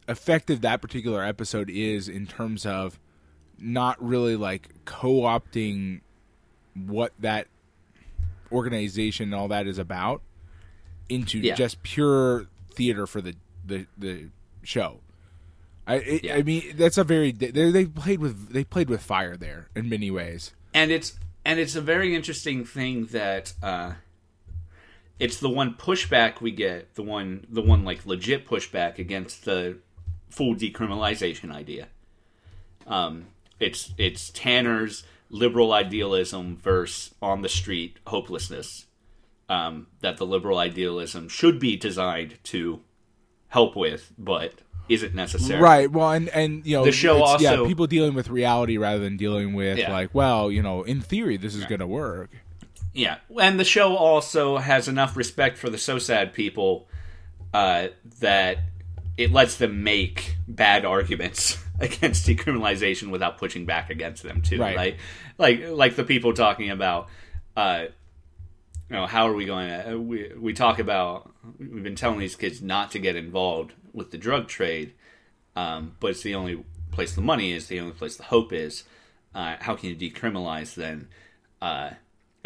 effective 0.09 0.61
that 0.63 0.81
particular 0.83 1.23
episode 1.25 1.71
is 1.71 2.09
in 2.09 2.27
terms 2.27 2.67
of 2.67 2.99
not 3.59 4.03
really 4.03 4.37
like 4.37 4.69
co-opting 4.85 6.01
what 6.75 7.13
that 7.19 7.47
organization 8.53 9.25
and 9.33 9.35
all 9.35 9.49
that 9.49 9.67
is 9.67 9.79
about 9.79 10.23
into 11.09 11.39
Yeah. 11.39 11.55
just 11.55 11.83
pure 11.83 12.47
theater 12.73 13.07
for 13.07 13.21
the 13.21 13.35
the, 13.65 13.87
the 13.97 14.29
show. 14.63 15.01
I 15.87 15.95
it, 15.97 16.25
Yeah. 16.25 16.37
I 16.37 16.43
mean 16.43 16.75
that's 16.77 16.99
a 16.99 17.05
very 17.05 17.33
they, 17.33 17.51
they 17.71 17.87
played 17.87 18.21
with 18.21 18.51
they 18.53 18.65
played 18.65 18.89
with 18.91 19.01
fire 19.03 19.37
there 19.37 19.69
in 19.75 19.89
many 19.89 20.11
ways. 20.11 20.53
and 20.75 20.91
it's 20.91 21.19
and 21.47 21.61
it's 21.61 21.77
a 21.77 21.81
very 21.81 22.13
interesting 22.13 22.65
thing 22.65 23.07
that 23.07 23.53
uh, 23.63 23.93
it's 25.21 25.39
the 25.39 25.49
one 25.49 25.75
pushback 25.75 26.41
we 26.41 26.51
get, 26.51 26.97
the 26.97 27.05
one 27.05 27.47
the 27.49 27.63
one 27.63 27.85
like 27.85 28.05
legit 28.05 28.49
pushback 28.49 28.99
against 28.99 29.45
the 29.45 29.79
full 30.29 30.57
decriminalization 30.57 31.53
idea. 31.53 31.87
Um, 32.85 33.27
it's 33.61 33.95
it's 33.97 34.31
Tanner's 34.31 35.05
liberal 35.31 35.73
idealism 35.73 36.57
versus 36.57 37.15
on 37.23 37.43
the 37.43 37.49
street 37.49 37.99
hopelessness. 38.09 38.87
Um, 39.49 39.87
that 40.01 40.17
the 40.17 40.27
liberal 40.27 40.59
idealism 40.59 41.29
should 41.29 41.61
be 41.61 41.77
designed 41.77 42.43
to 42.45 42.81
help 43.51 43.77
with, 43.77 44.13
but 44.19 44.55
isn't 44.89 45.15
necessary. 45.15 45.61
Right. 45.61 45.91
Well, 45.91 46.11
and 46.13 46.29
and 46.31 46.65
you 46.67 46.77
know 46.77 46.85
The 46.85 46.93
show 46.93 47.17
it's- 47.19 47.41
yeah 47.43 47.51
also- 47.53 47.67
people 47.67 47.87
dealing 47.87 48.15
with 48.15 48.29
reality 48.29 48.77
rather 48.79 48.99
than 49.01 49.17
dealing 49.17 49.55
with 49.55 49.79
Yeah. 49.79 49.93
like 49.93 50.15
well 50.15 50.51
you 50.51 50.63
know 50.63 50.83
in 50.83 51.01
theory 51.01 51.37
this 51.37 51.55
is 51.55 51.65
going 51.65 51.81
to 51.81 51.87
work. 51.87 52.31
Yeah, 52.95 53.17
and 53.41 53.61
the 53.61 53.65
show 53.65 53.95
also 53.95 54.57
has 54.57 54.89
enough 54.89 55.17
respect 55.17 55.59
for 55.59 55.69
the 55.69 55.77
SOSAD 55.77 56.33
people 56.33 56.89
uh, 57.53 57.89
that 58.21 58.59
it 59.19 59.33
lets 59.33 59.57
them 59.57 59.83
make 59.85 60.37
bad 60.49 60.85
arguments 60.87 61.59
against 61.81 62.27
decriminalization 62.27 63.11
without 63.11 63.37
pushing 63.39 63.67
back 63.67 63.91
against 63.91 64.23
them 64.23 64.41
too. 64.41 64.59
Right. 64.59 64.77
Like, 64.77 64.97
like, 65.37 65.69
like 65.69 65.97
the 65.97 66.05
people 66.05 66.33
talking 66.33 66.71
about, 66.71 67.09
uh, 67.57 67.87
you 68.89 68.97
know, 68.97 69.07
how 69.07 69.29
are 69.29 69.35
we 69.35 69.45
going 69.45 69.69
to? 69.69 69.99
We 69.99 70.33
we 70.39 70.53
talk 70.53 70.79
about 70.79 71.33
we've 71.59 71.83
been 71.83 71.97
telling 71.97 72.19
these 72.19 72.37
kids 72.37 72.63
not 72.63 72.91
to 72.93 72.99
get 72.99 73.17
involved 73.17 73.75
with 73.93 74.11
the 74.11 74.19
drug 74.19 74.49
trade, 74.49 74.95
um, 75.57 75.97
but 76.01 76.13
it's 76.13 76.23
the 76.23 76.35
only 76.35 76.65
place 76.93 77.15
the 77.15 77.21
money 77.21 77.53
is, 77.53 77.67
the 77.67 77.81
only 77.81 77.93
place 77.93 78.17
the 78.17 78.25
hope 78.25 78.53
is. 78.53 78.85
Uh, 79.35 79.57
how 79.61 79.75
can 79.75 79.91
you 79.91 79.97
decriminalize 79.97 80.75
then? 80.75 81.09
Uh, 81.61 81.91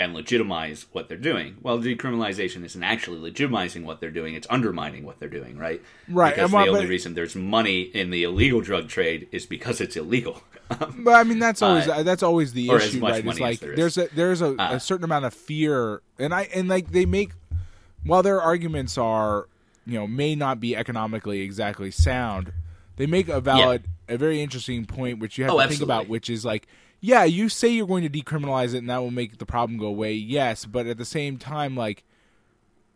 and 0.00 0.14
legitimize 0.14 0.86
what 0.92 1.08
they're 1.08 1.16
doing. 1.18 1.56
Well, 1.62 1.78
decriminalization 1.78 2.64
isn't 2.64 2.82
actually 2.82 3.18
legitimizing 3.30 3.84
what 3.84 4.00
they're 4.00 4.10
doing; 4.10 4.34
it's 4.34 4.46
undermining 4.50 5.04
what 5.04 5.18
they're 5.20 5.28
doing, 5.28 5.56
right? 5.58 5.80
Right. 6.08 6.34
Because 6.34 6.52
And 6.52 6.62
the 6.64 6.68
only 6.70 6.86
reason 6.86 7.14
there's 7.14 7.36
money 7.36 7.82
in 7.82 8.10
the 8.10 8.24
illegal 8.24 8.60
drug 8.60 8.88
trade 8.88 9.28
is 9.32 9.46
because 9.46 9.80
it's 9.80 9.96
illegal. 9.96 10.42
But 10.98 11.14
I 11.14 11.24
mean, 11.24 11.40
that's 11.40 11.62
always 11.62 11.88
Uh, 11.88 12.02
that's 12.04 12.22
always 12.22 12.52
the 12.52 12.68
or 12.70 12.76
as 12.76 12.86
issue, 12.90 13.00
much 13.00 13.10
right? 13.10 13.18
It's 13.18 13.26
money 13.26 13.36
as 13.38 13.40
like 13.40 13.58
there 13.60 13.72
is. 13.72 13.76
there's 13.94 13.98
a 13.98 14.14
there's 14.14 14.40
a, 14.42 14.50
Uh. 14.60 14.74
a 14.76 14.80
certain 14.80 15.04
amount 15.04 15.24
of 15.24 15.34
fear, 15.34 16.00
and 16.18 16.32
I 16.32 16.42
and 16.54 16.68
like 16.68 16.92
they 16.92 17.06
make 17.06 17.30
while 18.04 18.22
their 18.22 18.40
arguments 18.40 18.96
are 18.96 19.48
you 19.84 19.98
know 19.98 20.06
may 20.06 20.34
not 20.36 20.60
be 20.60 20.76
economically 20.76 21.40
exactly 21.40 21.90
sound, 21.90 22.52
they 22.96 23.06
make 23.06 23.28
a 23.28 23.40
valid, 23.40 23.82
a 24.08 24.16
very 24.16 24.40
interesting 24.40 24.84
point, 24.86 25.18
which 25.18 25.38
you 25.38 25.44
have 25.44 25.52
Oh, 25.54 25.60
to 25.60 25.68
think 25.68 25.82
about, 25.82 26.08
which 26.08 26.30
is 26.30 26.44
like. 26.44 26.66
Yeah, 27.00 27.24
you 27.24 27.48
say 27.48 27.68
you're 27.68 27.86
going 27.86 28.02
to 28.02 28.10
decriminalize 28.10 28.74
it 28.74 28.78
and 28.78 28.90
that 28.90 28.98
will 28.98 29.10
make 29.10 29.38
the 29.38 29.46
problem 29.46 29.78
go 29.78 29.86
away. 29.86 30.12
Yes, 30.14 30.66
but 30.66 30.86
at 30.86 30.98
the 30.98 31.04
same 31.04 31.38
time, 31.38 31.74
like 31.76 32.04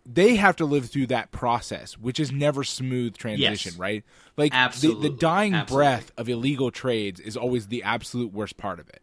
they 0.07 0.37
have 0.37 0.57
to 0.57 0.67
live 0.67 0.91
through 0.91 1.07
that 1.07 1.33
process, 1.33 1.97
which 1.97 2.21
is 2.21 2.31
never 2.31 2.63
smooth 2.65 3.17
transition, 3.17 3.73
Yes. 3.73 3.79
right? 3.79 4.05
Like 4.37 4.53
the, 4.53 4.59
Absolutely. 4.59 5.09
the 5.09 5.17
dying 5.17 5.55
Absolutely. 5.55 5.85
breath 5.87 6.13
of 6.19 6.29
illegal 6.29 6.71
trades 6.71 7.19
is 7.21 7.37
always 7.39 7.69
the 7.69 7.83
absolute 7.83 8.31
worst 8.33 8.59
part 8.59 8.79
of 8.79 8.89
it. 8.91 9.01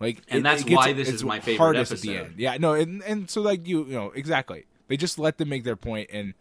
Like, 0.00 0.22
And 0.28 0.40
it- 0.40 0.42
that's 0.42 0.62
it 0.62 0.68
gets- 0.68 0.76
why 0.76 0.92
this 0.94 1.10
is 1.10 1.22
my 1.22 1.40
favorite 1.40 1.58
hardest 1.58 1.92
at 1.92 2.00
the 2.00 2.16
episode. 2.16 2.30
end. 2.30 2.40
Yeah, 2.40 2.56
no, 2.58 2.72
and 2.72 3.02
and 3.02 3.28
so 3.28 3.42
like 3.42 3.66
you, 3.68 3.84
you 3.84 3.92
know, 3.92 4.10
exactly. 4.12 4.64
They 4.88 4.96
just 4.96 5.18
let 5.18 5.36
them 5.38 5.50
make 5.50 5.64
their 5.64 5.76
point, 5.76 6.08
and 6.12 6.32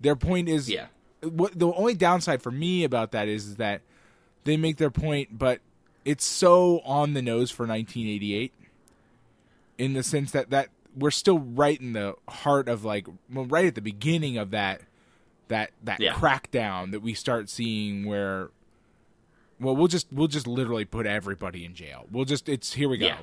their 0.00 0.16
point 0.16 0.48
is, 0.48 0.68
Yeah. 0.70 0.86
What 1.22 1.58
the 1.58 1.72
only 1.72 1.94
downside 1.94 2.42
for 2.42 2.50
me 2.50 2.84
about 2.84 3.12
that 3.12 3.28
is, 3.28 3.46
is 3.46 3.56
that 3.56 3.80
they 4.44 4.58
make 4.58 4.76
their 4.76 4.90
point, 4.90 5.38
but 5.38 5.60
it's 6.04 6.24
so 6.24 6.80
on 6.80 7.14
the 7.14 7.22
nose 7.22 7.50
for 7.50 7.66
1988, 7.66 8.52
in 9.78 9.92
the 9.94 10.02
sense 10.02 10.30
that 10.32 10.50
that 10.50 10.68
we're 10.96 11.10
still 11.10 11.38
right 11.40 11.80
in 11.80 11.92
the 11.92 12.14
heart 12.28 12.68
of 12.68 12.84
like, 12.84 13.06
well, 13.32 13.46
right 13.46 13.64
at 13.66 13.74
the 13.74 13.80
beginning 13.82 14.36
of 14.38 14.50
that 14.50 14.82
that 15.48 15.70
that 15.82 16.00
Yeah. 16.00 16.14
crackdown 16.14 16.90
that 16.92 17.00
we 17.00 17.12
start 17.14 17.50
seeing 17.50 18.04
where 18.06 18.50
well 19.60 19.76
we'll 19.76 19.88
just 19.88 20.06
we'll 20.10 20.26
just 20.28 20.46
literally 20.46 20.86
put 20.86 21.04
everybody 21.06 21.64
in 21.66 21.74
jail 21.74 22.06
we'll 22.10 22.24
just 22.24 22.48
it's 22.48 22.72
here 22.72 22.88
we 22.88 22.96
go 22.96 23.06
Yeah. 23.06 23.18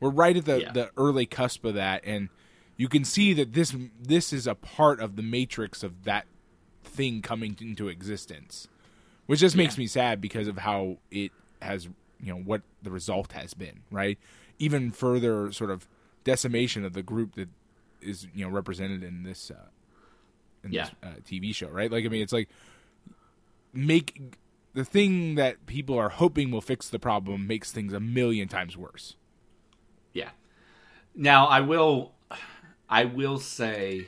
we're 0.00 0.08
right 0.10 0.34
at 0.34 0.46
the 0.46 0.62
Yeah. 0.62 0.72
the 0.72 0.90
early 0.96 1.26
cusp 1.26 1.64
of 1.66 1.74
that 1.74 2.02
and 2.06 2.30
you 2.78 2.88
can 2.88 3.04
see 3.04 3.34
that 3.34 3.52
this 3.52 3.76
this 4.02 4.32
is 4.32 4.46
a 4.46 4.54
part 4.54 4.98
of 4.98 5.16
the 5.16 5.22
matrix 5.22 5.82
of 5.82 6.04
that 6.04 6.24
thing 6.84 7.20
coming 7.20 7.54
into 7.60 7.88
existence 7.88 8.66
which 9.26 9.40
just 9.40 9.54
makes 9.54 9.76
me 9.76 9.86
sad 9.86 10.22
because 10.22 10.48
of 10.48 10.56
how 10.58 10.96
it 11.10 11.32
has 11.60 11.86
you 12.22 12.32
know 12.32 12.40
what 12.40 12.62
the 12.82 12.90
result 12.90 13.32
has 13.32 13.52
been 13.54 13.80
right 13.90 14.18
even 14.58 14.90
further 14.92 15.50
sort 15.52 15.70
of 15.70 15.88
decimation 16.24 16.84
of 16.84 16.92
the 16.92 17.02
group 17.02 17.34
that 17.34 17.48
is 18.00 18.28
you 18.34 18.44
know 18.44 18.50
represented 18.50 19.02
in 19.02 19.22
this 19.24 19.50
uh 19.50 19.66
in 20.64 20.72
Yeah. 20.72 20.84
this 20.84 20.92
uh, 21.02 21.14
TV 21.28 21.52
show, 21.52 21.68
right? 21.68 21.90
Like, 21.90 22.04
I 22.04 22.08
mean, 22.08 22.22
it's 22.22 22.32
like 22.32 22.48
make 23.72 24.36
the 24.74 24.84
thing 24.84 25.34
that 25.34 25.66
people 25.66 25.98
are 25.98 26.08
hoping 26.08 26.50
will 26.50 26.60
fix 26.60 26.88
the 26.88 26.98
problem 26.98 27.46
makes 27.46 27.72
things 27.72 27.92
a 27.92 27.98
million 28.00 28.48
times 28.48 28.76
worse. 28.76 29.16
Yeah. 30.12 30.30
Now 31.14 31.46
I 31.46 31.60
will, 31.60 32.12
I 32.88 33.04
will 33.04 33.38
say, 33.38 34.06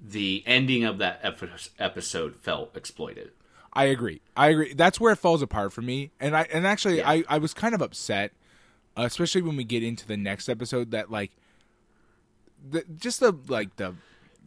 the 0.00 0.42
ending 0.46 0.84
of 0.84 0.98
that 0.98 1.20
episode 1.78 2.36
felt 2.36 2.76
exploited. 2.76 3.32
I 3.78 3.84
agree. 3.86 4.20
I 4.36 4.48
agree. 4.48 4.74
That's 4.74 4.98
where 5.00 5.12
it 5.12 5.16
falls 5.16 5.40
apart 5.42 5.72
for 5.72 5.82
me. 5.82 6.10
And 6.20 6.36
I 6.36 6.42
and 6.52 6.66
actually, 6.66 6.98
Yeah. 6.98 7.08
I 7.10 7.24
I 7.28 7.38
was 7.38 7.54
kind 7.54 7.74
of 7.74 7.80
upset, 7.82 8.32
uh, 8.96 9.02
especially 9.02 9.42
when 9.42 9.56
we 9.56 9.64
get 9.64 9.82
into 9.82 10.06
the 10.06 10.16
next 10.16 10.48
episode. 10.48 10.90
That 10.90 11.10
like, 11.10 11.32
the 12.70 12.84
just 12.96 13.20
the 13.20 13.32
like 13.48 13.76
the. 13.76 13.94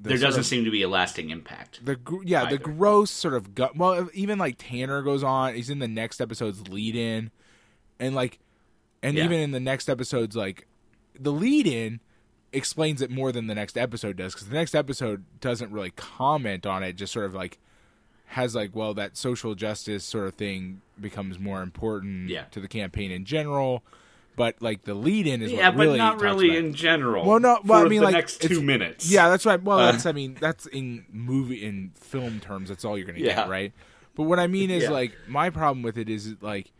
the 0.02 0.10
There 0.10 0.18
doesn't 0.18 0.42
of- 0.42 0.46
seem 0.46 0.66
to 0.66 0.72
be 0.72 0.82
a 0.82 0.90
lasting 0.90 1.30
impact. 1.30 1.84
the 1.86 1.98
yeah 2.26 2.50
the 2.50 2.58
gross 2.58 3.12
sort 3.12 3.34
of 3.36 3.54
gut 3.56 3.76
well 3.76 4.10
even 4.14 4.38
like 4.40 4.56
tanner 4.58 5.02
goes 5.02 5.24
on 5.24 5.54
he's 5.56 5.70
in 5.70 5.80
the 5.80 5.88
next 5.88 6.20
episode's 6.20 6.68
lead 6.70 6.96
in 6.96 7.30
and 8.00 8.16
like 8.16 8.40
and 9.04 9.16
Yeah. 9.18 9.26
even 9.26 9.40
in 9.40 9.52
the 9.52 9.60
next 9.60 9.90
episode's 9.90 10.36
like 10.36 10.66
the 11.20 11.32
lead 11.32 11.68
in 11.68 12.00
explains 12.52 13.02
it 13.02 13.10
more 13.12 13.32
than 13.32 13.48
the 13.48 13.56
next 13.56 13.78
episode 13.78 14.18
does 14.18 14.34
because 14.34 14.48
the 14.50 14.56
next 14.56 14.74
episode 14.76 15.24
doesn't 15.40 15.72
really 15.72 15.92
comment 15.92 16.66
on 16.66 16.84
it 16.84 16.94
just 16.94 17.14
sort 17.14 17.26
of 17.26 17.34
like 17.34 17.60
has 18.32 18.56
like 18.56 18.76
well 18.76 18.94
that 18.94 19.18
social 19.18 19.56
justice 19.56 20.04
sort 20.04 20.28
of 20.28 20.34
thing 20.36 20.82
becomes 21.00 21.38
more 21.40 21.62
important 21.62 22.30
Yeah. 22.30 22.44
to 22.52 22.60
the 22.60 22.68
campaign 22.68 23.12
in 23.12 23.26
general 23.26 23.84
but 24.38 24.56
like 24.62 24.84
the 24.84 24.94
lead 24.94 25.28
in 25.28 25.42
is 25.42 25.52
Yeah, 25.52 25.68
what 25.70 25.78
but 25.78 25.82
really 25.84 25.98
not 25.98 26.22
really 26.22 26.56
in 26.56 26.74
general. 26.74 27.26
well, 27.26 27.40
no, 27.42 27.60
well, 27.66 27.86
I 27.86 27.90
mean, 27.90 28.00
the 28.00 28.06
like 28.06 28.14
next 28.16 28.42
two 28.42 28.62
minutes. 28.64 29.12
Yeah, 29.12 29.28
that's 29.28 29.46
right. 29.46 29.62
Well, 29.62 29.78
Uh, 29.80 29.92
that's 29.92 30.06
I 30.06 30.14
mean, 30.14 30.38
that's 30.40 30.66
in 30.68 31.06
movie 31.12 31.64
in 31.66 31.92
film 31.96 32.40
terms. 32.40 32.70
That's 32.70 32.86
all 32.86 32.98
you're 32.98 33.06
gonna 33.06 33.20
Yeah. 33.20 33.36
get, 33.36 33.50
right? 33.50 33.74
But 34.16 34.24
what 34.24 34.40
I 34.40 34.48
mean 34.48 34.72
is 34.72 34.84
Yeah. 34.84 34.92
like 34.92 35.12
my 35.28 35.50
problem 35.50 35.84
with 35.84 35.98
it 35.98 36.10
is 36.10 36.36
like 36.42 36.72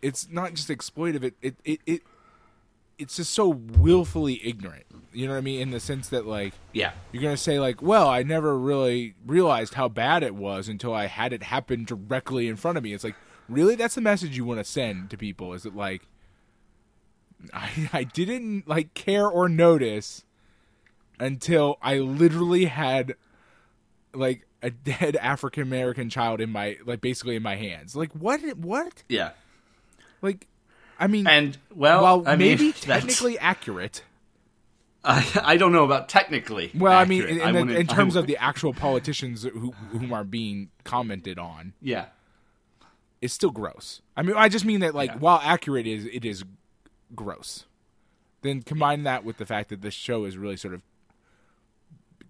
it's 0.00 0.28
not 0.30 0.54
just 0.54 0.68
exploitive. 0.68 1.24
It 1.24 1.34
it 1.42 1.56
it, 1.64 1.80
it 1.86 2.02
it's 3.00 3.16
just 3.16 3.32
so 3.32 3.48
willfully 3.48 4.40
ignorant. 4.44 4.84
You 5.12 5.26
know 5.26 5.32
what 5.32 5.38
I 5.38 5.42
mean? 5.42 5.60
In 5.60 5.70
the 5.70 5.80
sense 5.80 6.08
that 6.10 6.26
like 6.26 6.54
yeah, 6.72 6.92
you're 7.12 7.22
gonna 7.22 7.36
say 7.36 7.58
like, 7.58 7.82
well, 7.82 8.08
I 8.08 8.22
never 8.22 8.56
really 8.58 9.14
realized 9.26 9.74
how 9.74 9.88
bad 9.88 10.22
it 10.22 10.34
was 10.34 10.68
until 10.68 10.94
I 10.94 11.06
had 11.06 11.32
it 11.32 11.44
happen 11.44 11.84
directly 11.84 12.48
in 12.48 12.56
front 12.56 12.78
of 12.78 12.84
me. 12.84 12.92
It's 12.92 13.04
like, 13.04 13.16
really, 13.48 13.74
that's 13.74 13.94
the 13.94 14.00
message 14.00 14.36
you 14.36 14.44
want 14.44 14.60
to 14.60 14.64
send 14.64 15.10
to 15.10 15.16
people? 15.16 15.52
Is 15.54 15.66
it 15.66 15.74
like, 15.74 16.02
I 17.52 17.88
I 17.92 18.04
didn't 18.04 18.68
like 18.68 18.94
care 18.94 19.26
or 19.26 19.48
notice 19.48 20.24
until 21.18 21.78
I 21.82 21.98
literally 21.98 22.66
had 22.66 23.14
like 24.14 24.46
a 24.62 24.70
dead 24.70 25.16
African 25.16 25.62
American 25.62 26.10
child 26.10 26.40
in 26.40 26.50
my 26.50 26.76
like 26.84 27.00
basically 27.00 27.36
in 27.36 27.42
my 27.42 27.56
hands. 27.56 27.96
Like 27.96 28.12
what? 28.12 28.40
What? 28.56 29.02
yeah. 29.08 29.30
Like, 30.22 30.46
I 31.00 31.06
mean, 31.08 31.26
And 31.26 31.56
well, 31.74 32.02
while 32.02 32.22
I 32.26 32.36
mean, 32.36 32.48
maybe 32.50 32.70
that's- 32.86 32.86
technically 33.02 33.38
accurate. 33.38 34.02
I, 35.02 35.26
I 35.42 35.56
don't 35.56 35.72
know 35.72 35.84
about 35.84 36.10
technically. 36.10 36.70
Well, 36.74 36.92
I 36.92 37.06
mean, 37.06 37.22
accurate. 37.22 37.36
in, 37.38 37.42
I 37.42 37.48
in, 37.48 37.54
wouldn't- 37.54 37.78
in 37.78 37.86
terms 37.86 38.16
of 38.16 38.26
the 38.28 38.36
actual 38.36 38.74
politicians 38.74 39.42
who 39.44 39.72
whom 39.92 40.12
are 40.12 40.24
being 40.24 40.68
commented 40.84 41.38
on, 41.38 41.72
yeah, 41.80 42.06
it's 43.22 43.32
still 43.32 43.50
gross. 43.50 44.02
I 44.16 44.20
mean, 44.22 44.36
I 44.36 44.50
just 44.50 44.66
mean 44.66 44.80
that 44.80 44.94
like 44.94 45.10
Yeah. 45.10 45.16
while 45.16 45.40
accurate 45.42 45.86
is 45.86 46.04
it 46.04 46.24
is 46.26 46.44
gross. 47.14 47.64
Then 48.42 48.60
combine 48.62 49.02
that 49.04 49.24
with 49.24 49.38
the 49.38 49.46
fact 49.46 49.70
that 49.70 49.80
this 49.80 49.94
show 49.94 50.24
is 50.24 50.36
really 50.36 50.56
sort 50.58 50.74
of 50.74 50.82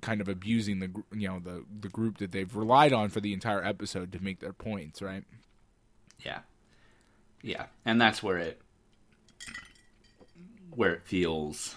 kind 0.01 0.21
of 0.21 0.29
abusing 0.29 0.79
the 0.79 0.91
you 1.13 1.27
know 1.29 1.41
the 1.41 1.65
the 1.81 1.89
group 1.89 2.19
that 2.19 2.31
they've 2.33 2.55
relied 2.55 2.93
on 2.93 3.09
for 3.11 3.21
the 3.21 3.33
entire 3.33 3.65
episode 3.65 4.13
to 4.13 4.23
make 4.23 4.39
their 4.41 4.53
points, 4.53 5.03
right? 5.03 5.25
yeah, 6.25 6.41
yeah, 7.43 7.67
and 7.85 8.01
that's 8.01 8.23
where 8.23 8.39
it 8.39 8.61
where 10.75 10.93
it 10.95 11.03
feels 11.05 11.77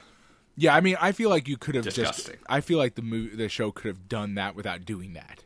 Yeah, 0.56 0.76
I 0.76 0.82
mean, 0.82 0.98
I 1.02 1.12
feel 1.12 1.30
like 1.30 1.48
you 1.48 1.58
could 1.58 1.76
have 1.76 1.90
just. 1.90 2.30
I 2.48 2.62
feel 2.62 2.78
like 2.78 2.96
the 2.96 3.02
movie, 3.02 3.36
the 3.36 3.50
show 3.50 3.72
could 3.72 3.88
have 3.88 4.08
done 4.08 4.36
that 4.36 4.56
without 4.56 4.86
doing 4.86 5.14
that. 5.14 5.44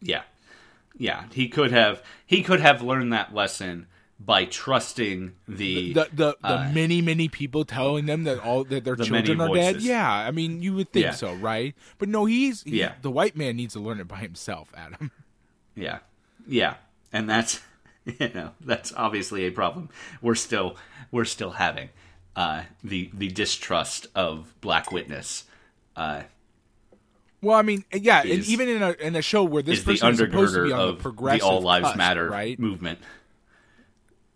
Yeah. 0.00 0.22
Yeah, 0.96 1.24
he 1.32 1.48
could 1.48 1.70
have 1.72 2.02
he 2.26 2.42
could 2.42 2.60
have 2.60 2.82
learned 2.82 3.12
that 3.12 3.32
lesson 3.34 3.86
by 4.18 4.46
trusting 4.46 5.32
the, 5.46 5.92
the 5.92 5.92
the, 5.92 6.08
the 6.12 6.36
uh, 6.42 6.70
many 6.74 7.00
many 7.00 7.28
people 7.28 7.64
telling 7.64 8.06
them 8.06 8.24
that 8.24 8.40
all 8.40 8.64
that 8.64 8.82
their 8.84 8.96
the 8.96 9.04
children 9.04 9.40
are 9.40 9.54
dead. 9.54 9.80
Yeah, 9.80 10.10
I 10.10 10.32
mean 10.32 10.60
you 10.60 10.74
would 10.74 10.90
think 10.90 11.04
Yeah. 11.04 11.10
so, 11.12 11.34
right? 11.34 11.76
But 11.98 12.08
no, 12.08 12.24
he's 12.24 12.62
he- 12.64 12.80
Yeah. 12.80 12.94
The 13.02 13.12
white 13.12 13.36
man 13.36 13.54
needs 13.56 13.74
to 13.74 13.80
learn 13.80 14.00
it 14.00 14.08
by 14.08 14.16
himself, 14.18 14.72
Adam. 14.76 15.12
Yeah. 15.76 15.98
Yeah. 16.48 16.74
And 17.12 17.30
that's 17.30 17.60
you 18.18 18.30
know, 18.34 18.50
that's 18.60 18.92
obviously 18.96 19.44
a 19.46 19.50
problem 19.50 19.88
we're 20.22 20.34
still 20.34 20.76
we're 21.10 21.24
still 21.24 21.50
having. 21.52 21.90
Uh 22.36 22.62
the 22.84 23.10
the 23.12 23.28
distrust 23.28 24.06
of 24.14 24.54
black 24.60 24.90
witness 24.92 25.44
uh 25.96 26.22
Well, 27.42 27.56
I 27.58 27.62
mean, 27.62 27.84
yeah, 27.92 28.20
and 28.22 28.44
even 28.44 28.68
in 28.68 28.82
a 28.82 28.90
in 28.92 29.16
a 29.16 29.22
show 29.22 29.44
where 29.44 29.62
this 29.62 29.78
is 29.80 29.84
person 29.84 30.08
is 30.10 30.18
supposed 30.18 30.54
to 30.54 30.62
be 30.64 30.70
undergirder 30.70 30.72
on 30.72 30.78
the 30.78 30.92
of 30.94 30.98
progressive 30.98 31.40
the 31.40 31.46
All 31.46 31.60
Lives 31.60 31.86
cusp, 31.86 31.96
Matter 31.96 32.28
right? 32.30 32.58
movement. 32.58 32.98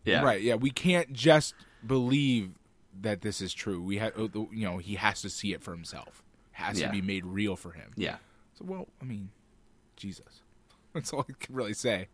Yeah. 0.04 0.22
Right. 0.24 0.42
Yeah, 0.42 0.56
we 0.56 0.70
can't 0.70 1.12
just 1.12 1.54
believe 1.86 2.50
that 3.00 3.20
this 3.22 3.40
is 3.40 3.54
true. 3.54 3.80
We 3.80 3.98
have, 3.98 4.12
you 4.16 4.48
know, 4.64 4.78
he 4.78 4.96
has 4.96 5.22
to 5.22 5.30
see 5.30 5.52
it 5.52 5.62
for 5.62 5.70
himself. 5.72 6.22
Has 6.52 6.80
Yeah. 6.80 6.86
to 6.86 6.92
be 6.92 7.00
made 7.00 7.24
real 7.24 7.56
for 7.56 7.72
him. 7.72 7.92
Yeah. 7.96 8.16
So, 8.54 8.64
well, 8.66 8.88
I 9.00 9.04
mean, 9.04 9.30
Jesus, 9.96 10.42
that's 10.92 11.12
all 11.12 11.24
I 11.28 11.32
can 11.38 11.54
really 11.54 11.74
say. 11.74 12.08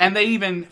And 0.00 0.16
they 0.16 0.24
even 0.24 0.66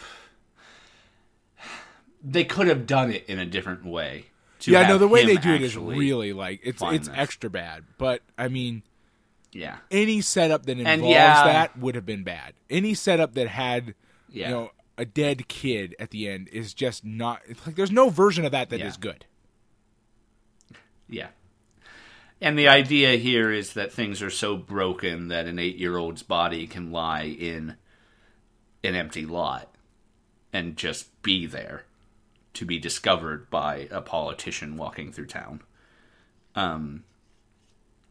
they 2.22 2.44
could 2.44 2.66
have 2.66 2.86
done 2.86 3.12
it 3.12 3.24
in 3.28 3.38
a 3.38 3.46
different 3.46 3.84
way. 3.84 4.26
yeah, 4.62 4.88
no, 4.88 4.98
the 4.98 5.08
way 5.08 5.24
they 5.24 5.36
do 5.36 5.54
it 5.54 5.62
is 5.62 5.76
really 5.76 6.32
like 6.32 6.60
it's 6.64 6.82
it's 6.82 7.08
this. 7.08 7.16
extra 7.16 7.50
bad. 7.50 7.84
But 7.96 8.22
I 8.36 8.48
mean, 8.48 8.82
yeah, 9.52 9.76
any 9.90 10.20
setup 10.20 10.66
that 10.66 10.78
involves 10.78 11.02
yeah. 11.04 11.44
that 11.44 11.78
would 11.78 11.94
have 11.94 12.06
been 12.06 12.24
bad. 12.24 12.54
Any 12.68 12.94
setup 12.94 13.34
that 13.34 13.48
had 13.48 13.94
yeah. 14.30 14.48
you 14.48 14.54
know 14.54 14.70
a 14.96 15.04
dead 15.04 15.46
kid 15.48 15.94
at 15.98 16.10
the 16.10 16.28
end 16.28 16.48
is 16.48 16.74
just 16.74 17.04
not. 17.04 17.40
It's 17.46 17.64
like 17.66 17.76
there's 17.76 17.92
no 17.92 18.10
version 18.10 18.44
of 18.44 18.52
that 18.52 18.70
that 18.70 18.80
is 18.80 18.94
Yeah. 18.94 19.00
good. 19.00 19.24
Yeah. 21.08 21.28
And 22.40 22.58
the 22.58 22.68
idea 22.68 23.16
here 23.16 23.50
is 23.50 23.72
that 23.72 23.92
things 23.92 24.22
are 24.22 24.30
so 24.30 24.56
broken 24.56 25.28
that 25.28 25.46
an 25.46 25.58
eight 25.58 25.76
year 25.76 25.96
old's 25.96 26.22
body 26.22 26.66
can 26.66 26.92
lie 26.92 27.24
in 27.24 27.76
an 28.84 28.94
empty 28.94 29.26
lot 29.26 29.74
and 30.52 30.76
just 30.76 31.22
be 31.22 31.46
there 31.46 31.84
to 32.54 32.64
be 32.64 32.78
discovered 32.78 33.48
by 33.50 33.88
a 33.90 34.00
politician 34.00 34.76
walking 34.76 35.12
through 35.12 35.26
town. 35.26 35.62
Um, 36.54 37.04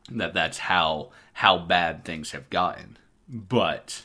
that 0.10 0.34
that's 0.34 0.60
how 0.60 1.10
how 1.34 1.58
bad 1.58 2.06
things 2.06 2.32
have 2.32 2.50
gotten. 2.50 2.98
But 3.28 4.04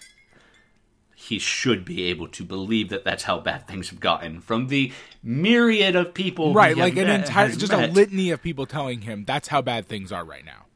he 1.14 1.38
should 1.38 1.84
be 1.84 2.02
able 2.04 2.26
to 2.26 2.42
believe 2.42 2.88
that 2.88 3.04
that's 3.04 3.22
how 3.22 3.38
bad 3.38 3.68
things 3.68 3.90
have 3.90 4.00
gotten 4.00 4.40
from 4.40 4.66
the 4.66 4.92
myriad 5.22 5.94
of 5.94 6.12
people 6.12 6.52
Right, 6.52 6.76
like 6.76 6.96
an 6.96 7.08
entire 7.08 7.50
just 7.50 7.72
a 7.72 7.86
litany 7.86 8.30
of 8.30 8.42
people 8.42 8.66
telling 8.66 9.02
him 9.02 9.24
that's 9.24 9.46
how 9.46 9.62
bad 9.62 9.86
things 9.86 10.10
are 10.10 10.24
right 10.24 10.44
now. 10.44 10.66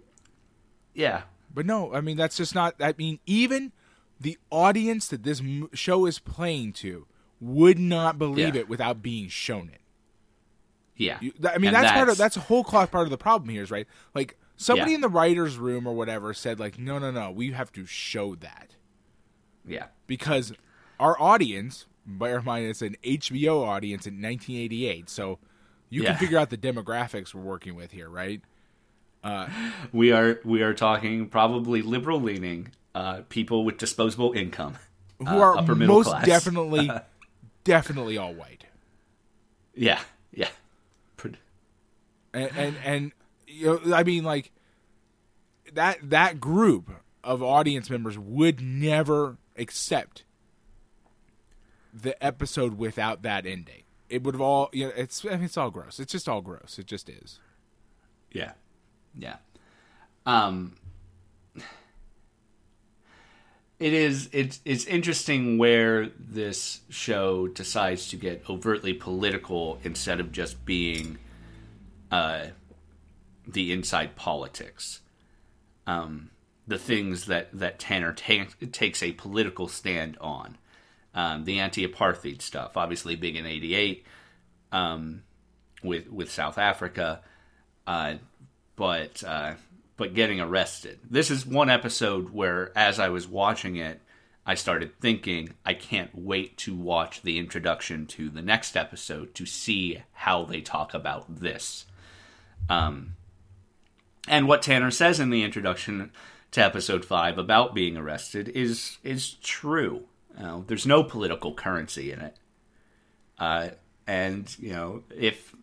Yeah. 0.95 1.23
But 1.53 1.67
no, 1.67 1.93
I 1.93 2.01
mean 2.01 2.17
that's 2.17 2.37
just 2.37 2.55
not. 2.55 2.77
I 2.81 2.95
mean, 2.97 3.19
even 3.27 3.73
the 4.21 4.39
audience 4.51 5.09
that 5.09 5.23
this 5.23 5.43
show 5.75 6.07
is 6.07 6.19
playing 6.19 6.73
to 6.75 7.07
would 7.41 7.79
not 7.79 8.19
believe 8.19 8.55
Yeah. 8.55 8.63
it 8.63 8.69
without 8.69 9.03
being 9.03 9.29
shown 9.29 9.69
it. 9.69 9.81
Yeah. 10.97 11.19
You, 11.21 11.33
I 11.49 11.59
mean, 11.59 11.69
And 11.75 11.77
that's, 11.85 11.93
part 11.93 12.09
of 12.09 12.17
that's 12.17 12.37
a 12.37 12.41
whole 12.41 12.65
cloth 12.65 12.91
part 12.91 13.05
of 13.05 13.11
the 13.11 13.19
problem 13.19 13.51
here 13.51 13.63
is 13.63 13.71
right. 13.71 13.87
Like 14.15 14.39
somebody 14.57 14.93
Yeah. 14.93 14.97
in 14.97 15.01
the 15.03 15.09
writers' 15.11 15.59
room 15.59 15.87
or 15.87 15.95
whatever 15.95 16.33
said 16.33 16.59
like, 16.59 16.79
no, 16.79 16.99
no, 16.99 17.11
no, 17.11 17.31
we 17.31 17.51
have 17.53 17.71
to 17.73 17.85
show 17.85 18.35
that 18.37 18.75
Yeah. 19.67 19.89
because 20.07 20.55
our 20.99 21.21
audience, 21.21 21.85
bear 22.07 22.39
in 22.39 22.45
mind, 22.47 22.67
it's 22.67 22.81
an 22.81 22.97
HBO 23.05 23.63
audience 23.67 24.07
in 24.07 24.15
1988, 24.23 25.11
so 25.11 25.39
you 25.91 26.03
Yeah. 26.03 26.11
can 26.13 26.19
figure 26.19 26.39
out 26.39 26.49
the 26.49 26.57
demographics 26.57 27.35
we're 27.35 27.43
working 27.43 27.75
with 27.75 27.93
here, 27.93 28.09
right? 28.09 28.41
Uh, 29.23 29.49
we 29.93 30.13
are 30.13 30.41
we 30.45 30.63
are 30.63 30.73
talking 30.73 31.29
probably 31.29 31.83
liberal 31.83 32.21
leaning 32.21 32.69
uh, 32.97 33.23
people 33.29 33.65
with 33.65 33.79
disposable 33.79 34.33
income. 34.33 34.77
Who 35.19 35.27
Uh, 35.27 35.37
are 35.39 35.57
upper 35.59 35.75
middle 35.75 35.97
most 35.97 36.09
class. 36.09 36.25
definitely, 36.27 36.91
definitely 37.65 38.17
all 38.19 38.33
white. 38.35 38.65
Yeah. 39.75 40.01
Yeah. 40.33 40.49
Pretty- 41.17 41.39
and 42.35 42.51
and, 42.57 42.77
and 42.85 43.13
you 43.47 43.81
know, 43.85 43.95
I 43.95 44.03
mean, 44.03 44.25
like 44.25 44.51
that 45.73 45.99
that 46.11 46.41
group 46.41 46.91
of 47.25 47.43
audience 47.43 47.89
members 47.91 48.19
would 48.19 48.61
never 48.61 49.37
accept 49.57 50.25
the 51.93 52.23
episode 52.25 52.77
without 52.79 53.23
that 53.23 53.47
ending. 53.47 53.83
It 54.09 54.23
would 54.23 54.35
have 54.35 54.41
all, 54.41 54.69
you 54.73 54.87
know, 54.87 54.93
it's 54.97 55.25
I 55.25 55.31
mean, 55.31 55.45
it's 55.45 55.57
all 55.57 55.71
gross. 55.71 55.99
It's 55.99 56.13
just 56.13 56.29
all 56.29 56.41
gross. 56.43 56.79
It 56.79 56.87
just 56.87 57.09
is. 57.09 57.41
Yeah. 58.33 58.53
Yeah. 59.19 59.37
Um 60.27 60.77
it 63.79 63.93
is 63.93 64.29
it's 64.33 64.61
it's 64.65 64.85
interesting 64.87 65.59
where 65.59 66.09
this 66.19 66.81
show 66.89 67.47
decides 67.49 68.09
to 68.09 68.17
get 68.17 68.49
overtly 68.49 68.95
political 68.95 69.79
instead 69.85 70.21
of 70.21 70.33
just 70.33 70.65
being 70.65 71.19
uh 72.11 72.47
the 73.47 73.73
inside 73.73 74.17
politics. 74.17 75.01
Um 75.87 76.31
the 76.67 76.79
things 76.79 77.27
that 77.27 77.49
that 77.53 77.79
Tanner 77.79 78.13
ta- 78.13 78.47
takes 78.73 79.03
a 79.03 79.13
political 79.13 79.69
stand 79.69 80.17
on. 80.21 80.59
Um, 81.15 81.45
the 81.45 81.61
anti-apartheid 81.61 82.43
stuff, 82.43 82.77
obviously 82.77 83.17
big 83.17 83.37
in 83.37 83.47
'88 83.47 84.05
um, 84.73 85.23
with 85.83 86.09
with 86.11 86.31
South 86.31 86.59
Africa, 86.59 87.21
uh, 87.87 88.15
but 88.75 89.23
uh, 89.25 89.55
but 89.97 90.15
getting 90.15 90.41
arrested. 90.41 91.01
This 91.09 91.31
is 91.31 91.47
one 91.47 91.71
episode 91.71 92.31
where, 92.31 92.77
as 92.77 92.99
I 92.99 93.09
was 93.09 93.27
watching 93.27 93.77
it, 93.77 94.01
I 94.45 94.55
started 94.55 95.01
thinking, 95.01 95.55
I 95.65 95.75
can't 95.75 96.15
wait 96.15 96.57
to 96.59 96.75
watch 96.75 97.23
the 97.23 97.39
introduction 97.39 98.07
to 98.07 98.29
the 98.29 98.43
next 98.43 98.77
episode 98.77 99.35
to 99.35 99.47
see 99.47 100.03
how 100.13 100.45
they 100.45 100.61
talk 100.61 100.95
about 100.95 101.41
this. 101.41 101.87
Um, 102.69 103.17
and 104.29 104.47
what 104.47 104.63
Tanner 104.63 104.91
says 104.91 105.19
in 105.19 105.31
the 105.31 105.43
introduction 105.43 106.13
to 106.53 106.65
episode 106.65 107.05
five 107.05 107.39
about 107.39 107.75
being 107.75 107.97
arrested 107.97 108.49
is 108.49 108.99
is 109.03 109.35
true. 109.35 110.05
Know, 110.39 110.65
there's 110.67 110.87
no 110.87 111.03
political 111.03 111.55
currency 111.55 112.13
in 112.13 112.21
it, 112.21 112.37
uh, 113.39 113.69
and 114.07 114.55
you 114.59 114.73
know 114.73 115.03
if 115.17 115.55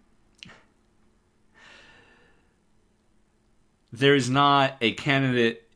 there's 3.94 4.28
not 4.28 4.76
a 4.82 4.92
candidate 4.94 5.70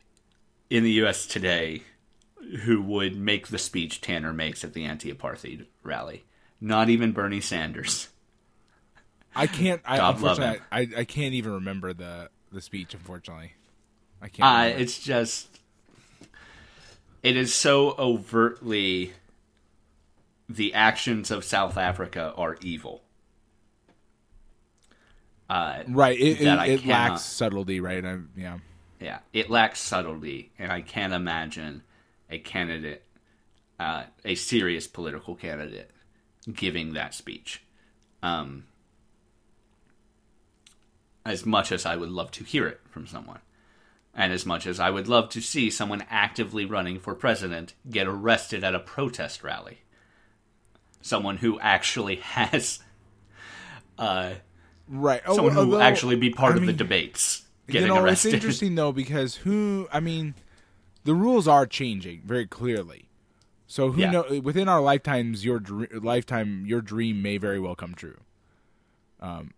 in 0.68 0.82
the 0.82 0.90
U.S. 0.92 1.24
today 1.24 1.84
who 2.64 2.82
would 2.82 3.16
make 3.16 3.46
the 3.48 3.58
speech 3.58 4.00
Tanner 4.00 4.32
makes 4.32 4.64
at 4.64 4.74
the 4.74 4.84
anti-apartheid 4.84 5.66
rally. 5.84 6.24
Not 6.60 6.88
even 6.88 7.12
Bernie 7.12 7.40
Sanders. 7.40 8.08
I 9.36 9.46
can't. 9.46 9.80
I 9.84 9.98
God 9.98 10.20
love 10.20 10.38
unfortunately, 10.38 10.66
I, 10.72 11.00
I 11.00 11.04
can't 11.04 11.34
even 11.34 11.52
remember 11.52 11.92
the 11.92 12.30
the 12.50 12.60
speech. 12.60 12.92
Unfortunately, 12.94 13.52
I 14.20 14.28
can't. 14.28 14.74
Uh, 14.76 14.80
it's 14.80 14.98
just 14.98 15.60
it 17.22 17.36
is 17.36 17.54
so 17.54 17.94
overtly 17.98 19.12
the 20.48 20.74
actions 20.74 21.30
of 21.30 21.44
South 21.44 21.76
Africa 21.76 22.32
are 22.36 22.56
evil. 22.62 23.02
Uh, 25.48 25.82
right. 25.88 26.18
It, 26.18 26.40
it, 26.42 26.46
I 26.46 26.66
it 26.66 26.80
cannot- 26.82 27.10
lacks 27.10 27.22
subtlety. 27.22 27.80
Right. 27.80 28.04
I, 28.04 28.18
yeah. 28.36 28.58
yeah, 29.00 29.18
it 29.32 29.48
lacks 29.50 29.80
subtlety, 29.80 30.52
and 30.58 30.70
I 30.70 30.82
can't 30.82 31.12
imagine 31.12 31.82
a 32.30 32.38
candidate, 32.38 33.04
uh, 33.80 34.04
a 34.24 34.34
serious 34.34 34.86
political 34.86 35.34
candidate, 35.34 35.90
giving 36.52 36.92
that 36.92 37.14
speech. 37.14 37.62
Um, 38.22 38.64
as 41.24 41.44
much 41.46 41.72
as 41.72 41.84
I 41.86 41.96
would 41.96 42.08
love 42.10 42.30
to 42.32 42.44
hear 42.44 42.66
it 42.66 42.80
from 42.90 43.06
someone, 43.06 43.40
and 44.14 44.32
as 44.32 44.44
much 44.44 44.66
as 44.66 44.80
I 44.80 44.90
would 44.90 45.08
love 45.08 45.28
to 45.30 45.40
see 45.40 45.70
someone 45.70 46.04
actively 46.10 46.64
running 46.64 46.98
for 46.98 47.14
president 47.14 47.74
get 47.88 48.06
arrested 48.06 48.64
at 48.64 48.74
a 48.74 48.80
protest 48.80 49.42
rally, 49.44 49.78
someone 51.00 51.36
who 51.38 51.60
actually 51.60 52.16
has, 52.36 52.80
uh, 53.98 54.34
Right. 54.88 55.20
Oh, 55.26 55.36
someone 55.36 55.52
who 55.54 55.60
although- 55.60 55.80
actually 55.80 56.16
be 56.16 56.30
part 56.30 56.54
I 56.54 56.58
of 56.58 56.66
the 56.66 56.72
debates 56.72 57.42
getting 57.66 57.88
you 57.88 57.94
know, 57.94 58.02
arrested. 58.02 58.28
it's 58.28 58.34
interesting 58.34 58.74
though 58.74 58.92
because 58.92 59.36
who? 59.36 59.86
I 59.92 60.00
mean, 60.00 60.34
the 61.04 61.14
rules 61.14 61.46
are 61.46 61.66
changing 61.66 62.22
very 62.24 62.46
clearly. 62.46 63.08
So 63.66 63.92
who 63.92 64.00
Yeah. 64.00 64.10
know? 64.10 64.40
Within 64.42 64.66
our 64.68 64.80
lifetimes, 64.80 65.44
your 65.44 65.58
dr- 65.60 66.02
lifetime, 66.02 66.64
your 66.66 66.80
dream 66.80 67.20
may 67.20 67.36
very 67.36 67.60
well 67.60 67.74
come 67.74 67.94
true. 67.94 68.16
Um, 69.20 69.50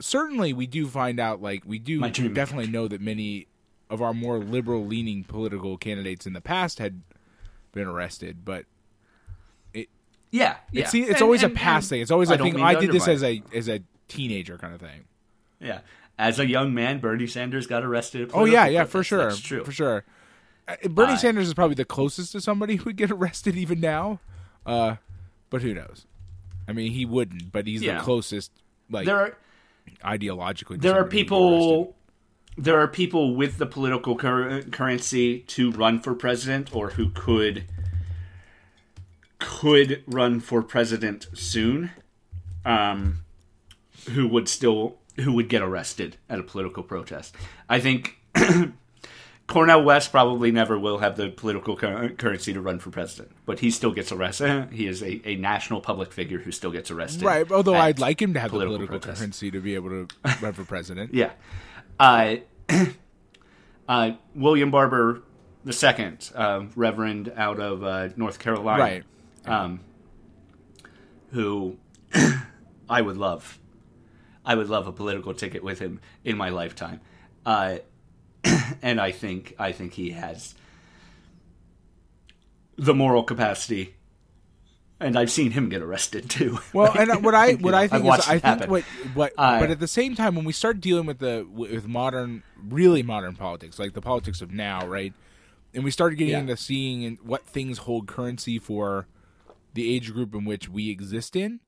certainly, 0.00 0.52
we 0.52 0.66
do 0.66 0.86
find 0.88 1.20
out. 1.20 1.40
Like 1.40 1.62
we 1.64 1.78
do 1.78 2.00
My 2.00 2.10
dream 2.10 2.28
may 2.28 2.34
definitely 2.34 2.66
know 2.66 2.88
that 2.88 3.00
many 3.00 3.46
of 3.88 4.02
our 4.02 4.12
more 4.14 4.38
liberal-leaning 4.38 5.24
political 5.24 5.76
candidates 5.76 6.26
in 6.26 6.32
the 6.32 6.40
past 6.40 6.80
had 6.80 7.02
been 7.72 7.86
arrested, 7.86 8.44
but 8.44 8.64
Yeah, 10.30 10.56
yeah. 10.72 10.82
it's 10.82 10.92
it's 10.94 11.08
And- 11.10 11.22
always 11.22 11.44
and- 11.44 11.52
a 11.52 11.54
past 11.54 11.88
thing. 11.88 12.00
It's 12.00 12.10
always 12.10 12.28
I 12.28 12.34
a 12.34 12.38
thing. 12.38 12.60
I 12.60 12.74
did 12.74 12.90
this 12.90 13.06
as 13.06 13.22
a 13.22 13.40
as 13.54 13.68
a 13.68 13.80
teenager 14.08 14.58
kind 14.58 14.74
of 14.74 14.80
thing. 14.80 15.04
Yeah. 15.60 15.80
As 16.18 16.38
a 16.38 16.46
young 16.46 16.72
man, 16.74 17.00
Bernie 17.00 17.26
Sanders 17.26 17.66
got 17.66 17.82
arrested. 17.84 18.30
Oh 18.34 18.44
yeah, 18.44 18.66
yeah, 18.66 18.84
for 18.84 19.02
sure, 19.02 19.24
That's 19.28 19.40
true. 19.40 19.64
for 19.64 19.72
sure. 19.72 20.04
Uh, 20.68 20.76
Bernie 20.88 21.14
Uh, 21.14 21.16
Sanders 21.16 21.48
is 21.48 21.54
probably 21.54 21.74
the 21.74 21.84
closest 21.84 22.32
to 22.32 22.40
somebody 22.40 22.76
who 22.76 22.84
would 22.84 22.96
get 22.96 23.10
arrested 23.10 23.56
even 23.56 23.80
now, 23.80 24.20
uh, 24.64 24.96
but 25.50 25.62
who 25.62 25.74
knows? 25.74 26.06
I 26.68 26.72
mean, 26.72 26.92
he 26.92 27.04
wouldn't, 27.04 27.50
but 27.52 27.66
he's 27.66 27.82
Yeah. 27.82 27.98
the 27.98 28.04
closest, 28.04 28.50
like 28.88 29.06
There 29.06 29.18
are 29.18 29.36
ideologically. 30.04 30.80
there 30.80 30.92
are 30.92 31.00
somebody 31.02 31.18
who'd 31.18 31.28
get 31.28 31.34
arrested. 31.34 31.56
people 31.56 31.96
there 32.56 32.78
are 32.80 32.86
people 32.88 33.34
with 33.34 33.58
the 33.58 33.66
political 33.66 34.14
cur- 34.14 34.62
currency 34.70 35.40
to 35.40 35.72
run 35.72 35.98
for 36.00 36.14
president 36.14 36.72
or 36.74 36.90
who 36.90 37.10
could 37.10 37.64
could 39.38 40.02
run 40.06 40.40
for 40.40 40.62
president 40.62 41.26
soon 41.34 41.90
um 42.64 43.23
who 44.12 44.26
would 44.28 44.48
still 44.48 44.96
who 45.16 45.32
would 45.32 45.48
get 45.48 45.62
arrested 45.62 46.16
at 46.28 46.38
a 46.38 46.42
political 46.42 46.82
protest 46.82 47.34
i 47.68 47.78
think 47.80 48.18
Cornel 49.46 49.84
West 49.84 50.10
probably 50.10 50.50
never 50.50 50.78
will 50.78 50.98
have 50.98 51.16
the 51.16 51.28
political 51.28 51.76
cur- 51.76 52.08
currency 52.16 52.54
to 52.54 52.60
run 52.62 52.78
for 52.78 52.90
president, 52.90 53.32
but 53.44 53.58
he 53.58 53.70
still 53.70 53.92
gets 53.92 54.10
arrested. 54.10 54.68
He 54.72 54.86
is 54.86 55.02
a, 55.02 55.20
a 55.28 55.36
national 55.36 55.80
public 55.80 56.12
figure 56.12 56.38
who 56.38 56.50
still 56.50 56.70
gets 56.70 56.90
arrested. 56.90 57.22
Right. 57.22 57.50
Although 57.52 57.74
I'd 57.74 57.98
like 57.98 58.20
him 58.22 58.32
to 58.34 58.40
have 58.40 58.50
the 58.50 58.56
political 58.56 58.78
political 58.86 58.98
protest. 59.00 59.20
currency 59.20 59.50
to 59.50 59.60
be 59.60 59.74
able 59.74 59.90
to 59.90 60.08
run 60.40 60.52
for 60.54 60.64
president. 60.64 61.12
Yeah. 61.24 61.32
Uh, 62.00 62.36
uh, 63.88 64.12
William 64.34 64.70
Barber 64.70 65.22
II, 65.66 66.18
uh, 66.34 66.64
Reverend 66.74 67.32
out 67.36 67.60
of 67.60 67.84
uh, 67.84 68.08
North 68.16 68.38
Carolina. 68.38 68.82
Right. 68.82 69.04
Um, 69.44 69.80
who 71.32 71.76
I 72.88 73.02
would 73.02 73.16
love. 73.16 73.58
I 74.44 74.54
would 74.54 74.68
love 74.68 74.86
a 74.86 74.92
political 74.92 75.34
ticket 75.34 75.62
with 75.64 75.78
him 75.78 76.00
in 76.24 76.36
my 76.36 76.50
lifetime. 76.50 77.00
Uh, 77.46 77.78
and 78.82 79.00
I 79.00 79.10
think 79.10 79.54
I 79.58 79.72
think 79.72 79.94
he 79.94 80.10
has 80.10 80.54
the 82.76 82.94
moral 82.94 83.22
capacity. 83.22 83.94
And 85.00 85.18
I've 85.18 85.30
seen 85.30 85.50
him 85.50 85.68
get 85.68 85.82
arrested 85.82 86.30
too. 86.30 86.58
Well, 86.72 86.92
and 86.96 87.22
what 87.24 87.34
I 87.34 87.52
what 87.54 87.72
know, 87.72 87.76
I 87.78 87.82
I've 87.82 87.90
think 87.90 88.04
is 88.06 88.28
I 88.28 88.38
think 88.38 88.70
what 88.70 88.82
what 89.14 89.32
Uh, 89.36 89.58
but 89.60 89.70
at 89.70 89.80
the 89.80 89.88
same 89.88 90.14
time 90.14 90.34
when 90.34 90.44
we 90.44 90.52
start 90.52 90.80
dealing 90.80 91.04
with 91.06 91.18
the 91.18 91.46
with 91.50 91.86
modern 91.86 92.42
really 92.68 93.02
modern 93.02 93.34
politics 93.34 93.78
like 93.78 93.92
the 93.92 94.00
politics 94.00 94.40
of 94.40 94.50
now 94.52 94.86
right 94.86 95.12
and 95.74 95.84
we 95.84 95.90
started 95.90 96.16
getting 96.16 96.32
Yeah. 96.32 96.38
into 96.40 96.56
seeing 96.56 97.18
what 97.22 97.44
things 97.44 97.78
hold 97.78 98.06
currency 98.06 98.58
for 98.58 99.06
the 99.74 99.94
age 99.94 100.12
group 100.12 100.32
in 100.34 100.44
which 100.46 100.68
we 100.70 100.88
exist 100.90 101.34
in 101.36 101.60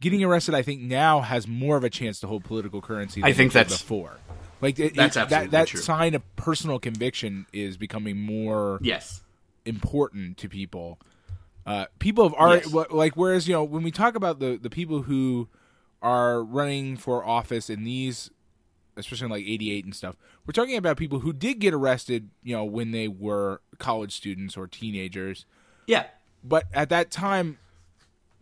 getting 0.00 0.22
arrested 0.24 0.54
I 0.54 0.62
think 0.62 0.80
now 0.82 1.20
has 1.20 1.46
more 1.48 1.76
of 1.76 1.84
a 1.84 1.90
chance 1.90 2.20
to 2.20 2.26
hold 2.26 2.44
political 2.44 2.80
currency 2.80 3.20
than 3.20 3.30
I 3.30 3.32
think 3.32 3.52
that's- 3.52 3.80
before 3.80 4.18
like 4.60 4.78
it, 4.78 4.94
that's 4.94 5.16
it- 5.16 5.28
that 5.30 5.50
that 5.50 5.68
true. 5.68 5.80
sign 5.80 6.14
of 6.14 6.36
personal 6.36 6.78
conviction 6.78 7.46
is 7.52 7.76
becoming 7.76 8.18
more 8.18 8.78
yes. 8.82 9.22
important 9.64 10.36
to 10.38 10.48
people. 10.48 10.98
Uh, 11.66 11.86
people 11.98 12.24
have 12.28 12.34
already 12.38 12.68
Yes. 12.70 12.86
like 12.90 13.14
whereas 13.16 13.48
you 13.48 13.54
know 13.54 13.64
when 13.64 13.82
we 13.82 13.90
talk 13.90 14.14
about 14.14 14.38
the 14.38 14.58
the 14.60 14.70
people 14.70 15.02
who 15.02 15.48
are 16.02 16.42
running 16.44 16.96
for 16.98 17.24
office 17.24 17.70
in 17.70 17.84
these, 17.84 18.30
especially 18.96 19.24
in 19.26 19.30
like 19.30 19.46
'88 19.46 19.84
and 19.86 19.94
stuff, 19.94 20.16
we're 20.46 20.52
talking 20.52 20.76
about 20.76 20.98
people 20.98 21.20
who 21.20 21.32
did 21.32 21.58
get 21.60 21.72
arrested, 21.72 22.28
you 22.42 22.54
know, 22.54 22.64
when 22.64 22.90
they 22.90 23.08
were 23.08 23.62
college 23.78 24.14
students 24.14 24.56
or 24.56 24.66
teenagers. 24.66 25.46
Yeah. 25.86 26.04
But 26.42 26.64
at 26.74 26.90
that 26.90 27.10
time, 27.10 27.56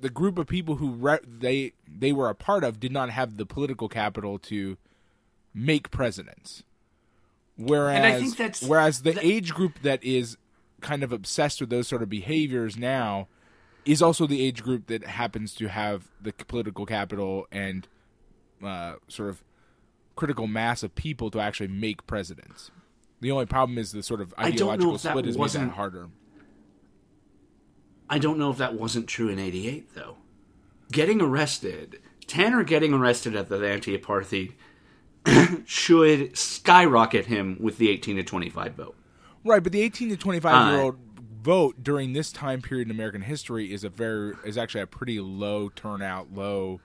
the 0.03 0.11
group 0.11 0.37
of 0.37 0.47
people 0.49 0.75
who 0.77 0.91
re- 0.91 1.21
they 1.27 1.73
they 1.89 2.13
were 2.13 2.29
a 2.29 2.35
part 2.35 2.65
of 2.65 2.79
did 2.81 2.93
not 2.93 3.09
have 3.09 3.37
the 3.37 3.47
political 3.47 3.89
capital 3.89 4.39
to 4.39 4.77
make 5.55 5.91
presidents. 5.91 6.65
Whereas, 7.57 8.35
whereas 8.67 9.03
the 9.03 9.19
age 9.25 9.55
group 9.55 9.81
that 9.83 10.03
is 10.03 10.37
kind 10.81 11.03
of 11.05 11.13
obsessed 11.13 11.61
with 11.61 11.71
those 11.71 11.87
sort 11.87 12.03
of 12.03 12.09
behaviors 12.09 12.77
now 12.77 13.29
is 13.85 14.03
also 14.03 14.27
the 14.27 14.43
age 14.45 14.63
group 14.63 14.87
that 14.89 15.05
happens 15.05 15.55
to 15.55 15.69
have 15.69 16.09
the 16.21 16.33
political 16.33 16.85
capital 16.85 17.47
and 17.53 17.87
uh, 18.65 18.95
sort 19.07 19.29
of 19.29 19.45
critical 20.17 20.47
mass 20.49 20.83
of 20.83 20.95
people 20.95 21.31
to 21.31 21.39
actually 21.41 21.69
make 21.69 22.07
presidents. 22.07 22.71
The 23.21 23.31
only 23.31 23.47
problem 23.47 23.79
is 23.79 23.93
the 23.93 24.03
sort 24.03 24.21
of 24.21 24.35
I 24.37 24.51
don't 24.51 24.67
know 24.67 24.71
ideological 24.73 24.99
split 24.99 25.27
is 25.27 25.37
made 25.37 25.41
wasn't- 25.41 25.73
harder. 25.73 26.09
I 28.13 28.19
don't 28.19 28.39
know 28.39 28.51
if 28.51 28.59
that 28.59 28.75
wasn't 28.75 29.07
true 29.09 29.29
in 29.31 29.39
88, 29.39 29.95
though. 29.95 30.19
Getting 30.93 31.23
arrested, 31.23 31.99
Tanner 32.27 32.63
getting 32.63 32.93
arrested 32.93 33.35
at 33.35 33.49
the 33.49 33.57
anti 33.67 33.97
apartheid 33.97 34.53
should 35.65 36.37
skyrocket 36.37 37.27
him 37.27 37.57
with 37.59 37.79
the 37.79 37.89
18 37.89 38.17
to 38.17 38.23
25 38.23 38.75
vote. 38.75 38.97
Right, 39.45 39.63
but 39.63 39.73
the 39.73 39.81
18 39.81 40.11
to 40.11 40.17
25 40.19 40.55
Uh, 40.55 40.71
year 40.73 40.81
old 40.83 40.97
vote 41.43 41.83
during 41.83 42.13
this 42.13 42.31
time 42.33 42.61
period 42.61 42.89
in 42.89 42.91
American 42.95 43.23
history 43.23 43.73
is 43.73 43.83
a 43.83 43.89
very 43.89 44.35
is 44.45 44.59
actually 44.59 44.83
a 44.83 44.87
pretty 44.87 45.19
low 45.19 45.71
turnout, 45.71 46.33
low 46.35 46.81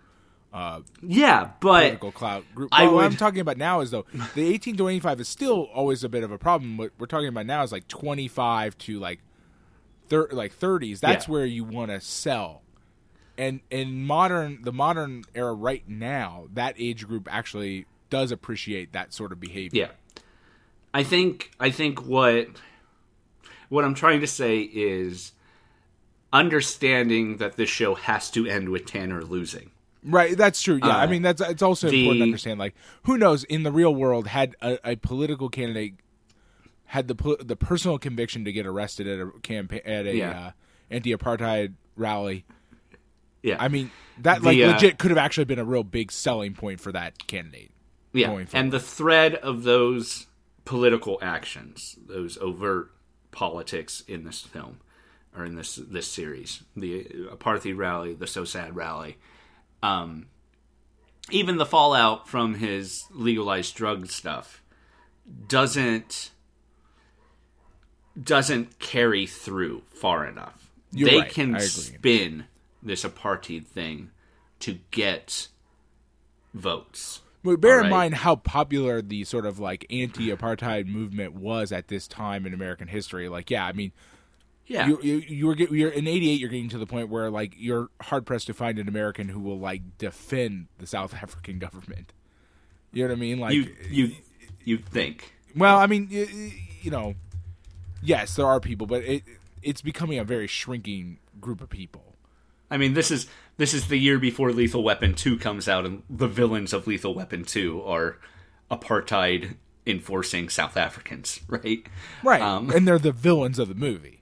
uh, 0.54 0.80
Yeah, 1.02 1.50
but 1.60 1.82
political 1.82 2.12
clout 2.14 2.46
group. 2.56 2.72
Well, 2.72 2.86
what 2.86 2.94
would- 2.96 3.04
I'm 3.06 3.16
talking 3.18 3.42
about 3.42 3.58
now 3.58 3.82
is 3.82 3.92
though 3.92 4.06
the 4.34 4.48
18 4.48 4.76
to 4.76 4.78
25 4.84 5.20
is 5.20 5.28
still 5.28 5.64
always 5.74 6.04
a 6.06 6.10
bit 6.10 6.24
of 6.24 6.32
a 6.32 6.38
problem. 6.38 6.78
What 6.78 6.92
we're 6.98 7.06
talking 7.06 7.28
about 7.28 7.46
now 7.46 7.64
is 7.64 7.74
like 7.74 7.88
25 7.90 8.78
to 8.80 8.98
like 9.00 9.20
thir- 10.10 10.30
like 10.32 10.54
30s. 10.58 11.00
That's 11.00 11.28
Yeah. 11.28 11.32
where 11.32 11.46
you 11.46 11.64
want 11.64 11.92
to 11.92 12.00
sell. 12.02 12.62
And 13.38 13.60
in 13.70 14.06
modern 14.06 14.62
the 14.64 14.74
modern 14.74 15.24
era 15.36 15.54
right 15.54 15.88
now, 15.88 16.48
that 16.54 16.76
age 16.80 17.06
group 17.08 17.28
actually 17.32 17.86
does 18.10 18.32
appreciate 18.32 18.94
that 18.94 19.14
sort 19.14 19.32
of 19.32 19.40
behavior. 19.40 19.90
yeah. 19.90 20.22
I 20.94 21.04
think 21.04 21.52
I 21.60 21.70
think 21.70 22.06
what 22.06 22.48
what 23.70 23.84
I'm 23.86 23.94
trying 23.94 24.22
to 24.22 24.28
say 24.28 24.62
is 24.62 25.34
understanding 26.34 27.38
that 27.38 27.56
this 27.58 27.70
show 27.70 27.96
has 27.96 28.30
to 28.32 28.46
end 28.48 28.70
with 28.70 28.86
Tanner 28.86 29.24
losing. 29.24 29.72
Right, 30.04 30.38
that's 30.38 30.62
true. 30.62 30.80
Yeah, 30.82 30.96
I 30.98 31.04
Uh, 31.04 31.08
mean 31.08 31.22
that's 31.22 31.42
it's 31.42 31.62
also 31.62 31.90
the- 31.90 32.00
important 32.00 32.20
to 32.20 32.24
understand. 32.24 32.60
Like, 32.60 32.76
who 33.04 33.18
knows 33.18 33.44
in 33.46 33.64
the 33.64 33.72
real 33.72 33.94
world 33.94 34.28
had 34.28 34.56
a, 34.62 34.92
a 34.92 34.96
political 34.96 35.50
candidate 35.50 35.96
had 36.88 37.08
the 37.08 37.38
the 37.44 37.56
personal 37.56 37.98
conviction 38.00 38.46
to 38.46 38.52
get 38.52 38.66
arrested 38.66 39.08
at 39.08 39.20
a 39.20 39.32
campaign 39.42 39.82
at 39.86 40.06
a 40.08 40.16
Yeah. 40.16 40.48
uh, 40.48 40.52
anti-apartheid 40.90 41.74
rally. 41.96 42.46
Yeah. 43.44 43.58
I 43.60 43.68
mean 43.68 43.92
that 44.20 44.40
The, 44.42 44.46
like 44.46 44.60
uh, 44.60 44.68
legit 44.74 44.98
could 44.98 45.12
have 45.12 45.18
actually 45.18 45.46
been 45.46 45.60
a 45.60 45.66
real 45.66 45.84
big 45.84 46.12
selling 46.12 46.54
point 46.54 46.80
for 46.82 46.92
that 46.92 47.28
candidate. 47.28 47.72
yeah. 48.14 48.44
And 48.54 48.72
the 48.72 48.80
thread 48.80 49.36
of 49.36 49.64
those 49.64 50.28
political 50.66 51.20
actions, 51.22 51.98
those 52.08 52.38
overt 52.40 52.92
politics 53.32 54.02
in 54.08 54.24
this 54.24 54.42
film 54.42 54.80
or 55.36 55.46
in 55.46 55.56
this 55.56 55.76
this 55.76 56.08
series, 56.08 56.64
the 56.76 57.04
apartheid 57.32 57.78
rally, 57.78 58.14
the 58.14 58.26
SOSAD 58.26 58.72
rally, 58.74 59.18
um, 59.84 60.28
even 61.30 61.58
the 61.58 61.66
fallout 61.66 62.28
from 62.28 62.56
his 62.56 63.06
legalized 63.12 63.76
drug 63.76 64.08
stuff 64.10 64.64
doesn't 65.48 66.32
doesn't 68.22 68.80
carry 68.80 69.26
through 69.28 69.84
far 69.90 70.26
enough. 70.26 70.70
You're 70.92 71.10
they 71.10 71.18
right. 71.20 71.30
can 71.32 71.60
spin 71.60 72.46
this 72.82 73.04
apartheid 73.04 73.66
thing 73.68 74.12
to 74.62 74.80
get 74.92 75.48
votes. 76.54 77.22
But 77.44 77.62
bear 77.62 77.82
in 77.84 77.90
mind 77.90 78.16
how 78.16 78.36
popular 78.36 79.02
the 79.02 79.24
sort 79.24 79.46
of 79.46 79.60
like 79.60 79.86
anti-apartheid 79.90 80.86
movement 80.88 81.34
was 81.34 81.72
at 81.72 81.88
this 81.88 82.08
time 82.08 82.46
in 82.46 82.54
American 82.54 82.88
history. 82.88 83.30
Like, 83.30 83.50
yeah, 83.50 83.66
I 83.66 83.72
mean, 83.72 83.92
Yeah. 84.66 84.88
you, 84.88 85.00
you, 85.02 85.16
you 85.28 85.48
were 85.48 85.56
you're 85.56 85.92
in 85.92 86.08
'88. 86.08 86.40
You're 86.40 86.50
getting 86.50 86.70
to 86.70 86.78
the 86.78 86.86
point 86.88 87.10
where 87.10 87.30
like 87.30 87.54
you're 87.58 87.90
hard 88.02 88.26
pressed 88.26 88.48
to 88.48 88.54
find 88.54 88.80
an 88.80 88.88
American 88.90 89.30
who 89.30 89.40
will 89.40 89.60
like 89.60 89.98
defend 89.98 90.68
the 90.80 90.88
South 90.88 91.14
African 91.22 91.60
government. 91.60 92.12
You 92.92 93.04
know 93.04 93.10
what 93.10 93.18
I 93.18 93.20
mean? 93.20 93.40
Like, 93.40 93.54
you 93.54 93.74
you 93.90 94.12
you 94.66 94.78
think 94.78 95.34
well, 95.56 95.78
I 95.78 95.88
mean, 95.88 96.10
y- 96.12 96.28
y- 96.32 96.54
you 96.82 96.92
know, 96.92 97.16
yes, 98.04 98.36
there 98.36 98.46
are 98.46 98.60
people, 98.60 98.88
but 98.88 99.04
it 99.04 99.24
it's 99.62 99.82
becoming 99.82 100.20
a 100.20 100.24
very 100.24 100.48
shrinking 100.48 101.18
group 101.42 101.62
of 101.62 101.70
people. 101.70 102.16
I 102.70 102.78
mean 102.78 102.94
this 102.94 103.12
is 103.12 103.28
this 103.58 103.74
is 103.74 103.88
the 103.88 103.98
year 103.98 104.20
before 104.20 104.52
Lethal 104.52 104.84
Weapon 104.84 105.14
2 105.14 105.38
comes 105.38 105.68
out 105.68 105.86
and 105.86 106.04
the 106.10 106.28
villains 106.28 106.74
of 106.74 106.86
Lethal 106.86 107.14
Weapon 107.14 107.44
2 107.44 107.82
are 107.84 108.18
apartheid 108.70 109.56
enforcing 109.86 110.50
South 110.50 110.76
Africans, 110.78 111.40
right? 111.48 111.88
Right, 112.24 112.42
Um, 112.42 112.70
and 112.70 112.88
they're 112.88 113.00
the 113.00 113.12
villains 113.12 113.58
of 113.58 113.70
the 113.70 113.76
movie. 113.76 114.17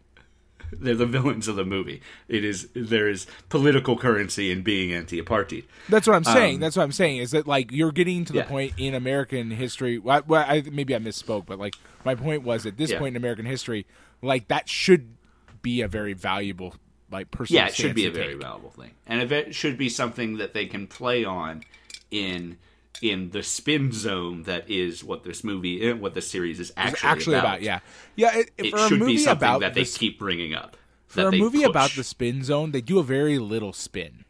They're 0.80 0.96
the 0.96 1.06
villains 1.06 1.48
of 1.48 1.56
the 1.56 1.66
movie. 1.66 2.02
It 2.28 2.44
is 2.44 2.70
there 2.74 3.08
is 3.08 3.28
political 3.50 3.98
currency 3.98 4.52
in 4.52 4.62
being 4.62 4.94
anti-apartheid. 4.94 5.66
That's 5.90 6.08
what 6.08 6.16
I'm 6.16 6.24
saying. 6.24 6.56
Um, 6.56 6.62
That's 6.62 6.76
what 6.76 6.84
I'm 6.84 6.92
saying 6.92 7.18
is 7.18 7.32
that 7.32 7.48
like 7.48 7.72
you're 7.72 7.92
getting 7.92 8.26
to 8.26 8.34
the 8.34 8.40
Yeah. 8.40 8.46
point 8.46 8.74
in 8.78 8.94
American 8.94 9.52
history. 9.52 9.98
Well, 10.00 10.24
I, 10.30 10.64
maybe 10.72 10.96
I 10.96 11.00
misspoke, 11.00 11.46
but 11.46 11.60
like 11.60 11.76
my 12.04 12.16
point 12.16 12.44
was 12.44 12.66
at 12.66 12.78
this 12.78 12.92
Yeah. 12.92 13.00
point 13.00 13.16
in 13.16 13.22
American 13.22 13.46
history, 13.46 13.86
like 14.22 14.48
that 14.50 14.70
should 14.70 15.16
be 15.62 15.82
a 15.82 15.88
very 15.88 16.14
valuable 16.14 16.76
like 17.12 17.32
personal. 17.32 17.62
Yeah, 17.64 17.68
it 17.70 17.76
should 17.76 17.96
be 17.96 18.06
a 18.08 18.12
very 18.12 18.34
valuable 18.36 18.72
thing, 18.72 18.92
and 19.08 19.22
it 19.32 19.56
should 19.56 19.78
be 19.78 19.90
something 19.90 20.38
that 20.38 20.54
they 20.54 20.66
can 20.66 20.88
play 20.88 21.24
on 21.24 21.64
in 22.12 22.58
in 23.02 23.32
the 23.32 23.44
spin 23.44 23.92
zone 23.92 24.44
that 24.44 24.70
is 24.70 25.04
what 25.04 25.24
this 25.24 25.44
movie, 25.44 25.82
eh, 25.82 25.94
what 25.94 26.14
this 26.14 26.30
series 26.30 26.60
is 26.60 26.72
actually, 26.78 27.10
actually 27.10 27.36
about. 27.38 27.62
yeah, 27.62 27.80
yeah. 28.16 28.36
It, 28.38 28.52
It 28.58 28.72
for 28.72 28.78
a 28.78 28.88
should 28.90 29.00
movie 29.00 29.14
be 29.14 29.18
something 29.18 29.48
about 29.48 29.62
that 29.62 29.74
they 29.74 29.84
the, 29.84 29.90
keep 29.98 30.18
bringing 30.20 30.54
up. 30.54 30.78
for 31.08 31.24
that 31.24 31.34
a 31.34 31.38
movie 31.38 31.64
about 31.64 31.92
the 31.92 32.04
spin 32.04 32.44
zone, 32.44 32.72
they 32.72 32.82
do 32.82 33.00
a 33.00 33.04
very 33.04 33.38
little 33.40 33.74
spin. 33.74 34.26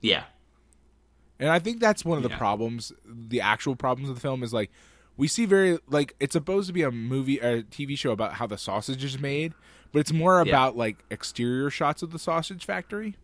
yeah, 0.00 0.24
And 1.38 1.48
I 1.50 1.58
think 1.58 1.80
that's 1.80 2.04
one 2.04 2.16
of 2.18 2.22
the 2.22 2.30
Yeah. 2.30 2.38
problems. 2.38 2.92
The 3.04 3.40
actual 3.40 3.76
problems 3.76 4.08
of 4.08 4.14
the 4.16 4.20
film 4.20 4.42
is 4.42 4.52
like 4.52 4.70
we 5.16 5.28
see 5.28 5.46
very 5.46 5.78
like 5.88 6.14
it's 6.20 6.32
supposed 6.34 6.66
to 6.66 6.72
be 6.72 6.82
a 6.82 6.90
movie 6.90 7.40
or 7.40 7.48
a 7.56 7.62
TV 7.62 7.96
show 7.96 8.10
about 8.12 8.34
how 8.34 8.46
the 8.46 8.58
sausage 8.58 9.02
is 9.04 9.18
made, 9.18 9.54
but 9.92 10.00
it's 10.00 10.12
more 10.12 10.40
about 10.40 10.76
like 10.76 10.98
exterior 11.10 11.70
shots 11.70 12.02
of 12.02 12.10
the 12.12 12.18
sausage 12.18 12.64
factory, 12.64 13.16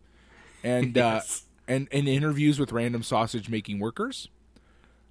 and 0.63 0.95
Yes. 0.95 1.45
uh, 1.45 1.71
and 1.71 1.87
and 1.91 2.07
interviews 2.07 2.59
with 2.59 2.71
random 2.71 3.03
sausage 3.03 3.47
making 3.49 3.79
workers. 3.79 4.27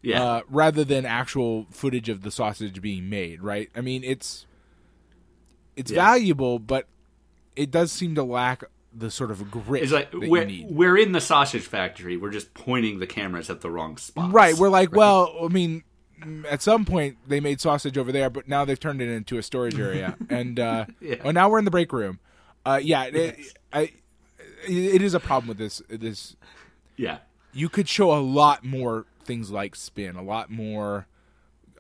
Yeah. 0.03 0.23
uh, 0.23 0.41
rather 0.49 0.85
than 0.85 1.07
actual 1.07 1.67
footage 1.71 2.09
of 2.09 2.23
the 2.23 2.31
sausage 2.31 2.81
being 2.83 3.09
made. 3.09 3.41
Right? 3.43 3.71
I 3.77 3.81
mean, 3.81 4.03
it's 4.05 4.47
it's 5.77 5.91
Yeah. 5.91 6.05
valuable, 6.05 6.59
but 6.59 6.87
it 7.57 7.71
does 7.71 7.93
seem 7.93 8.15
to 8.17 8.23
lack 8.23 8.65
the 8.95 9.11
sort 9.11 9.31
of 9.31 9.51
grit 9.51 9.83
It's 9.85 9.93
like 9.93 10.11
that 10.11 10.21
we're 10.29 10.45
need. 10.45 10.67
we're 10.71 10.99
in 10.99 11.13
the 11.13 11.21
sausage 11.21 11.63
factory. 11.63 12.17
We're 12.17 12.31
just 12.31 12.53
pointing 12.53 12.99
the 12.99 13.07
cameras 13.07 13.49
at 13.49 13.61
the 13.63 13.71
wrong 13.71 13.97
spot. 13.97 14.33
Right. 14.33 14.55
We're 14.55 14.69
like, 14.69 14.93
well, 14.95 15.35
I 15.43 15.49
mean, 15.49 15.83
at 16.51 16.61
some 16.61 16.85
point 16.85 17.17
they 17.27 17.41
made 17.41 17.61
sausage 17.61 17.97
over 17.97 18.13
there, 18.13 18.29
but 18.29 18.49
now 18.49 18.65
they've 18.67 18.79
turned 18.79 19.01
it 19.01 19.09
into 19.09 19.39
a 19.39 19.43
storage 19.43 19.79
area, 19.79 20.17
and 20.29 20.61
uh, 20.61 20.87
Yeah. 21.01 21.17
well, 21.25 21.33
now 21.33 21.49
we're 21.49 21.59
in 21.59 21.65
the 21.65 21.71
break 21.71 21.93
room. 21.93 22.19
Uh, 22.67 22.81
yeah, 22.83 23.05
it, 23.05 23.39
I, 23.73 23.93
it 24.69 25.01
is 25.03 25.15
a 25.15 25.21
problem 25.21 25.49
with 25.49 25.59
this. 25.59 25.81
This 25.89 26.37
yeah, 26.97 27.19
you 27.55 27.69
could 27.71 27.89
show 27.89 28.13
a 28.13 28.21
lot 28.21 28.63
more 28.63 29.07
things 29.25 29.51
like 29.51 29.75
spin, 29.77 30.17
a 30.17 30.23
lot 30.23 30.51
more. 30.51 31.07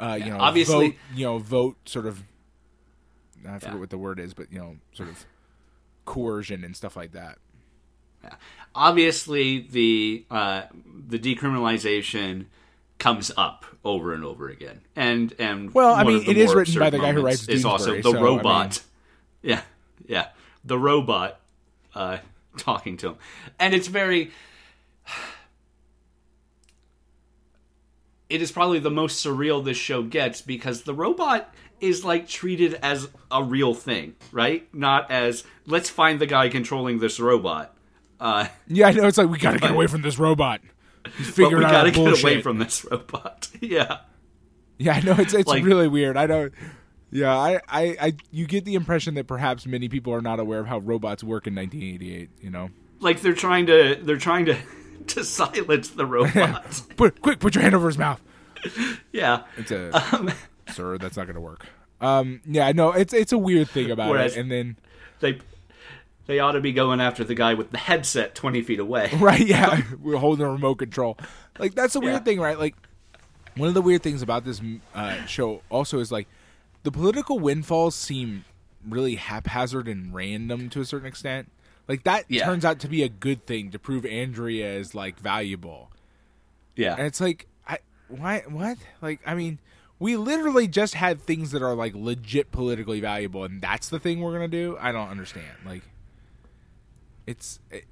Uh, 0.01 0.19
you 0.23 0.31
know, 0.31 0.39
obviously- 0.39 0.89
vote, 0.91 0.97
you 1.15 1.25
know, 1.27 1.39
vote 1.39 1.77
sort 1.89 2.07
of. 2.07 2.23
I 3.47 3.59
forget 3.59 3.75
Yeah. 3.75 3.81
what 3.81 3.91
the 3.91 3.99
word 3.99 4.21
is, 4.21 4.35
but 4.35 4.53
you 4.53 4.59
know, 4.59 4.77
sort 4.93 5.09
of 5.09 5.27
coercion 6.05 6.65
and 6.65 6.77
stuff 6.77 6.97
like 6.97 7.13
that. 7.13 7.39
yeah. 8.23 8.35
Obviously, 8.75 9.61
the 9.61 10.25
uh, 10.31 10.63
the 11.09 11.19
decriminalization 11.19 12.47
comes 12.99 13.33
up 13.37 13.65
over 13.85 14.15
and 14.15 14.25
over 14.25 14.49
again, 14.49 14.81
and 14.97 15.35
and 15.41 15.75
Well, 15.75 15.93
I 15.95 16.05
mean, 16.05 16.23
it 16.29 16.37
is 16.39 16.55
written 16.55 16.79
by 16.79 16.89
the 16.91 16.99
guy 16.99 17.13
who 17.13 17.23
writes 17.23 17.49
is 17.49 17.65
also 17.65 17.97
the 17.97 18.03
so, 18.03 18.17
I 18.17 18.21
robot. 18.23 18.71
mean- 18.71 18.79
Yeah, 19.55 19.63
yeah, 20.07 20.29
the 20.65 20.79
robot 20.79 21.41
uh, 21.97 22.19
talking 22.57 22.97
to 22.99 23.09
him, 23.11 23.17
and 23.59 23.75
it's 23.75 23.89
very. 23.89 24.31
It 28.33 28.43
is 28.43 28.51
probably 28.51 28.79
the 28.79 28.91
most 28.91 29.25
surreal 29.25 29.65
this 29.65 29.77
show 29.77 30.03
gets 30.03 30.41
because 30.41 30.83
the 30.83 30.95
robot 30.95 31.53
is 31.81 32.05
like 32.05 32.27
treated 32.29 32.75
as 32.83 33.09
a 33.31 33.43
real 33.43 33.75
thing, 33.75 34.15
right? 34.31 34.73
Not 34.75 35.11
as 35.11 35.45
let's 35.67 35.91
find 35.91 36.21
the 36.21 36.27
guy 36.27 36.49
controlling 36.49 36.99
this 36.99 37.19
robot. 37.21 37.77
Uh, 38.21 38.47
Yeah, 38.69 38.89
I 38.89 38.93
know. 38.93 39.07
It's 39.07 39.19
like 39.19 39.29
we 39.29 39.39
gotta 39.39 39.59
get 39.59 39.71
away 39.73 39.87
from 39.89 40.03
this 40.03 40.19
robot. 40.19 40.61
We 41.37 41.45
out 41.47 41.61
gotta 41.63 41.91
get 41.91 41.97
bullshit. 41.97 42.23
away 42.25 42.43
from 42.43 42.59
this 42.59 42.87
robot. 42.89 43.49
yeah, 43.61 43.99
Yeah, 44.79 44.93
I 44.95 45.01
know 45.01 45.17
it's 45.19 45.35
it's 45.35 45.49
Like- 45.49 45.65
really 45.65 45.89
weird. 45.89 46.17
I 46.17 46.27
don't. 46.29 46.55
Yeah, 47.11 47.37
I, 47.37 47.61
I, 47.69 47.97
I, 48.01 48.17
you 48.31 48.47
get 48.47 48.65
the 48.65 48.75
impression 48.75 49.15
that 49.17 49.27
perhaps 49.27 49.67
many 49.67 49.89
people 49.91 50.15
are 50.15 50.23
not 50.23 50.41
aware 50.41 50.61
of 50.61 50.67
how 50.67 50.79
robots 50.79 51.23
work 51.23 51.47
in 51.47 51.55
1988. 51.55 52.31
You 52.41 52.49
know, 52.51 52.71
like 53.01 53.21
they're 53.21 53.35
trying 53.35 53.67
to 53.67 53.99
they're 54.01 54.17
trying 54.17 54.47
to 54.47 54.57
to 55.09 55.25
silence 55.25 55.91
the 55.91 56.07
robot. 56.07 56.83
put 56.97 57.21
quick, 57.23 57.39
put 57.41 57.55
your 57.55 57.63
hand 57.63 57.75
over 57.75 57.87
his 57.89 57.99
mouth. 57.99 58.21
yeah, 59.13 59.43
It's 59.57 59.71
a 59.71 59.91
Um, 60.15 60.31
sir. 60.71 60.99
That's 60.99 61.17
not 61.17 61.27
going 61.27 61.35
to 61.35 61.41
work. 61.41 61.67
Um, 62.01 62.41
yeah, 62.47 62.71
no, 62.73 62.93
it's 62.93 63.13
it's 63.13 63.33
a 63.33 63.39
weird 63.39 63.69
thing 63.69 63.91
about 63.91 64.11
Whereas- 64.11 64.37
it. 64.37 64.41
And 64.41 64.51
then, 64.51 64.77
they 65.21 65.39
they 66.27 66.39
ought 66.39 66.53
to 66.53 66.61
be 66.61 66.73
going 66.73 67.01
after 67.01 67.25
the 67.25 67.35
guy 67.35 67.55
with 67.55 67.71
the 67.71 67.79
headset 67.79 68.35
twenty 68.35 68.63
feet 68.63 68.79
away. 68.81 69.11
right? 69.19 69.45
Yeah, 69.45 69.83
we're 70.01 70.17
holding 70.19 70.45
a 70.47 70.51
remote 70.51 70.77
control. 70.77 71.19
Like 71.59 71.75
that's 71.75 71.95
a 71.95 72.01
weird 72.01 72.15
Yeah. 72.15 72.19
thing, 72.21 72.41
right? 72.41 72.59
Like 72.59 72.75
one 73.57 73.69
of 73.69 73.75
the 73.75 73.83
weird 73.83 74.03
things 74.03 74.23
about 74.23 74.45
this 74.45 74.61
uh, 74.95 75.25
show 75.27 75.63
also 75.69 75.99
is 75.99 76.11
like 76.11 76.27
the 76.85 76.91
political 76.91 77.39
windfalls 77.39 77.95
seem 77.95 78.45
really 78.89 79.15
haphazard 79.17 79.87
and 79.89 80.13
random 80.15 80.69
to 80.71 80.81
a 80.81 80.85
certain 80.85 81.07
extent. 81.07 81.51
Like 81.89 82.05
that 82.05 82.25
Yeah. 82.29 82.45
turns 82.45 82.65
out 82.65 82.79
to 82.81 82.89
be 82.89 83.03
a 83.03 83.09
good 83.09 83.47
thing 83.47 83.71
to 83.73 83.79
prove 83.79 84.07
Andrea 84.07 84.73
is 84.75 84.95
like 84.95 85.19
valuable. 85.19 85.91
Yeah, 86.77 86.95
And 86.97 87.07
it's 87.07 87.21
like, 87.21 87.47
I 87.67 87.79
why 88.09 88.45
what? 88.49 88.79
Like, 89.03 89.21
I 89.27 89.35
mean, 89.35 89.59
we 89.99 90.17
literally 90.17 90.67
just 90.69 90.95
had 90.95 91.21
things 91.21 91.51
that 91.51 91.63
are 91.63 91.75
like 91.75 91.95
legit 91.95 92.51
politically 92.51 93.01
valuable, 93.01 93.45
and 93.45 93.61
that's 93.61 93.89
the 93.89 93.99
thing 94.01 94.21
we're 94.21 94.33
gonna 94.33 94.49
do. 94.49 94.77
I 94.81 94.91
don't 94.93 95.09
understand. 95.09 95.47
Like, 95.67 95.83
it's 97.27 97.61
it, 97.71 97.85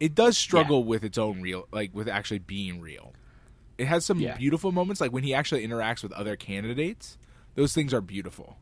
it 0.00 0.14
does 0.14 0.36
struggle 0.36 0.84
with 0.84 1.04
its 1.04 1.18
own 1.18 1.40
real, 1.40 1.66
like 1.72 1.90
with 1.94 2.08
actually 2.08 2.38
being 2.40 2.80
real. 2.80 3.12
It 3.78 3.86
has 3.86 4.04
some 4.04 4.20
Yeah. 4.20 4.36
beautiful 4.36 4.70
moments, 4.72 5.00
like 5.00 5.12
when 5.12 5.24
he 5.24 5.34
actually 5.34 5.66
interacts 5.66 6.02
with 6.02 6.12
other 6.12 6.36
candidates. 6.36 7.18
Those 7.56 7.72
things 7.72 7.94
are 7.94 8.00
beautiful. 8.00 8.58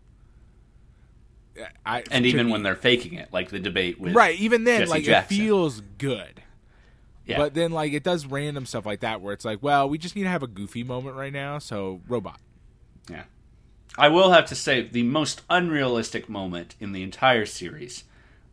I, 1.84 2.02
and 2.10 2.24
even 2.26 2.46
me- 2.46 2.52
when 2.52 2.62
they're 2.62 2.74
faking 2.76 3.14
it, 3.14 3.28
like 3.32 3.50
the 3.50 3.58
debate 3.58 4.00
with 4.00 4.14
right, 4.14 4.38
even 4.38 4.64
then, 4.64 4.80
Jesse 4.80 4.90
like 4.90 5.04
Jackson. 5.04 5.36
it 5.36 5.40
feels 5.40 5.82
good. 5.98 6.42
yeah, 7.26 7.36
But 7.38 7.54
then, 7.54 7.72
like, 7.72 7.92
it 7.92 8.02
does 8.02 8.26
random 8.26 8.64
stuff 8.66 8.86
like 8.86 9.00
that 9.00 9.20
where 9.20 9.32
it's 9.32 9.44
like, 9.44 9.62
well, 9.62 9.88
we 9.88 9.98
just 9.98 10.16
need 10.16 10.22
to 10.24 10.28
have 10.30 10.42
a 10.42 10.46
goofy 10.46 10.82
moment 10.82 11.16
right 11.16 11.32
now, 11.32 11.58
so 11.58 12.00
robot. 12.08 12.40
yeah. 13.10 13.24
I 13.98 14.08
will 14.08 14.30
have 14.30 14.46
to 14.46 14.54
say 14.54 14.80
the 14.82 15.02
most 15.02 15.42
unrealistic 15.50 16.26
moment 16.28 16.76
in 16.80 16.92
the 16.92 17.02
entire 17.02 17.44
series 17.44 18.04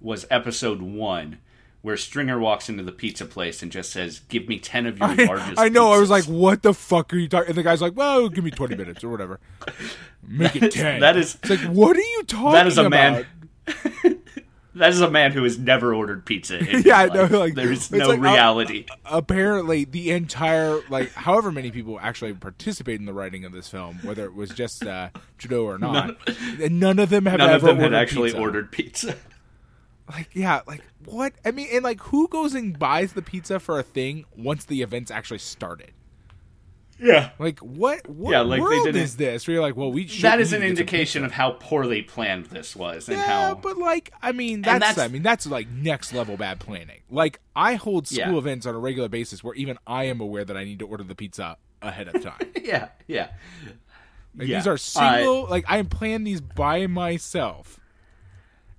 was 0.02 0.26
episode 0.30 0.82
one, 0.82 1.38
where 1.82 1.96
Stringer 1.98 2.38
walks 2.40 2.68
into 2.70 2.84
the 2.84 2.92
pizza 2.92 3.26
place 3.26 3.64
and 3.64 3.72
just 3.72 3.92
says, 3.92 4.20
"Give 4.28 4.48
me 4.48 4.60
ten 4.60 4.86
of 4.86 4.98
your 5.00 5.16
largest." 5.16 5.58
I 5.60 5.70
know. 5.70 5.92
I 5.92 5.98
was 6.00 6.10
like, 6.10 6.26
what 6.26 6.62
the 6.62 6.74
fuck 6.74 7.14
are 7.14 7.18
you 7.18 7.28
talking? 7.30 7.50
And 7.50 7.58
the 7.58 7.64
guy's 7.64 7.82
like, 7.82 7.96
well, 7.96 8.28
give 8.30 8.44
me 8.44 8.52
20 8.52 8.76
minutes 8.76 9.04
or 9.04 9.10
whatever. 9.10 9.40
Make 10.28 10.56
it 10.58 10.60
That 10.62 10.68
is- 10.68 10.74
10. 10.74 11.00
that 11.00 11.18
is- 11.18 11.38
It's 11.44 11.50
like, 11.50 11.60
what 11.74 11.96
are 11.96 12.02
you 12.02 12.24
talking 12.24 12.52
That 12.52 12.68
is 12.68 12.78
a 12.78 12.86
about? 12.86 12.92
man- 12.92 13.26
That 14.76 14.92
is 14.92 15.02
a 15.02 15.10
man 15.10 15.32
who 15.32 15.44
has 15.44 15.58
never 15.58 15.94
ordered 15.96 16.26
pizza. 16.26 16.60
Yeah, 16.86 17.00
I 17.00 17.06
know, 17.08 17.24
life. 17.24 17.32
like, 17.32 17.56
there's 17.56 17.92
no 17.92 18.08
like, 18.10 18.20
uh, 18.20 18.22
reality. 18.22 18.86
Apparently, 19.04 19.84
the 19.84 20.12
entire, 20.12 20.80
like, 20.90 21.12
however 21.12 21.52
many 21.52 21.72
people 21.72 22.00
actually 22.00 22.34
participated 22.34 23.00
in 23.02 23.06
the 23.06 23.12
writing 23.14 23.44
of 23.46 23.52
this 23.52 23.68
film, 23.68 23.98
whether 24.04 24.24
it 24.26 24.36
was 24.36 24.52
just 24.52 24.86
uh, 24.86 25.10
Trudeau 25.38 25.66
or 25.66 25.78
not, 25.80 26.16
and 26.62 26.80
none 26.80 27.00
of 27.00 27.10
them 27.10 27.26
have 27.26 27.40
None 27.40 27.50
of 27.50 27.56
ever 27.64 27.68
them 27.74 27.80
had 27.80 27.94
actually 27.94 28.30
pizza. 28.30 28.40
ordered 28.42 28.72
pizza. 28.72 29.16
Like, 30.10 30.30
yeah, 30.34 30.62
like 30.66 30.82
what? 31.06 31.34
I 31.46 31.52
mean, 31.52 31.68
and 31.72 31.84
like, 31.84 32.00
who 32.02 32.28
goes 32.28 32.56
and 32.56 32.78
buys 32.78 33.14
the 33.14 33.22
pizza 33.22 33.60
for 33.60 33.78
a 33.80 33.84
thing 33.84 34.26
once 34.36 34.66
the 34.66 34.82
event's 34.82 35.12
actually 35.12 35.38
started? 35.40 35.92
Yeah. 37.02 37.30
Like, 37.40 37.60
what? 37.60 38.10
What 38.10 38.32
Yeah, 38.32 38.42
like, 38.42 38.58
they 38.58 38.62
world 38.62 38.86
didn't- 38.88 39.02
is 39.02 39.16
this? 39.16 39.48
Where 39.48 39.54
you're 39.54 39.64
like, 39.64 39.78
well, 39.78 39.92
we 39.92 40.08
should. 40.08 40.24
That 40.24 40.42
is 40.42 40.52
an 40.52 40.60
need 40.62 40.70
to 40.70 40.74
get 40.74 40.78
some 40.78 40.82
indication 40.84 41.26
of 41.26 41.32
how 41.32 41.52
poorly 41.52 42.02
planned 42.02 42.48
this 42.48 42.76
was 42.76 43.08
and 43.08 43.18
Yeah, 43.18 43.26
how 43.26 43.56
but 43.56 43.78
like, 43.78 44.12
I 44.22 44.34
mean, 44.34 44.64
that's, 44.64 44.80
that's- 44.80 44.98
I 44.98 45.08
mean, 45.08 45.22
that's 45.24 45.46
like 45.46 45.70
next 45.70 46.12
level 46.14 46.36
bad 46.36 46.60
planning. 46.60 47.00
Like, 47.10 47.40
I 47.56 47.76
hold 47.76 48.08
school 48.08 48.34
Yeah. 48.34 48.38
events 48.38 48.66
on 48.66 48.76
a 48.76 48.80
regular 48.80 49.08
basis 49.08 49.44
where 49.44 49.54
even 49.56 49.78
I 49.88 50.06
am 50.06 50.20
aware 50.20 50.44
that 50.44 50.58
I 50.58 50.66
need 50.66 50.80
to 50.80 50.88
order 50.88 51.04
the 51.06 51.16
pizza 51.16 51.56
ahead 51.82 52.14
of 52.14 52.22
time. 52.22 52.52
Yeah, 52.62 52.90
yeah. 53.08 53.30
Like, 54.36 54.48
Yeah. 54.48 54.58
These 54.60 54.68
are 54.68 54.74
Uh, 54.74 54.78
single. 54.78 55.48
like, 55.50 55.66
I 55.70 55.78
am 55.78 55.88
planning 55.88 56.26
these 56.26 56.42
by 56.42 56.86
myself. 56.88 57.79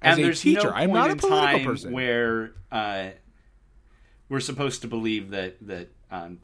As 0.03 0.19
and 0.19 0.27
a 0.29 0.35
teacher, 0.35 0.69
no 0.69 0.71
I'm 0.71 0.93
not 0.93 1.11
a 1.11 1.17
political 1.17 1.59
time 1.59 1.65
person. 1.65 1.93
where 1.93 2.53
uh, 2.73 3.09
we're 4.29 4.41
supposed 4.41 4.83
to 4.83 4.89
believe 4.89 5.31
that 5.31 5.57
that 5.67 5.89
um, 6.11 6.39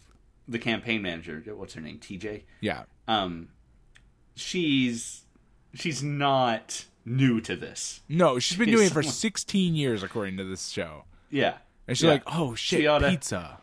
the 0.48 0.58
campaign 0.58 1.02
manager, 1.02 1.42
what's 1.54 1.74
her 1.74 1.80
name, 1.80 1.98
TJ, 1.98 2.42
yeah, 2.60 2.82
um, 3.08 3.48
she's 4.34 5.22
she's 5.74 6.02
not 6.02 6.84
new 7.04 7.40
to 7.40 7.54
this. 7.56 8.00
no, 8.08 8.38
she's 8.38 8.58
been 8.58 8.66
She's 8.68 8.74
doing 8.76 8.86
it 8.88 8.92
for 8.92 9.02
16 9.02 9.74
years, 9.74 10.02
according 10.02 10.36
to 10.38 10.44
this 10.44 10.68
show. 10.70 11.04
Yeah, 11.30 11.58
And 11.86 11.96
she's 11.96 12.04
Yeah. 12.04 12.10
like, 12.12 12.22
oh 12.26 12.54
shit, 12.54 12.80
She 12.80 12.86
oughta- 12.88 13.10
pizza. 13.10 13.58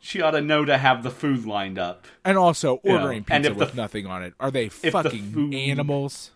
she 0.00 0.20
ought 0.20 0.32
to 0.32 0.40
know 0.40 0.64
to 0.64 0.76
have 0.76 1.02
the 1.04 1.10
food 1.10 1.44
lined 1.46 1.78
up. 1.78 2.06
And 2.24 2.36
also 2.36 2.76
ordering 2.84 3.22
pizza 3.24 3.50
if 3.52 3.56
the 3.58 3.64
with 3.66 3.74
nothing 3.76 4.06
on 4.06 4.22
it. 4.24 4.34
Are 4.40 4.50
they 4.50 4.68
the 4.68 4.90
fucking 4.90 5.32
food- 5.32 5.54
animals? 5.54 6.32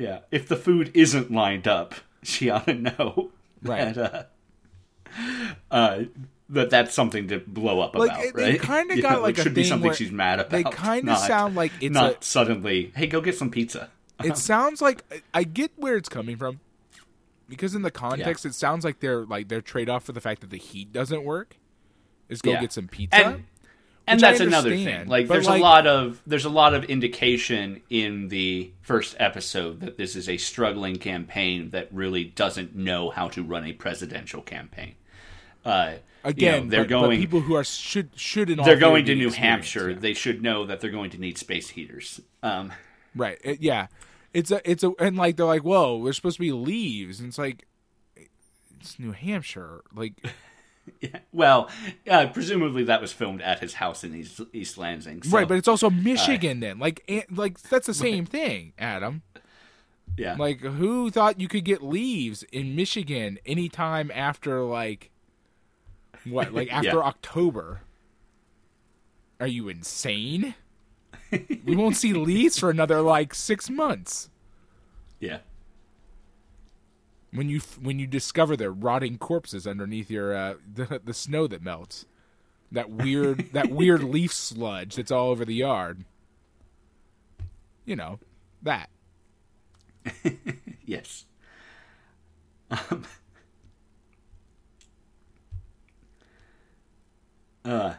Yeah, 0.00 0.20
if 0.30 0.48
the 0.48 0.56
food 0.56 0.90
isn't 0.94 1.30
lined 1.30 1.68
up, 1.68 1.94
she 2.22 2.48
ought 2.50 2.66
to 2.66 2.74
know 2.74 3.30
Right. 3.62 3.94
that 3.94 4.30
uh, 5.10 5.14
uh, 5.70 6.04
that 6.48 6.70
that's 6.70 6.94
something 6.94 7.28
to 7.28 7.38
blow 7.38 7.80
up 7.80 7.94
Like, 7.94 8.10
about. 8.10 8.24
it- 8.24 8.34
they 8.34 8.50
right? 8.52 8.62
kinda 8.62 9.00
got, 9.02 9.12
know, 9.16 9.20
like, 9.22 9.38
it 9.38 9.42
should 9.42 9.54
be 9.54 9.62
thing 9.62 9.68
something 9.70 9.92
she's 9.92 10.10
mad 10.10 10.40
about. 10.40 10.50
they 10.50 10.64
kinda 10.64 11.16
sound 11.16 11.54
like 11.54 11.72
it's 11.80 11.92
not 11.94 12.22
a- 12.22 12.24
suddenly. 12.24 12.92
Hey, 12.96 13.06
go 13.06 13.20
get 13.20 13.36
some 13.36 13.50
pizza. 13.50 13.90
It 14.22 14.36
sounds 14.36 14.82
like 14.82 15.02
I- 15.32 15.44
get 15.44 15.70
where 15.76 15.96
it's 15.96 16.08
coming 16.10 16.36
from. 16.36 16.60
Because 17.48 17.74
in 17.74 17.82
the 17.82 17.90
context 17.90 18.44
it 18.46 18.54
sounds 18.54 18.84
like 18.84 19.00
they're 19.00 19.24
like 19.24 19.48
their 19.48 19.60
trade 19.62 19.88
off 19.88 20.04
for 20.04 20.12
the 20.12 20.20
fact 20.20 20.40
that 20.42 20.50
the 20.50 20.58
heat 20.58 20.92
doesn't 20.92 21.24
work 21.24 21.56
is 22.28 22.40
go 22.42 22.52
Yeah. 22.52 22.60
get 22.60 22.72
some 22.72 22.86
pizza. 22.86 23.16
And 23.16 23.44
and 24.10 24.20
that's 24.20 24.40
another 24.40 24.70
thing. 24.70 25.08
Like, 25.08 25.28
there's 25.28 25.46
like- 25.46 25.60
a 25.60 25.62
lot 25.62 25.86
of 25.86 26.20
there's 26.26 26.44
a 26.44 26.50
lot 26.50 26.74
of 26.74 26.84
indication 26.84 27.82
in 27.90 28.28
the 28.28 28.70
first 28.82 29.16
episode 29.18 29.80
that 29.80 29.96
this 29.96 30.16
is 30.16 30.28
a 30.28 30.36
struggling 30.36 30.96
campaign 30.96 31.70
that 31.70 31.88
really 31.92 32.24
doesn't 32.24 32.74
know 32.74 33.10
how 33.10 33.28
to 33.28 33.42
run 33.42 33.64
a 33.64 33.72
presidential 33.72 34.42
campaign. 34.42 34.94
Uh, 35.64 35.92
you 36.24 36.30
Again, 36.30 36.64
know, 36.64 36.70
they're 36.70 36.84
but, 36.84 36.88
but 36.90 37.00
going. 37.00 37.18
people 37.20 37.40
who 37.40 37.54
are 37.56 37.64
should 37.64 38.10
should 38.14 38.50
in 38.50 38.58
all 38.60 38.66
they're 38.66 38.76
going 38.76 39.04
to 39.06 39.14
New 39.14 39.30
Hampshire. 39.30 39.90
yeah. 39.90 39.98
They 39.98 40.12
should 40.14 40.42
know 40.42 40.66
that 40.66 40.80
they're 40.80 40.90
going 40.90 41.10
to 41.10 41.18
need 41.18 41.38
space 41.38 41.70
heaters. 41.70 42.20
Um, 42.42 42.72
Right. 43.16 43.38
It- 43.42 43.60
yeah. 43.60 43.86
It's 44.32 44.50
a 44.52 44.60
it's 44.70 44.84
a 44.84 44.92
and 45.00 45.16
like 45.16 45.36
they're 45.36 45.46
like, 45.46 45.64
whoa, 45.64 46.04
there's 46.04 46.14
supposed 46.16 46.36
to 46.36 46.40
be 46.42 46.52
leaves, 46.52 47.18
and 47.20 47.28
it's 47.30 47.38
like 47.38 47.66
it's 48.80 48.98
New 48.98 49.12
Hampshire. 49.12 49.80
Like 49.94 50.12
Yeah. 51.00 51.20
Well, 51.32 51.70
uh, 52.10 52.26
presumably 52.26 52.84
that 52.84 53.00
was 53.00 53.12
filmed 53.12 53.40
at 53.42 53.60
his 53.60 53.74
house 53.74 54.02
in 54.04 54.14
East, 54.14 54.40
East 54.52 54.76
Lansing. 54.76 55.22
so- 55.22 55.30
right, 55.36 55.46
but 55.48 55.56
it's 55.56 55.68
also 55.68 55.88
Michigan 55.88 56.60
then. 56.60 56.78
Like 56.78 57.08
like 57.30 57.60
that's 57.60 57.86
the 57.86 57.94
same 57.94 58.26
thing, 58.26 58.72
Adam. 58.78 59.22
yeah, 60.16 60.34
Like 60.38 60.60
who 60.60 61.10
thought 61.10 61.40
you 61.40 61.48
could 61.48 61.64
get 61.64 61.82
leaves 61.82 62.42
in 62.52 62.74
Michigan 62.76 63.38
anytime 63.46 64.10
after 64.14 64.62
like 64.62 65.10
what? 66.24 66.52
Like 66.52 66.70
after 66.72 66.88
Yeah. 66.96 67.02
October? 67.04 67.82
Are 69.38 69.46
you 69.46 69.68
insane? 69.68 70.54
we 71.64 71.76
won't 71.76 71.96
see 71.96 72.12
leaves 72.14 72.58
for 72.58 72.68
another 72.68 73.00
like 73.00 73.32
6 73.34 73.70
months. 73.70 74.28
yeah, 75.18 75.38
When 77.32 77.48
you 77.48 77.60
when 77.80 77.98
you 77.98 78.06
discover 78.06 78.56
their 78.56 78.72
rotting 78.72 79.16
corpses 79.18 79.66
underneath 79.66 80.10
your 80.10 80.34
uh, 80.34 80.54
the 80.72 81.00
the 81.04 81.14
snow 81.14 81.46
that 81.46 81.62
melts. 81.62 82.06
That 82.72 82.90
weird 82.90 83.50
that 83.52 83.70
weird 83.70 84.02
leaf 84.02 84.32
sludge 84.32 84.96
that's 84.96 85.10
all 85.10 85.30
over 85.30 85.44
the 85.44 85.54
yard. 85.54 86.04
You 87.84 87.96
know, 87.96 88.18
that. 88.62 88.90
yes. 90.84 91.26
Um, 92.70 93.04
uh, 97.64 97.94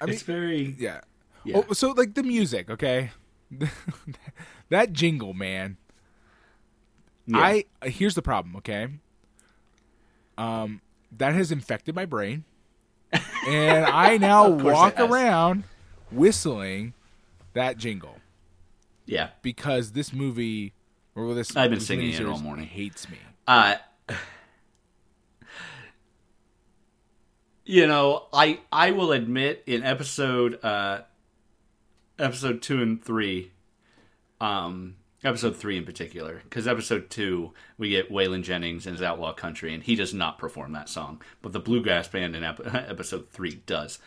I 0.00 0.06
mean, 0.06 0.14
it's 0.14 0.22
very 0.22 0.76
yeah. 0.78 1.00
yeah. 1.44 1.62
Oh, 1.68 1.72
so 1.72 1.90
like 1.90 2.14
the 2.14 2.22
music, 2.22 2.70
okay? 2.70 3.10
that 4.68 4.92
jingle, 4.92 5.34
man. 5.34 5.76
Yeah. 7.26 7.38
I 7.38 7.64
here's 7.82 8.14
the 8.14 8.22
problem, 8.22 8.56
okay? 8.56 8.88
Um, 10.36 10.80
that 11.16 11.34
has 11.34 11.52
infected 11.52 11.94
my 11.94 12.06
brain, 12.06 12.44
and 13.46 13.86
I 13.86 14.16
now 14.16 14.46
Of 14.46 14.60
course 14.60 14.72
it 14.72 14.74
walk 14.74 15.00
around 15.00 15.64
whistling 16.10 16.94
that 17.54 17.78
jingle 17.78 18.16
yeah. 19.06 19.30
because 19.42 19.92
this 19.92 20.12
movie 20.12 20.72
or 21.14 21.34
this 21.34 21.56
I've 21.56 21.70
been 21.70 21.78
this 21.78 21.86
singing 21.86 22.12
it 22.12 22.26
all 22.26 22.38
morning. 22.38 22.66
hates 22.66 23.08
me. 23.08 23.18
Uh, 23.46 23.76
you 27.64 27.86
know, 27.86 28.26
I 28.32 28.60
I 28.72 28.90
will 28.90 29.12
admit 29.12 29.62
in 29.66 29.82
episode 29.84 30.62
uh, 30.64 31.02
episode 32.18 32.62
two 32.62 32.82
and 32.82 33.02
three, 33.02 33.52
um, 34.40 34.96
episode 35.24 35.56
three 35.56 35.76
in 35.76 35.84
particular, 35.84 36.40
because 36.44 36.68
episode 36.68 37.10
two 37.10 37.52
we 37.78 37.88
get 37.90 38.12
Waylon 38.12 38.42
Jennings 38.42 38.86
and 38.86 38.94
his 38.94 39.02
Outlaw 39.02 39.32
Country, 39.32 39.72
and 39.74 39.82
he 39.82 39.94
does 39.94 40.12
not 40.12 40.38
perform 40.38 40.72
that 40.72 40.88
song, 40.88 41.22
but 41.42 41.52
the 41.52 41.60
Bluegrass 41.60 42.08
Band 42.08 42.36
in 42.36 42.44
ep- 42.44 42.60
episode 42.74 43.28
three 43.30 43.62
does. 43.66 43.98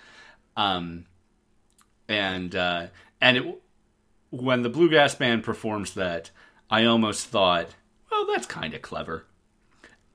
Um, 0.55 1.05
and 2.07 2.55
uh, 2.55 2.88
and 3.20 3.38
it, 3.38 3.61
when 4.30 4.61
the 4.61 4.70
Bluegrass 4.70 5.15
Band 5.15 5.43
performs 5.43 5.93
that, 5.95 6.32
I 6.70 6.86
almost 6.86 7.28
thought, 7.28 7.76
well, 8.11 8.28
that's 8.28 8.47
kind 8.47 8.74
of 8.74 8.82
clever. 8.82 9.26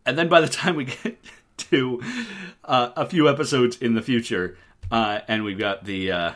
And 0.05 0.19
then 0.19 0.29
by 0.29 0.41
the 0.41 0.49
time 0.49 0.77
we 0.77 0.85
get 1.03 1.19
to 1.57 2.03
uh, 2.65 2.91
a 2.97 3.07
few 3.07 3.29
episodes 3.29 3.77
in 3.77 3.95
the 3.95 4.03
future, 4.03 4.57
uh, 4.91 5.21
and 5.29 5.45
we've 5.45 5.59
got 5.59 5.85
the 5.85 6.13
uh, 6.13 6.33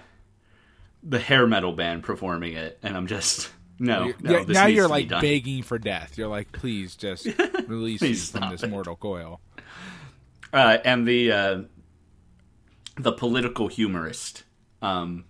the 1.03 1.19
hair 1.19 1.47
metal 1.47 1.73
band 1.73 2.03
performing 2.03 2.55
it, 2.55 2.79
and 2.83 2.97
I'm 2.97 3.07
just 3.07 3.51
no, 3.79 4.13
no 4.23 4.39
Yeah, 4.39 4.45
now 4.49 4.67
you're 4.67 4.89
like 4.89 5.09
begging 5.09 5.63
for 5.63 5.79
death. 5.79 6.17
You're 6.19 6.29
like, 6.29 6.53
please 6.53 6.97
just 6.97 7.27
release 7.67 8.01
me 8.03 8.15
from 8.15 8.51
this 8.51 8.63
it. 8.63 8.71
mortal 8.71 8.97
coil. 8.97 9.41
uh, 10.53 10.79
and 10.85 11.07
the 11.07 11.33
uh, 11.33 11.61
the 12.99 13.13
political 13.13 13.69
humorist. 13.69 14.45
Um, 14.83 15.25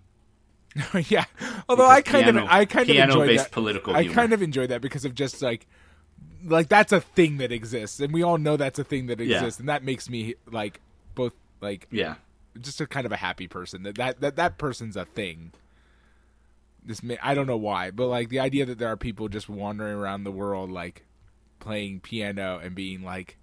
yeah. 1.08 1.24
Although 1.68 1.88
I 1.88 2.02
kind 2.02 2.24
piano- 2.24 2.44
of 2.44 2.48
I 2.50 2.64
kind 2.64 2.88
of 2.90 2.96
enjoyed 2.96 3.38
that. 3.38 3.50
political 3.50 3.96
I 3.96 4.02
humor. 4.02 4.14
kind 4.14 4.32
of 4.32 4.42
enjoyed 4.42 4.68
that 4.70 4.80
because 4.82 5.04
of 5.04 5.14
just 5.14 5.40
like 5.42 5.66
like 6.44 6.68
that's 6.68 6.92
a 6.92 7.00
thing 7.00 7.38
that 7.38 7.50
exists 7.50 7.98
and 7.98 8.12
we 8.12 8.22
all 8.22 8.38
know 8.38 8.56
that's 8.56 8.78
a 8.78 8.84
thing 8.84 9.06
that 9.06 9.18
Yeah. 9.18 9.36
exists 9.38 9.58
and 9.58 9.68
that 9.68 9.82
makes 9.82 10.08
me 10.08 10.34
like 10.50 10.80
both 11.14 11.34
like 11.60 11.88
yeah, 11.90 12.16
just 12.60 12.80
a 12.80 12.86
kind 12.86 13.06
of 13.06 13.12
a 13.12 13.16
happy 13.16 13.48
person 13.48 13.82
that 13.84 13.96
that 13.96 14.20
that, 14.20 14.36
that 14.36 14.58
person's 14.58 14.96
a 14.96 15.04
thing. 15.06 15.52
This 16.86 17.02
may, 17.02 17.18
I 17.20 17.34
don't 17.34 17.48
know 17.48 17.56
why, 17.56 17.90
but 17.90 18.06
like 18.06 18.28
the 18.28 18.38
idea 18.38 18.64
that 18.64 18.78
there 18.78 18.88
are 18.88 18.96
people 18.96 19.28
just 19.28 19.48
wandering 19.48 19.96
around 19.96 20.24
the 20.24 20.30
world 20.30 20.70
like 20.70 21.04
playing 21.58 22.00
piano 22.00 22.60
and 22.62 22.74
being 22.76 23.02
like 23.02 23.38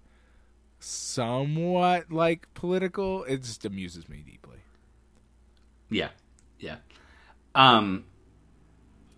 somewhat 0.78 2.10
like 2.10 2.52
political, 2.54 3.24
it 3.24 3.42
just 3.42 3.64
amuses 3.64 4.08
me 4.08 4.22
deeply. 4.26 4.58
yeah, 5.90 6.08
yeah. 6.58 6.76
Um, 7.54 8.04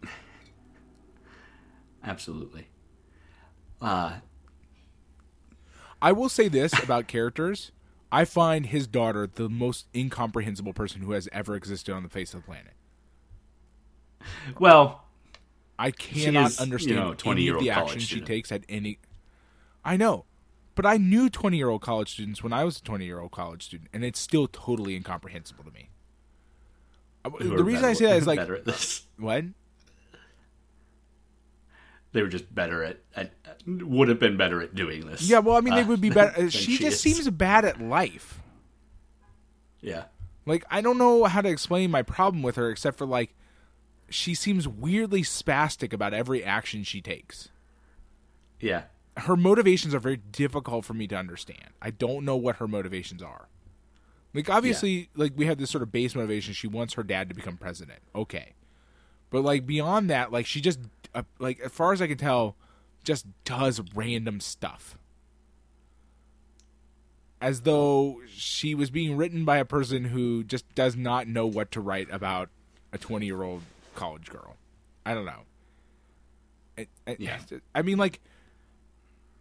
absolutely. 2.05 2.67
Uh, 3.81 4.17
I 6.01 6.13
will 6.13 6.29
say 6.29 6.49
this 6.49 6.77
about 6.83 7.07
characters. 7.09 7.73
I 8.13 8.25
find 8.25 8.67
his 8.67 8.87
daughter 8.87 9.27
the 9.27 9.49
most 9.49 9.87
incomprehensible 9.95 10.73
person 10.73 11.03
who 11.03 11.13
has 11.13 11.29
ever 11.33 11.57
existed 11.57 11.93
on 11.93 12.03
the 12.03 12.09
face 12.09 12.35
of 12.35 12.43
the 12.43 12.47
planet. 12.47 12.76
well, 14.59 15.05
I 15.79 15.91
cannot 15.91 16.51
is, 16.53 16.61
understand 16.61 16.91
you 16.97 17.05
know, 17.05 17.11
of 17.13 17.17
20-year-old 17.19 17.65
the 17.65 17.71
college 17.71 18.01
she 18.01 18.07
student. 18.07 18.27
takes 18.27 18.51
at 18.53 18.63
any. 18.69 18.99
I 19.85 19.97
know, 19.97 20.25
but 20.75 20.85
I 20.87 20.97
knew 20.97 21.29
twenty-year-old 21.31 21.81
college 21.83 22.11
students 22.13 22.43
when 22.43 22.53
I 22.53 22.65
was 22.65 22.79
a 22.79 22.83
twenty-year-old 22.83 23.31
college 23.31 23.63
student, 23.65 23.91
and 23.93 24.05
it's 24.05 24.19
still 24.19 24.47
totally 24.49 24.95
incomprehensible 24.97 25.65
to 25.65 25.71
me. 25.71 25.91
Uh, 27.25 27.31
who 27.31 27.57
The 27.57 27.65
reason 27.65 27.83
better- 27.83 27.91
I 27.91 27.95
say 27.95 28.07
that 28.07 28.17
is 28.17 28.27
like 28.29 28.39
better 28.39 28.57
at 28.57 28.65
this. 28.65 29.03
what? 29.19 29.45
They 32.13 32.23
were 32.23 32.29
just 32.29 32.55
better 32.55 32.83
at, 32.83 32.99
at 33.15 33.33
would 33.67 34.09
have 34.09 34.19
been 34.19 34.37
better 34.39 34.63
at 34.63 34.75
doing 34.75 35.07
this. 35.07 35.23
Yeah, 35.29 35.41
well, 35.41 35.57
I 35.57 35.61
mean, 35.61 35.75
they 35.75 35.83
uh, 35.83 35.87
would 35.89 36.01
be 36.01 36.09
better. 36.09 36.33
than 36.41 36.51
she 36.51 36.79
just 36.79 37.05
is. 37.05 37.15
seems 37.17 37.29
bad 37.29 37.65
at 37.67 37.79
life. 37.81 38.41
Yeah, 39.83 40.05
Like 40.47 40.65
I 40.71 40.81
don't 40.81 40.99
know 40.99 41.25
how 41.25 41.43
to 41.43 41.49
explain 41.49 41.91
my 41.91 42.03
problem 42.03 42.43
with 42.43 42.57
her 42.57 42.71
except 42.71 42.97
for 42.99 43.07
like 43.07 43.35
she 44.09 44.35
seems 44.35 44.69
weirdly 44.69 45.23
spastic 45.23 45.93
about 45.93 46.15
every 46.15 46.45
action 46.45 46.85
she 46.85 47.01
takes. 47.01 47.49
yeah, 48.61 48.85
Her 49.17 49.37
motivations 49.37 49.95
are 49.95 49.99
very 49.99 50.17
difficult 50.19 50.85
for 50.85 50.95
me 50.95 51.07
to 51.09 51.17
understand. 51.17 51.71
I 51.83 51.91
don't 51.91 52.25
know 52.25 52.37
what 52.37 52.57
her 52.57 52.69
motivations 52.69 53.23
are. 53.23 53.49
Like 54.35 54.51
obviously 54.51 55.09
like 55.15 55.33
we 55.35 55.47
have 55.47 55.57
this 55.59 55.71
sort 55.71 55.83
of 55.83 55.91
base 55.91 56.15
motivation 56.15 56.53
she 56.53 56.67
wants 56.69 56.95
her 56.95 57.03
dad 57.03 57.29
to 57.31 57.35
become 57.35 57.57
president. 57.57 58.01
Okay. 58.15 58.53
But 59.31 59.43
like 59.43 59.67
beyond 59.67 60.11
that 60.11 60.31
like 60.31 60.45
she 60.45 60.61
just 60.61 60.79
uh, 61.15 61.23
like 61.39 61.59
as 61.61 61.73
far 61.73 61.93
as 61.95 62.03
I 62.03 62.07
can 62.07 62.19
tell 62.19 62.55
just 63.03 63.27
does 63.45 63.81
random 63.95 64.41
stuff. 64.41 64.99
As 67.41 67.63
though 67.63 68.21
she 68.29 68.75
was 68.75 68.91
being 68.91 69.17
written 69.17 69.45
by 69.45 69.57
a 69.59 69.65
person 69.65 70.05
who 70.05 70.45
just 70.45 70.73
does 70.75 70.97
not 70.97 71.29
know 71.29 71.47
what 71.47 71.71
to 71.73 71.81
write 71.81 72.09
about 72.11 72.49
a 72.93 72.99
20-year-old 72.99 73.63
college 73.97 74.29
girl. 74.31 74.57
I 75.05 75.15
don't 75.15 75.25
know. 75.27 75.43
It- 76.77 76.89
it- 77.07 77.21
Yeah. 77.21 77.41
I 77.75 77.83
mean 77.83 77.99
like 77.99 78.21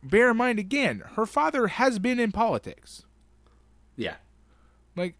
bear 0.01 0.32
in 0.32 0.38
mind 0.38 0.60
again, 0.60 1.03
her 1.16 1.26
father 1.26 1.68
has 1.68 1.99
been 1.99 2.20
in 2.20 2.32
politics. 2.32 3.03
yeah, 3.97 4.18
Like, 4.95 5.16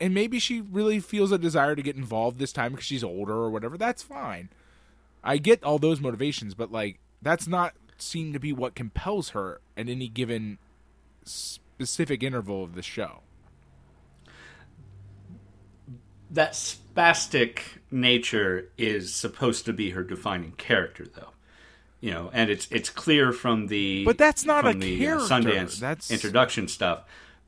and 0.00 0.12
maybe 0.14 0.38
she 0.38 0.60
really 0.60 1.00
feels 1.00 1.32
a 1.32 1.38
desire 1.38 1.74
to 1.74 1.82
get 1.82 1.96
involved 1.96 2.38
this 2.38 2.52
time 2.52 2.72
because 2.72 2.84
she's 2.86 3.02
older 3.04 3.32
or 3.34 3.50
whatever. 3.50 3.76
That's 3.78 4.02
fine. 4.02 4.48
I 5.24 5.38
get 5.38 5.62
all 5.64 5.78
those 5.78 6.00
motivations, 6.00 6.54
but 6.54 6.70
like, 6.70 6.98
that's 7.22 7.46
not 7.48 7.74
seem 7.98 8.32
to 8.32 8.38
be 8.40 8.52
what 8.52 8.74
compels 8.74 9.30
her 9.30 9.60
at 9.76 9.88
any 9.88 10.08
given 10.08 10.58
specific 11.24 12.22
interval 12.22 12.62
of 12.64 12.74
the 12.74 12.82
show. 12.82 13.22
that 16.30 16.76
spastic 16.94 17.60
nature 17.90 18.70
is 18.78 19.14
supposed 19.14 19.64
to 19.66 19.72
be 19.72 19.90
her 19.90 20.02
defining 20.02 20.52
character, 20.52 21.06
though. 21.14 21.30
You 22.00 22.10
know, 22.10 22.30
and 22.32 22.50
it's 22.50 22.66
it's 22.70 22.90
clear 22.90 23.32
from 23.32 23.68
the 23.68 24.04
But 24.04 24.18
that's 24.18 24.44
not 24.44 24.64
from 24.64 24.76
a 24.76 24.80
the, 24.80 24.96
uh, 24.96 24.98
character. 25.18 25.26
Sundance 25.34 25.78
That's- 25.78 26.10
introduction 26.10 26.66
stuff 26.68 27.04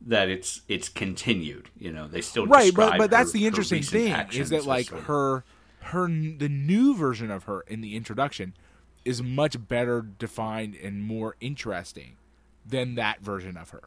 that 0.06 0.28
it's 0.28 0.62
it's 0.68 0.88
continued. 0.88 1.70
You 1.78 1.90
know, 1.92 2.06
they 2.06 2.20
still 2.20 2.46
right 2.46 2.72
but 2.74 2.98
but 2.98 3.10
that's 3.10 3.32
her- 3.32 3.38
the 3.38 3.46
interesting 3.46 3.82
thing 3.82 4.14
is 4.32 4.50
that 4.50 4.64
like 4.64 4.92
of- 4.92 5.04
her 5.04 5.44
her 5.80 6.06
the 6.06 6.48
new 6.48 6.94
version 6.94 7.30
of 7.30 7.44
her 7.44 7.62
in 7.62 7.80
the 7.80 7.96
introduction 7.96 8.54
is 9.04 9.22
much 9.22 9.66
better 9.68 10.00
defined 10.02 10.74
and 10.76 11.02
more 11.02 11.36
interesting 11.40 12.16
than 12.64 12.94
that 12.94 13.20
version 13.20 13.56
of 13.56 13.70
her 13.70 13.82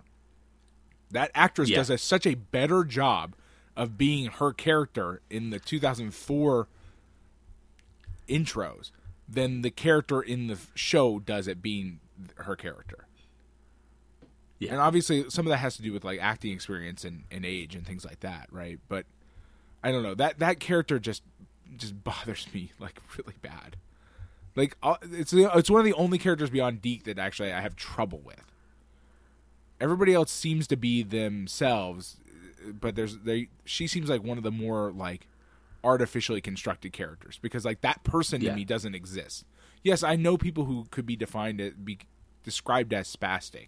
that 1.10 1.32
actress 1.34 1.70
Yeah. 1.70 1.78
does 1.78 1.90
a, 1.90 1.98
such 1.98 2.28
a 2.28 2.36
better 2.36 2.84
job 2.84 3.36
of 3.78 3.98
being 3.98 4.26
her 4.28 4.52
character 4.52 5.22
in 5.30 5.52
the 5.52 5.60
2004 5.60 6.68
intros 8.28 8.92
than 9.30 9.62
the 9.62 9.72
character 9.72 10.22
in 10.22 10.48
the 10.48 10.58
show 10.76 11.20
does 11.20 11.48
at 11.48 11.62
being 11.62 12.00
her 12.38 12.56
character 12.56 13.08
Yeah. 14.60 14.72
And 14.72 14.82
obviously, 14.82 15.30
some 15.30 15.46
of 15.46 15.52
that 15.52 15.58
has 15.58 15.78
to 15.78 15.84
do 15.84 15.94
with 15.94 16.04
like 16.04 16.20
acting 16.22 16.52
experience 16.54 17.06
and, 17.06 17.24
and 17.32 17.46
age 17.46 17.76
and 17.76 17.86
things 17.86 18.04
like 18.06 18.22
that, 18.22 18.48
right? 18.52 18.80
But 18.90 19.06
I 19.84 19.92
don't 19.92 20.04
know 20.04 20.16
that 20.16 20.40
that 20.40 20.60
character 20.60 21.00
just 21.00 21.24
just 21.78 22.04
bothers 22.06 22.48
me 22.54 22.72
like 22.80 23.00
really 23.18 23.36
bad. 23.42 23.78
Like 24.56 24.76
uh, 24.82 24.96
it's 25.04 25.34
it's 25.34 25.70
one 25.70 25.80
of 25.80 25.86
the 25.86 25.94
only 25.94 26.18
characters 26.18 26.50
beyond 26.50 26.82
Deke 26.82 27.04
that 27.04 27.20
actually 27.20 27.54
I 27.54 27.62
have 27.62 27.76
trouble 27.76 28.20
with. 28.24 28.44
Everybody 29.80 30.14
else 30.16 30.32
seems 30.32 30.66
to 30.68 30.76
be 30.76 31.04
themselves, 31.04 32.18
but 32.80 32.96
there's 32.96 33.18
they 33.20 33.50
she 33.66 33.88
seems 33.88 34.10
like 34.10 34.24
one 34.24 34.38
of 34.38 34.44
the 34.44 34.52
more 34.52 34.92
like 34.92 35.28
artificially 35.84 36.42
constructed 36.42 36.92
characters 36.92 37.40
because 37.42 37.64
like 37.66 37.82
that 37.82 38.04
person 38.04 38.42
Yeah. 38.42 38.50
to 38.52 38.56
me 38.56 38.66
doesn't 38.66 38.96
exist. 38.96 39.46
Yes, 39.84 40.04
I 40.04 40.16
know 40.16 40.38
people 40.38 40.66
who 40.66 40.86
could 40.92 41.06
be 41.06 41.16
defined 41.16 41.62
as 41.62 41.74
be 41.74 42.00
described 42.44 42.94
as 42.94 43.14
spastic, 43.14 43.68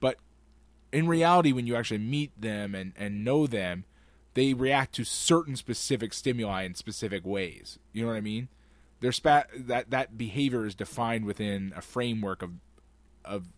but 0.00 0.18
in 0.92 1.06
reality, 1.08 1.52
when 1.52 1.66
you 1.66 1.74
actually 1.76 1.98
meet 1.98 2.30
them 2.40 2.74
and 2.74 2.92
and 2.96 3.24
know 3.24 3.46
them, 3.46 3.84
they 4.34 4.54
react 4.54 4.94
to 4.94 5.04
certain 5.04 5.56
specific 5.56 6.12
stimuli 6.14 6.62
in 6.62 6.74
specific 6.74 7.26
ways. 7.26 7.78
You 7.92 8.02
know 8.02 8.08
what 8.08 8.16
I 8.16 8.20
mean? 8.22 8.48
Their 9.00 9.12
spa- 9.12 9.44
that 9.56 9.90
that 9.90 10.16
behavior 10.16 10.64
is 10.64 10.74
defined 10.74 11.24
within 11.24 11.72
a 11.76 11.82
framework 11.82 12.42
of 12.42 12.52
of 13.24 13.48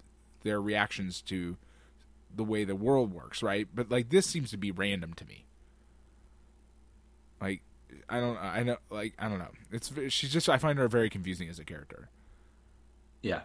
their 0.43 0.61
reactions 0.61 1.21
to 1.23 1.57
the 2.37 2.45
way 2.45 2.65
the 2.65 2.77
world 2.77 3.13
works, 3.13 3.43
right? 3.43 3.69
But 3.73 3.91
like 3.91 4.11
this 4.11 4.27
seems 4.27 4.51
to 4.51 4.57
be 4.57 4.71
random 4.71 5.15
to 5.15 5.25
me. 5.25 5.47
Like 7.41 7.63
I 8.09 8.21
don't 8.21 8.37
I 8.37 8.63
know 8.63 8.77
like 8.91 9.15
I 9.19 9.29
don't 9.29 9.39
know. 9.39 9.53
It's 9.71 9.93
she's 10.13 10.33
just 10.33 10.49
I 10.49 10.59
find 10.59 10.79
her 10.79 10.89
very 10.89 11.11
confusing 11.11 11.49
as 11.49 11.59
a 11.59 11.65
character. 11.65 12.09
Yeah. 13.23 13.43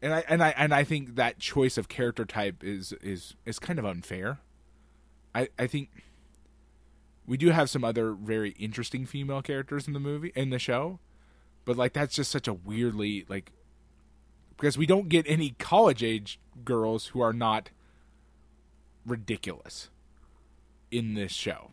And 0.00 0.14
I 0.14 0.24
and 0.28 0.42
I 0.42 0.54
and 0.56 0.72
I 0.72 0.84
think 0.84 1.16
that 1.16 1.38
choice 1.38 1.76
of 1.76 1.88
character 1.88 2.24
type 2.24 2.62
is 2.62 2.92
is 3.02 3.34
is 3.44 3.58
kind 3.58 3.78
of 3.78 3.84
unfair. 3.84 4.38
I 5.34 5.48
I 5.58 5.66
think 5.66 5.90
we 7.26 7.36
do 7.36 7.50
have 7.50 7.68
some 7.68 7.84
other 7.84 8.12
very 8.12 8.50
interesting 8.52 9.04
female 9.04 9.42
characters 9.42 9.86
in 9.86 9.92
the 9.92 10.00
movie 10.00 10.32
in 10.34 10.50
the 10.50 10.58
show, 10.58 10.98
but 11.64 11.76
like 11.76 11.92
that's 11.92 12.14
just 12.14 12.30
such 12.30 12.48
a 12.48 12.54
weirdly 12.54 13.26
like 13.28 13.52
because 14.58 14.76
we 14.76 14.86
don't 14.86 15.08
get 15.08 15.24
any 15.28 15.50
college 15.58 16.02
age 16.02 16.40
girls 16.64 17.08
who 17.08 17.20
are 17.20 17.32
not 17.32 17.70
ridiculous 19.06 19.88
in 20.90 21.14
this 21.14 21.32
show. 21.32 21.70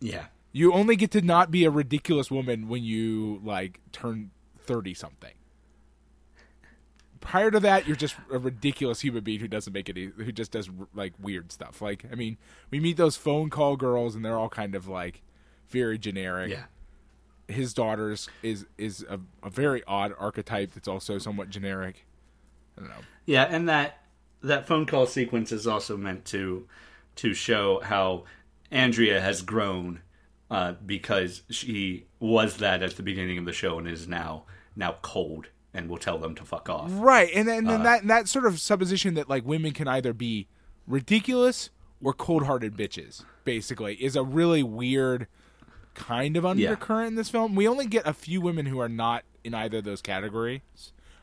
Yeah. 0.00 0.26
You 0.52 0.72
only 0.72 0.96
get 0.96 1.10
to 1.10 1.20
not 1.20 1.50
be 1.50 1.64
a 1.64 1.70
ridiculous 1.70 2.30
woman 2.30 2.68
when 2.68 2.84
you 2.84 3.40
like 3.44 3.80
turn 3.92 4.30
30 4.58 4.94
something. 4.94 5.34
Prior 7.20 7.50
to 7.50 7.60
that, 7.60 7.86
you're 7.86 7.96
just 7.96 8.14
a 8.32 8.38
ridiculous 8.38 9.00
human 9.00 9.24
being 9.24 9.40
who 9.40 9.48
doesn't 9.48 9.72
make 9.72 9.88
any 9.88 10.04
who 10.04 10.30
just 10.30 10.52
does 10.52 10.70
like 10.94 11.12
weird 11.20 11.50
stuff. 11.50 11.82
Like, 11.82 12.04
I 12.10 12.14
mean, 12.14 12.38
we 12.70 12.78
meet 12.78 12.96
those 12.96 13.16
phone 13.16 13.50
call 13.50 13.76
girls 13.76 14.14
and 14.14 14.24
they're 14.24 14.38
all 14.38 14.48
kind 14.48 14.74
of 14.74 14.86
like 14.86 15.22
very 15.68 15.98
generic. 15.98 16.50
Yeah. 16.52 16.64
His 17.48 17.74
daughters 17.74 18.28
is 18.42 18.66
is, 18.76 19.04
a, 19.08 19.20
a 19.42 19.50
very 19.50 19.82
odd 19.86 20.12
archetype 20.18 20.72
that's 20.72 20.88
also 20.88 21.18
somewhat 21.18 21.50
generic. 21.50 22.06
I 22.76 22.80
don't 22.80 22.90
know. 22.90 23.04
Yeah, 23.24 23.44
and 23.44 23.68
that 23.68 24.02
that 24.42 24.66
phone 24.66 24.86
call 24.86 25.06
sequence 25.06 25.52
is 25.52 25.66
also 25.66 25.96
meant 25.96 26.24
to 26.26 26.66
to 27.16 27.34
show 27.34 27.80
how 27.80 28.24
Andrea 28.70 29.20
has 29.20 29.42
grown 29.42 30.02
uh, 30.50 30.74
because 30.84 31.42
she 31.50 32.06
was 32.20 32.58
that 32.58 32.82
at 32.82 32.96
the 32.96 33.02
beginning 33.02 33.38
of 33.38 33.44
the 33.44 33.52
show 33.52 33.78
and 33.78 33.88
is 33.88 34.06
now 34.06 34.44
now 34.74 34.96
cold 35.02 35.48
and 35.72 35.88
will 35.88 35.98
tell 35.98 36.18
them 36.18 36.34
to 36.34 36.44
fuck 36.44 36.68
off. 36.68 36.90
Right, 36.92 37.30
and 37.34 37.46
then, 37.46 37.58
and 37.58 37.68
then 37.68 37.82
that 37.82 38.06
that 38.06 38.28
sort 38.28 38.46
of 38.46 38.60
supposition 38.60 39.14
that 39.14 39.28
like 39.28 39.44
women 39.44 39.72
can 39.72 39.86
either 39.88 40.12
be 40.12 40.48
ridiculous 40.86 41.70
or 42.02 42.12
cold-hearted 42.12 42.76
bitches, 42.76 43.24
basically, 43.44 43.94
is 43.94 44.16
a 44.16 44.22
really 44.22 44.62
weird 44.62 45.26
kind 45.96 46.36
of 46.36 46.46
undercurrent 46.46 47.08
in 47.08 47.14
this 47.16 47.28
film. 47.28 47.54
We 47.56 47.66
only 47.66 47.86
get 47.86 48.06
a 48.06 48.12
few 48.12 48.40
women 48.40 48.66
who 48.66 48.78
are 48.80 48.88
not 48.88 49.24
in 49.42 49.54
either 49.54 49.78
of 49.78 49.84
those 49.84 50.00
categories. 50.02 50.60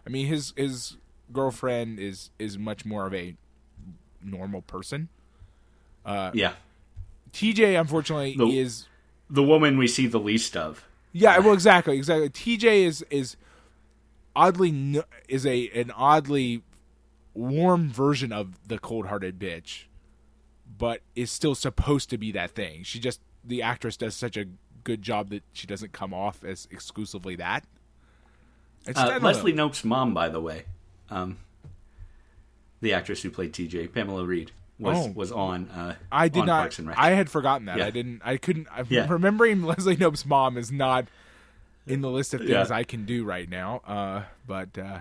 I 0.06 0.10
mean, 0.10 0.28
his 0.28 0.54
his 0.58 0.98
girlfriend 1.32 2.00
is 2.00 2.32
is 2.40 2.58
much 2.58 2.86
more 2.86 3.06
of 3.06 3.14
a 3.14 3.36
normal 4.22 4.62
person. 4.62 5.10
Uh, 6.06 6.32
Yeah, 6.34 6.54
TJ, 7.32 7.80
unfortunately, 7.80 8.36
The- 8.38 8.60
is 8.60 8.88
the 9.30 9.44
woman 9.44 9.78
we 9.78 9.88
see 9.88 10.08
the 10.08 10.20
least 10.20 10.58
of. 10.58 10.86
Yeah, 11.14 11.38
well, 11.40 11.54
exactly, 11.54 11.96
exactly. 11.98 12.30
TJ 12.30 12.84
is 12.84 13.06
is 13.10 13.38
oddly 14.36 15.02
is 15.30 15.46
a 15.46 15.70
an 15.70 15.92
oddly 15.92 16.64
warm 17.34 17.90
version 17.90 18.32
of 18.32 18.68
the 18.68 18.78
cold-hearted 18.80 19.40
bitch, 19.40 19.84
but 20.78 21.02
is 21.16 21.32
still 21.32 21.56
supposed 21.56 22.10
to 22.10 22.18
be 22.18 22.32
that 22.32 22.52
thing. 22.52 22.84
She 22.84 23.00
just 23.00 23.22
the 23.44 23.62
actress 23.62 23.98
does 23.98 24.16
such 24.16 24.38
a 24.38 24.46
good 24.84 25.02
job 25.02 25.30
that 25.30 25.44
she 25.54 25.66
doesn't 25.68 25.92
come 25.94 26.14
off 26.14 26.44
as 26.44 26.68
exclusively 26.72 27.36
that. 27.38 27.64
It's, 28.86 29.00
Uh, 29.00 29.18
know. 29.18 29.26
Leslie 29.26 29.54
Knope's 29.54 29.84
mom, 29.86 30.14
by 30.14 30.28
the 30.30 30.42
way, 30.42 30.64
um, 31.10 31.38
the 32.82 32.94
actress 32.94 33.22
who 33.24 33.30
played 33.30 33.54
TJ, 33.54 33.88
Pamela 33.94 34.26
Reed, 34.26 34.52
was 34.80 34.98
Oh. 35.08 35.12
was 35.12 35.32
on. 35.32 35.70
Uh, 35.70 35.96
I 36.12 36.28
did 36.28 36.42
on 36.42 36.48
not. 36.48 36.60
Parks 36.62 36.80
and 36.80 36.88
Rec. 36.90 36.98
I 36.98 37.12
had 37.12 37.30
forgotten 37.30 37.66
that. 37.68 37.78
Yeah. 37.78 37.86
I 37.86 37.90
didn't. 37.92 38.22
I 38.26 38.38
couldn't. 38.38 38.68
I'm 38.72 38.88
Yeah. 38.90 39.08
remembering 39.10 39.64
Leslie 39.64 39.96
Knope's 39.96 40.26
mom 40.26 40.58
is 40.58 40.72
not 40.72 41.08
in 41.88 42.02
the 42.02 42.10
list 42.10 42.34
of 42.34 42.42
things 42.42 42.52
Yeah. 42.52 42.66
I 42.76 42.84
can 42.84 43.06
do 43.06 43.24
right 43.24 43.50
now. 43.50 43.78
Uh, 43.88 44.24
but 44.48 44.78
uh, 44.78 45.00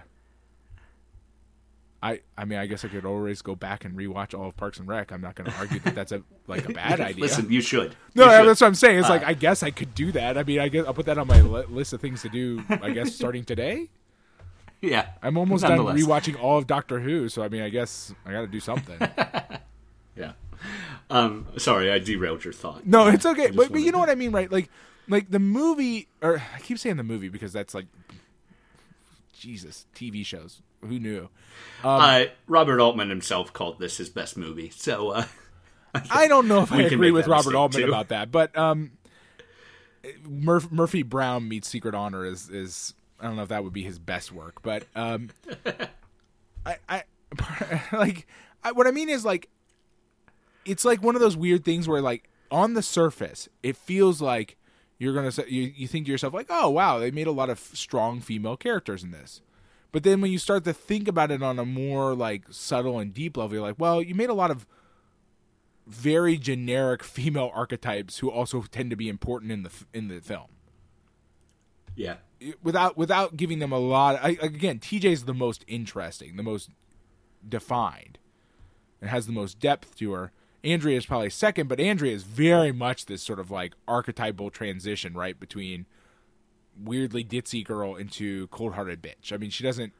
I. 2.03 2.21
I 2.37 2.45
mean, 2.45 2.59
I 2.59 2.67
guess 2.67 2.85
I 2.85 2.89
could 2.89 3.05
always 3.05 3.43
go 3.43 3.55
back 3.55 3.85
and 3.85 3.97
rewatch 3.97 4.37
all 4.39 4.49
of 4.49 4.57
Parks 4.57 4.79
and 4.79 4.89
Rec. 4.89 5.13
I'm 5.13 5.21
not 5.21 5.35
going 5.37 5.51
to 5.51 5.57
argue 5.59 5.79
that 5.81 5.95
that's 5.95 6.11
a 6.13 6.23
like 6.49 6.69
a 6.69 6.73
bad 6.75 7.01
idea. 7.01 7.21
Listen, 7.23 7.51
you 7.51 7.61
should. 7.61 7.95
no, 8.15 8.25
You 8.25 8.31
should. 8.39 8.49
that's 8.49 8.61
what 8.61 8.67
I'm 8.67 8.75
saying. 8.75 8.99
It's 8.99 9.09
like 9.09 9.23
Uh, 9.23 9.27
I 9.29 9.35
guess 9.35 9.63
I 9.63 9.71
could 9.71 9.95
do 9.95 10.11
that. 10.13 10.37
I 10.37 10.43
mean, 10.43 10.59
I 10.59 10.69
guess 10.69 10.85
I'll 10.87 10.95
put 10.95 11.07
that 11.07 11.19
on 11.19 11.27
my 11.29 11.41
li- 11.41 11.65
list 11.69 11.93
of 11.93 12.01
things 12.01 12.23
to 12.23 12.29
do. 12.29 12.63
I 12.69 12.91
guess 12.91 13.15
starting 13.21 13.45
today. 13.45 13.89
yeah. 14.81 15.11
I'm 15.23 15.37
almost 15.37 15.63
done 15.65 15.79
rewatching 15.79 16.41
all 16.43 16.59
of 16.59 16.67
Doctor 16.67 16.99
Who, 17.01 17.29
so 17.29 17.43
I 17.43 17.49
mean, 17.49 17.63
I 17.63 17.69
guess 17.69 18.13
I 18.27 18.33
got 18.33 18.41
to 18.43 18.47
do 18.49 18.61
something. 18.61 18.99
Yeah. 20.15 20.33
Um, 21.09 21.47
sorry, 21.57 21.91
I 21.91 21.99
derailed 21.99 22.45
your 22.45 22.53
thought. 22.53 22.87
No, 22.87 23.07
it's 23.09 23.25
okay. 23.25 23.51
But, 23.51 23.73
but 23.73 23.81
you 23.81 23.91
know 23.93 23.99
what 23.99 24.11
I 24.11 24.15
mean, 24.15 24.31
right? 24.31 24.53
Like, 24.53 24.69
like 25.09 25.31
the 25.31 25.39
movie, 25.39 26.07
or 26.21 26.43
I 26.55 26.59
keep 26.61 26.79
saying 26.79 26.99
the 26.99 27.03
movie 27.03 27.31
because 27.31 27.51
that's 27.53 27.75
like, 27.75 27.87
Jesus, 29.33 29.87
TV 29.95 30.25
shows. 30.25 30.61
Who 30.83 30.99
knew? 30.99 31.29
uh, 31.85 32.25
Robert 32.47 32.81
Altman 32.81 33.09
himself 33.09 33.53
called 33.53 33.79
this 33.79 33.97
his 33.97 34.09
best 34.09 34.37
movie, 34.37 34.71
so 34.71 35.11
uh, 35.11 35.25
I 36.11 36.29
don't 36.29 36.49
know 36.49 36.63
if 36.63 36.73
I 36.73 36.83
agree 36.83 37.11
with 37.11 37.27
Robert 37.27 37.55
Altman 37.55 37.83
too. 37.83 37.89
about 37.89 38.09
that, 38.09 38.31
but 38.31 38.57
um, 38.57 38.93
Murph, 40.29 40.71
Murphy 40.71 41.03
Brown 41.03 41.49
meets 41.49 41.69
Secret 41.69 41.95
Honor 41.95 42.25
is 42.25 42.49
is 42.49 42.95
I 43.21 43.27
don't 43.27 43.37
know 43.37 43.43
if 43.43 43.49
that 43.49 43.63
would 43.65 43.73
be 43.73 43.85
his 43.85 43.99
best 43.99 44.33
work, 44.33 44.63
but 44.63 44.85
um, 44.95 45.31
I 46.67 46.77
I 46.89 47.03
like 47.93 48.27
I, 48.63 48.73
what 48.73 48.87
I 48.87 48.91
mean 48.91 49.09
is 49.09 49.25
like 49.25 49.49
it's 50.65 50.85
like 50.85 51.03
one 51.03 51.15
of 51.15 51.21
those 51.21 51.37
weird 51.37 51.65
things 51.65 51.89
where 51.89 52.01
like 52.01 52.29
on 52.51 52.75
the 52.75 52.83
surface 52.83 53.49
it 53.63 53.77
feels 53.77 54.21
like 54.21 54.57
you're 54.99 55.15
gonna 55.15 55.33
you, 55.49 55.73
you 55.75 55.89
think 55.89 56.07
to 56.07 56.13
yourself 56.13 56.35
like 56.35 56.47
oh 56.51 56.69
wow 56.69 56.99
they 56.99 57.11
made 57.11 57.27
a 57.27 57.33
lot 57.33 57.51
of 57.51 57.59
strong 57.59 58.21
female 58.21 58.57
characters 58.57 59.03
in 59.03 59.11
this 59.11 59.41
but 59.93 60.03
then 60.03 60.21
when 60.21 60.33
you 60.33 60.39
start 60.39 60.65
to 60.65 60.73
think 60.73 61.07
about 61.07 61.31
it 61.31 61.43
on 61.43 61.59
a 61.59 61.65
more 61.65 62.15
like 62.15 62.45
subtle 62.51 62.99
and 62.99 63.15
deep 63.15 63.37
level 63.37 63.55
you're 63.55 63.63
like 63.63 63.79
well 63.79 64.03
you 64.03 64.15
made 64.15 64.31
a 64.31 64.35
lot 64.35 64.51
of 64.51 64.67
very 65.87 66.37
generic 66.37 67.03
female 67.05 67.51
archetypes 67.55 68.19
who 68.19 68.31
also 68.31 68.63
tend 68.63 68.91
to 68.91 68.97
be 68.97 69.09
important 69.09 69.53
in 69.53 69.63
the 69.63 69.71
in 69.93 70.09
the 70.09 70.21
film. 70.21 70.49
Yeah, 71.95 72.17
without 72.63 72.97
without 72.97 73.37
giving 73.37 73.59
them 73.59 73.73
a 73.73 73.79
lot 73.79 74.19
I, 74.23 74.39
again 74.41 74.79
TJ's 74.79 75.25
the 75.25 75.35
most 75.35 75.65
interesting 75.69 76.37
the 76.37 76.43
most 76.43 76.71
defined 77.47 78.19
and 79.01 79.11
has 79.11 79.27
the 79.27 79.33
most 79.33 79.59
depth 79.59 79.97
to 79.99 80.13
her. 80.13 80.33
Andrea 80.65 80.97
is 80.97 81.07
probably 81.07 81.29
second 81.29 81.69
but 81.69 81.81
Andrea 81.81 82.15
is 82.15 82.23
very 82.23 82.73
much 82.73 83.07
this 83.07 83.23
sort 83.23 83.39
of 83.39 83.51
like 83.51 83.75
archetypal 83.87 84.49
transition 84.51 85.13
right 85.13 85.39
between 85.39 85.85
weirdly 86.83 87.25
ditzy 87.25 87.65
girl 87.65 87.97
into 87.97 88.47
cold-hearted 88.49 89.03
bitch 89.03 89.33
I 89.33 89.37
mean 89.37 89.51
she 89.51 89.63
doesn't 89.63 89.93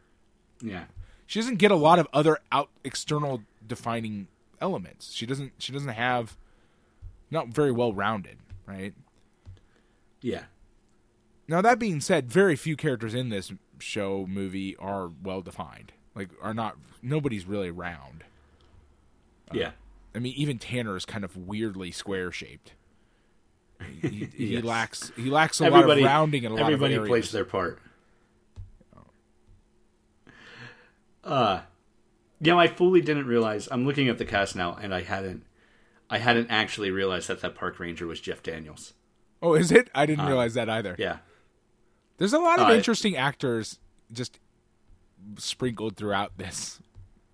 yeah, 0.63 0.85
she 1.27 1.41
doesn't 1.41 1.57
get 1.57 1.71
a 1.71 1.77
lot 1.77 1.99
of 1.99 2.07
other 2.13 2.39
out 2.53 2.71
external 2.85 3.43
defining 3.67 4.29
elements 4.61 5.13
she 5.13 5.27
doesn't 5.27 5.53
she 5.59 5.73
doesn't 5.73 5.89
have 5.89 6.37
not 7.31 7.49
very 7.49 7.73
well 7.73 7.93
rounded 7.93 8.39
right 8.67 8.95
yeah, 10.23 10.45
Now 11.49 11.61
that 11.61 11.79
being 11.81 12.01
said, 12.01 12.31
very 12.31 12.55
few 12.55 12.77
characters 12.77 13.13
in 13.13 13.29
this 13.29 13.53
show 13.81 14.25
movie 14.29 14.77
are 14.77 15.11
well 15.23 15.41
defined. 15.43 15.93
Like 16.15 16.31
are 16.41 16.55
not 16.55 16.77
nobody's 17.03 17.45
really 17.47 17.71
round. 17.71 18.25
yeah. 19.53 19.69
Uh, 19.69 19.71
I 20.15 20.19
mean, 20.21 20.35
even 20.37 20.59
Tanner 20.59 20.95
is 20.97 21.05
kind 21.05 21.25
of 21.25 21.37
weirdly 21.37 21.91
square 21.91 22.31
shaped. 22.31 22.75
He, 23.83 24.29
he 24.37 24.61
lacks 24.63 25.13
he 25.17 25.31
lacks 25.31 25.61
a 25.61 25.65
Everybody, 25.67 26.03
lot 26.03 26.09
of 26.09 26.13
rounding 26.13 26.45
and 26.47 26.53
a 26.55 26.57
lot 26.57 26.65
everybody 26.67 26.95
of 26.95 27.07
plays 27.07 27.31
their 27.33 27.45
part. 27.45 27.79
Uh, 31.25 31.61
you 32.41 32.51
know, 32.53 32.59
I 32.59 32.67
fully 32.67 33.01
didn't 33.01 33.27
realize. 33.27 33.69
I'm 33.71 33.87
looking 33.87 34.09
at 34.09 34.19
the 34.19 34.25
cast 34.25 34.57
now, 34.57 34.77
and 34.81 34.93
I 34.95 35.03
hadn't, 35.03 35.45
I 36.11 36.19
hadn't 36.19 36.51
actually 36.51 36.91
realized 36.91 37.29
that 37.29 37.41
that 37.43 37.55
park 37.55 37.79
ranger 37.79 38.07
was 38.07 38.21
Jeff 38.21 38.43
Daniels. 38.43 38.95
Oh, 39.41 39.55
is 39.55 39.71
it? 39.73 39.89
I 39.95 40.07
didn't 40.07 40.27
realize 40.27 40.55
that 40.55 40.69
either. 40.69 40.97
Yeah, 40.99 41.19
There's 42.19 42.33
a 42.33 42.39
lot 42.39 42.59
of 42.61 42.69
Uh, 42.69 42.73
interesting 42.75 43.17
actors 43.17 43.79
just 44.13 44.39
sprinkled 45.39 45.97
throughout 45.97 46.37
this. 46.39 46.81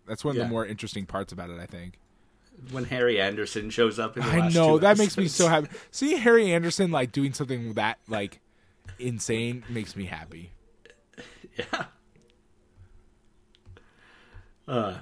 That's 0.06 0.24
one 0.24 0.32
of 0.32 0.36
Yeah. 0.38 0.44
the 0.44 0.50
more 0.50 0.64
interesting 0.66 1.04
parts 1.06 1.32
about 1.32 1.50
it, 1.50 1.58
I 1.60 1.66
think. 1.66 1.98
When 2.70 2.84
Harry 2.84 3.20
Anderson 3.20 3.70
shows 3.70 3.98
up 3.98 4.16
in 4.16 4.22
the 4.24 4.28
I 4.30 4.48
know 4.50 4.78
that 4.78 4.98
makes 4.98 5.16
me 5.16 5.28
so 5.28 5.48
happy. 5.48 5.68
See 5.90 6.16
Harry 6.16 6.52
Anderson 6.52 6.90
like 6.90 7.12
doing 7.12 7.32
something 7.32 7.74
that 7.74 7.98
like 8.08 8.40
insane 8.98 9.64
makes 9.68 9.96
me 9.96 10.04
happy. 10.06 10.52
Yeah. 11.56 11.84
Uh, 14.68 14.98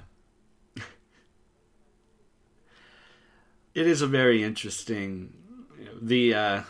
it 3.75 3.85
is 3.85 4.01
a 4.01 4.07
very 4.07 4.43
interesting. 4.43 5.33
you 5.77 5.85
know, 5.85 5.91
The 6.01 6.33
uh, 6.33 6.61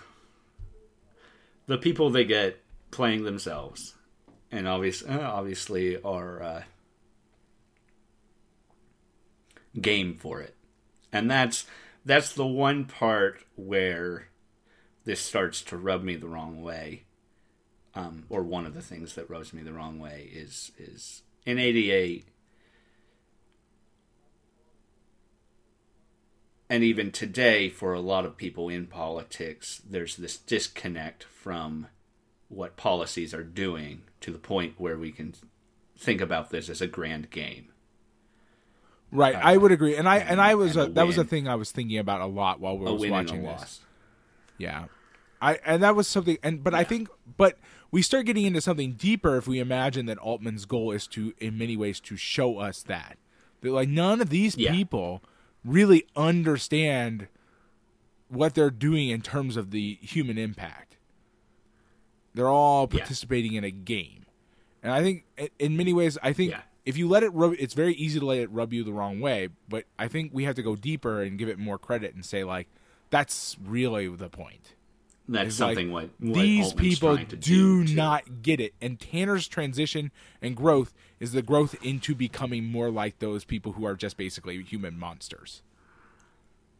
the 1.68 1.78
people 1.78 2.10
they 2.10 2.26
get 2.26 2.60
playing 2.92 3.24
themselves, 3.24 3.94
and 4.52 4.68
obvious, 4.68 5.04
uh, 5.04 5.20
obviously 5.32 6.02
are 6.02 6.42
uh, 6.42 6.64
game 9.80 10.18
for 10.18 10.42
it, 10.42 10.56
and 11.18 11.32
that's 11.32 11.65
that's 12.05 12.34
the 12.34 12.45
one 12.45 12.86
part 12.86 13.43
where 13.55 14.28
this 15.05 15.20
starts 15.20 15.61
to 15.61 15.78
rub 15.78 16.03
me 16.03 16.15
the 16.15 16.28
wrong 16.28 16.61
way 16.61 17.03
um, 17.97 18.26
or 18.30 18.43
one 18.43 18.65
of 18.65 18.76
the 18.76 18.82
things 18.82 19.15
that 19.15 19.30
rubs 19.30 19.53
me 19.53 19.63
the 19.63 19.74
wrong 19.74 19.99
way 19.99 20.30
is 20.32 20.72
is 20.78 21.24
in 21.45 21.57
'88, 21.57 22.28
and 26.70 26.84
even 26.84 27.11
today, 27.11 27.70
for 27.70 27.93
a 27.93 27.99
lot 27.99 28.26
of 28.26 28.38
people 28.38 28.70
in 28.70 28.86
politics, 28.86 29.82
there's 29.89 30.15
this 30.15 30.38
disconnect 30.38 31.24
from 31.24 31.88
what 32.49 32.78
policies 32.78 33.34
are 33.34 33.43
doing 33.43 34.03
to 34.22 34.32
the 34.32 34.38
point 34.38 34.76
where 34.78 34.97
we 34.97 35.11
can 35.11 35.34
think 35.97 36.22
about 36.22 36.51
this 36.51 36.70
as 36.70 36.82
a 36.82 36.88
grand 36.88 37.32
game. 37.32 37.70
Right, 39.12 39.36
I 39.36 39.55
would 39.58 39.72
agree, 39.72 39.95
and 39.95 40.08
I 40.08 40.18
and 40.18 40.41
I 40.41 40.55
was 40.55 40.76
and 40.76 40.89
a 40.89 40.93
that 40.93 41.08
was 41.08 41.18
a 41.18 41.24
thing 41.24 41.47
I 41.47 41.55
was 41.55 41.72
thinking 41.72 41.97
about 41.97 42.20
a 42.22 42.26
lot 42.26 42.60
while 42.60 42.78
we 42.78 42.86
A 42.88 42.91
was 42.93 43.01
win 43.01 43.14
and 43.14 43.26
watching 43.28 43.43
this. 43.43 43.60
loss. 43.62 43.80
Yeah, 44.58 44.86
I 45.41 45.60
and 45.66 45.82
that 45.82 45.95
was 45.95 46.08
something, 46.08 46.38
and 46.43 46.62
but 46.64 46.74
I 46.74 46.84
think, 46.84 47.08
but 47.38 47.58
we 47.89 48.01
start 48.01 48.26
getting 48.26 48.43
into 48.45 48.60
something 48.60 48.93
deeper 48.93 49.38
if 49.38 49.47
we 49.47 49.60
imagine 49.60 50.08
that 50.08 50.18
Altman's 50.18 50.66
goal 50.66 50.91
is 50.91 51.08
to, 51.08 51.34
in 51.39 51.58
many 51.58 51.78
ways, 51.78 52.01
to 52.01 52.18
show 52.18 52.58
us 52.60 52.84
that 52.84 53.18
that 53.62 53.72
like 53.72 53.88
none 53.88 54.20
of 54.20 54.30
these 54.30 54.58
Yeah. 54.58 54.74
people 54.74 55.24
really 55.64 56.05
understand 56.16 57.28
what 58.28 58.55
they're 58.55 58.70
doing 58.70 59.08
in 59.08 59.22
terms 59.22 59.55
of 59.55 59.72
the 59.72 59.97
human 60.01 60.38
impact. 60.38 60.97
They're 62.34 62.49
all 62.49 62.89
Yeah. 62.91 62.99
participating 62.99 63.53
in 63.53 63.64
a 63.64 63.72
game, 63.72 64.26
and 64.84 64.91
I 64.91 65.01
think, 65.01 65.24
in 65.60 65.78
many 65.78 65.93
ways, 65.93 66.18
I 66.22 66.34
think 66.34 66.51
Yeah. 66.51 66.62
If 66.88 66.96
you 66.98 67.08
let 67.08 67.22
it 67.22 67.30
rub, 67.34 67.54
it's 67.60 67.74
very 67.74 67.94
easy 67.96 68.20
to 68.20 68.26
let 68.26 68.40
it 68.40 68.50
rub 68.52 68.72
you 68.72 68.84
the 68.84 68.94
wrong 68.94 69.20
way. 69.20 69.50
But 69.68 69.84
I 70.00 70.08
think 70.08 70.32
we 70.34 70.46
have 70.46 70.56
to 70.56 70.64
go 70.64 70.76
deeper 70.76 71.22
and 71.22 71.38
give 71.38 71.50
it 71.50 71.60
more 71.60 71.78
credit 71.78 72.16
and 72.16 72.26
say 72.26 72.44
like, 72.44 72.68
that's 73.10 73.58
really 73.64 74.08
the 74.08 74.30
point. 74.30 74.74
That's 75.30 75.48
It's 75.50 75.60
like, 75.60 75.72
something 75.76 75.92
what, 75.92 76.10
what 76.20 76.34
these 76.36 76.68
Altman's 76.68 76.90
people 77.00 77.18
do 77.18 77.86
too. 77.86 77.94
not 77.96 78.42
get 78.42 78.62
it. 78.62 78.74
And 78.82 78.98
Tanner's 78.98 79.48
transition 79.50 80.12
and 80.42 80.56
growth 80.56 80.94
is 81.20 81.34
the 81.34 81.42
growth 81.42 81.76
into 81.84 82.16
becoming 82.16 82.64
more 82.64 82.90
like 82.90 83.20
those 83.20 83.44
people 83.44 83.74
who 83.74 83.86
are 83.86 83.96
just 83.96 84.16
basically 84.16 84.64
human 84.64 84.98
monsters. 84.98 85.62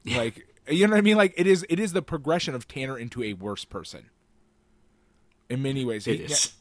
Like 0.06 0.48
you 0.70 0.88
know 0.88 0.92
what 0.92 1.00
I 1.00 1.02
mean? 1.02 1.18
Like 1.18 1.34
it 1.36 1.46
is 1.48 1.66
it 1.70 1.80
is 1.82 1.92
the 1.92 2.02
progression 2.02 2.56
of 2.56 2.66
Tanner 2.68 2.98
into 2.98 3.22
a 3.24 3.34
worse 3.34 3.66
person. 3.66 4.06
In 5.50 5.62
many 5.62 5.84
ways, 5.84 6.08
It 6.08 6.20
He- 6.20 6.24
is. 6.26 6.54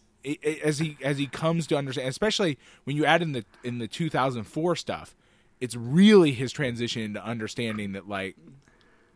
As 0.62 0.78
he 0.78 0.96
as 1.02 1.18
he 1.18 1.26
comes 1.26 1.66
to 1.68 1.76
understand, 1.76 2.08
especially 2.08 2.58
when 2.84 2.96
you 2.96 3.04
add 3.04 3.22
in 3.22 3.32
the 3.32 3.44
in 3.62 3.78
the 3.78 3.88
2004 3.88 4.76
stuff, 4.76 5.14
it's 5.60 5.76
really 5.76 6.32
his 6.32 6.52
transition 6.52 7.02
into 7.02 7.24
understanding 7.24 7.92
that 7.92 8.08
like 8.08 8.36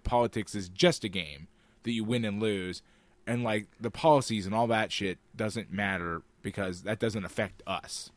politics 0.05 0.55
is 0.55 0.69
just 0.69 1.05
a 1.05 1.09
game 1.09 1.49
that 1.83 1.93
you 1.93 2.05
win 2.05 2.25
and 2.25 2.41
lose, 2.41 2.83
and 3.27 3.43
like 3.43 3.67
the 3.81 3.91
policies 3.91 4.47
and 4.47 4.55
all 4.55 4.67
that 4.69 4.93
shit 4.93 5.19
doesn't 5.35 5.73
matter 5.73 6.23
because 6.43 6.83
that 6.83 6.99
doesn't 6.99 7.25
affect 7.25 7.63
us. 7.67 8.11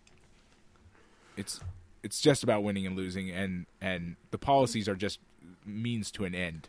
It's 1.36 1.60
it's 2.04 2.22
just 2.22 2.44
about 2.44 2.64
winning 2.64 2.86
and 2.86 2.96
losing, 2.96 3.32
and 3.32 3.66
and 3.82 4.18
the 4.32 4.38
policies 4.38 4.88
are 4.88 4.96
just 4.96 5.20
means 5.66 6.12
to 6.12 6.26
an 6.26 6.36
end. 6.36 6.68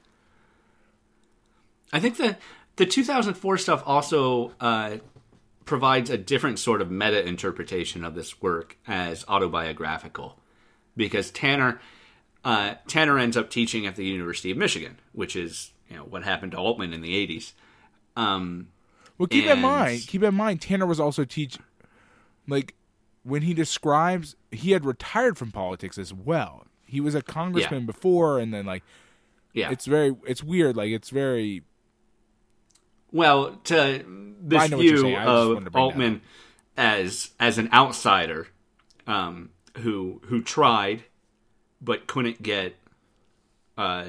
I 1.93 2.01
think 2.01 2.17
the 2.17 2.37
the 2.77 2.87
2004 2.87 3.59
stuff 3.59 3.83
also 3.87 4.53
uh, 4.61 4.97
provides 5.65 6.11
a 6.11 6.19
different 6.19 6.59
sort 6.59 6.81
of 6.81 6.91
meta 6.91 7.27
interpretation 7.27 8.05
of 8.05 8.15
this 8.15 8.41
work 8.43 8.77
as 8.87 9.25
autobiographical, 9.29 10.39
because 10.97 11.31
Tanner 11.31 11.81
uh, 12.45 12.75
Tanner 12.87 13.19
ends 13.19 13.37
up 13.37 13.51
teaching 13.51 13.87
at 13.87 13.97
the 13.97 14.05
University 14.05 14.51
of 14.51 14.57
Michigan, 14.57 14.99
which 15.13 15.35
is 15.37 15.73
you 15.89 15.97
know 15.97 16.03
what 16.05 16.25
happened 16.25 16.53
to 16.53 16.59
Altman 16.59 16.93
in 16.93 17.01
the 17.01 17.27
80s. 17.27 17.53
Um, 18.17 18.69
Well, 19.19 19.27
keep 19.27 19.47
in 19.47 19.61
mind, 19.61 20.07
keep 20.07 20.23
in 20.23 20.35
mind, 20.35 20.61
Tanner 20.61 20.87
was 20.87 21.01
also 21.01 21.25
teach, 21.25 21.59
like, 22.47 22.75
when 23.23 23.43
he 23.43 23.55
describes 23.55 24.37
he 24.51 24.73
had 24.73 24.85
retired 24.85 25.39
from 25.39 25.51
politics 25.51 25.99
as 25.99 26.13
well. 26.13 26.67
He 26.87 27.01
was 27.01 27.15
a 27.15 27.23
congressman 27.23 27.87
before, 27.87 28.39
and 28.39 28.53
then 28.53 28.67
like 28.67 28.83
yeah, 29.53 29.71
it's 29.71 29.87
very, 29.87 30.15
it's 30.27 30.43
weird. 30.43 30.77
Like 30.77 30.91
it's 30.91 31.11
very 31.11 31.63
Well, 33.15 33.61
to 33.65 34.05
this 34.43 34.61
I 34.61 34.67
know 34.67 34.77
what 34.77 34.85
you're 34.85 34.95
view 34.97 35.03
saying. 35.03 35.17
I 35.17 35.25
just 35.25 35.49
wanted 35.49 35.61
to 35.61 35.67
of 35.69 35.77
Altman 35.77 36.23
as 36.77 37.31
as 37.39 37.59
an 37.59 37.71
outsider 37.73 38.49
um, 39.07 39.51
who 39.79 40.21
who 40.25 40.43
tried 40.43 41.05
but 41.81 42.09
couldn't 42.09 42.43
get 42.43 42.75
uh, 43.79 44.07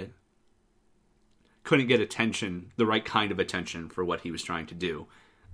couldn't 1.63 1.85
get 1.85 2.01
attention, 2.01 2.71
the 2.77 2.85
right 2.87 3.05
kind 3.05 3.31
of 3.31 3.37
attention 3.37 3.89
for 3.89 4.03
what 4.03 4.21
he 4.21 4.31
was 4.31 4.41
trying 4.41 4.65
to 4.65 4.73
do, 4.73 5.05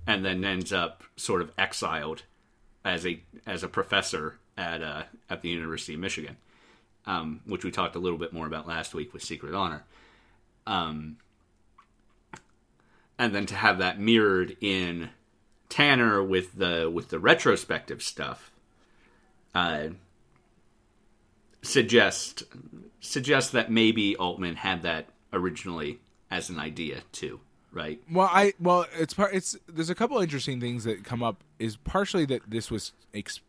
and 0.08 0.24
then 0.24 0.46
ends 0.46 0.72
up 0.72 1.04
sort 1.18 1.42
of 1.42 1.52
exiled 1.58 2.24
as 2.86 3.06
a 3.06 3.22
as 3.46 3.64
a 3.64 3.68
professor 3.68 4.40
at 4.58 4.82
uh, 4.82 5.04
at 5.30 5.42
the 5.42 5.50
University 5.50 5.96
of 5.96 6.00
Michigan, 6.00 6.38
um, 7.06 7.42
which 7.46 7.66
we 7.66 7.72
talked 7.72 7.98
a 7.98 8.00
little 8.00 8.18
bit 8.18 8.32
more 8.32 8.48
about 8.48 8.66
last 8.66 8.94
week 8.94 9.12
with 9.12 9.24
Secret 9.24 9.54
Honor. 9.54 9.84
Um, 10.66 11.18
and 13.22 13.36
then 13.36 13.46
to 13.46 13.54
have 13.56 13.78
that 13.78 14.00
mirrored 14.00 14.58
in 14.62 15.12
Tanner 15.70 16.24
with 16.24 16.58
the 16.58 16.90
with 16.92 17.10
the 17.10 17.20
retrospective 17.20 18.02
stuff, 18.02 18.52
uh, 19.54 19.90
suggest 21.62 22.44
suggest 23.00 23.52
that 23.52 23.72
maybe 23.72 24.16
Altman 24.16 24.56
had 24.56 24.82
that 24.82 25.06
originally 25.32 26.00
as 26.32 26.50
an 26.50 26.58
idea 26.60 27.02
too, 27.12 27.40
right? 27.72 28.02
well. 28.12 28.28
I 28.32 28.54
well, 28.60 28.88
it's 28.98 29.14
part. 29.14 29.36
It's 29.36 29.56
there's 29.70 29.92
a 29.92 29.96
couple 29.96 30.20
interesting 30.20 30.60
things 30.60 30.84
that 30.86 31.04
come 31.04 31.22
up. 31.22 31.44
Is 31.60 31.78
partially 31.78 32.26
that 32.26 32.50
this 32.50 32.72
was 32.72 32.92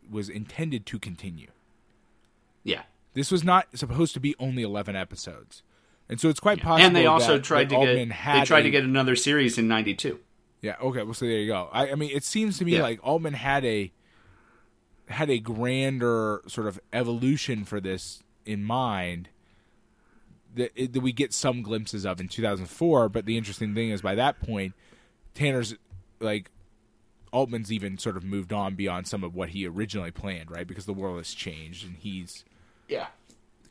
was 0.09 0.29
intended 0.29 0.85
to 0.85 0.99
continue. 0.99 1.49
Yeah, 2.63 2.83
This 3.15 3.31
was 3.31 3.43
not 3.43 3.67
supposed 3.73 4.13
to 4.13 4.19
be 4.19 4.35
only 4.39 4.61
eleven 4.61 4.95
episodes, 4.95 5.63
and 6.09 6.19
so 6.19 6.29
it's 6.29 6.39
quite 6.39 6.61
possible. 6.61 6.85
and 6.85 6.95
they 6.95 7.05
also 7.05 7.33
that- 7.37 7.43
tried 7.43 7.69
that 7.69 7.75
to 7.75 7.81
get 7.85 7.89
Altman 7.89 8.09
had 8.11 8.41
they 8.41 8.45
tried 8.45 8.59
a- 8.59 8.63
to 8.63 8.69
get 8.71 8.83
another 8.83 9.15
series 9.15 9.57
in 9.57 9.67
'92. 9.67 10.19
Yeah. 10.61 10.75
Okay. 10.81 11.03
Well, 11.03 11.13
so 11.13 11.25
there 11.25 11.35
you 11.39 11.47
go. 11.47 11.69
I, 11.73 11.91
I 11.91 11.95
mean, 11.95 12.11
it 12.13 12.23
seems 12.23 12.57
to 12.59 12.65
me 12.65 12.73
Yeah. 12.73 12.83
like 12.83 12.99
Altman 13.05 13.33
had 13.33 13.65
a 13.65 13.91
had 15.09 15.29
a 15.29 15.37
grander 15.39 16.41
sort 16.47 16.65
of 16.67 16.79
evolution 16.93 17.65
for 17.65 17.81
this 17.81 18.23
in 18.45 18.63
mind 18.63 19.27
that, 20.55 20.71
it, 20.75 20.93
that 20.93 21.01
we 21.01 21.11
get 21.11 21.33
some 21.33 21.61
glimpses 21.61 22.05
of 22.05 22.21
in 22.21 22.27
2004. 22.29 23.09
But 23.09 23.25
the 23.25 23.37
interesting 23.37 23.75
thing 23.75 23.89
is, 23.89 24.01
by 24.01 24.15
that 24.15 24.39
point, 24.41 24.73
Tanner's 25.33 25.75
like 26.21 26.49
Altman's 27.33 27.71
even 27.71 27.97
sort 27.97 28.15
of 28.15 28.23
moved 28.23 28.53
on 28.53 28.75
beyond 28.75 29.07
some 29.07 29.23
of 29.23 29.35
what 29.35 29.49
he 29.49 29.67
originally 29.67 30.11
planned, 30.11 30.49
right? 30.51 30.65
Because 30.67 30.85
the 30.85 30.93
world 30.93 31.17
has 31.17 31.33
changed, 31.33 31.85
and 31.85 31.97
he's 31.97 32.45
Yeah, 32.87 33.07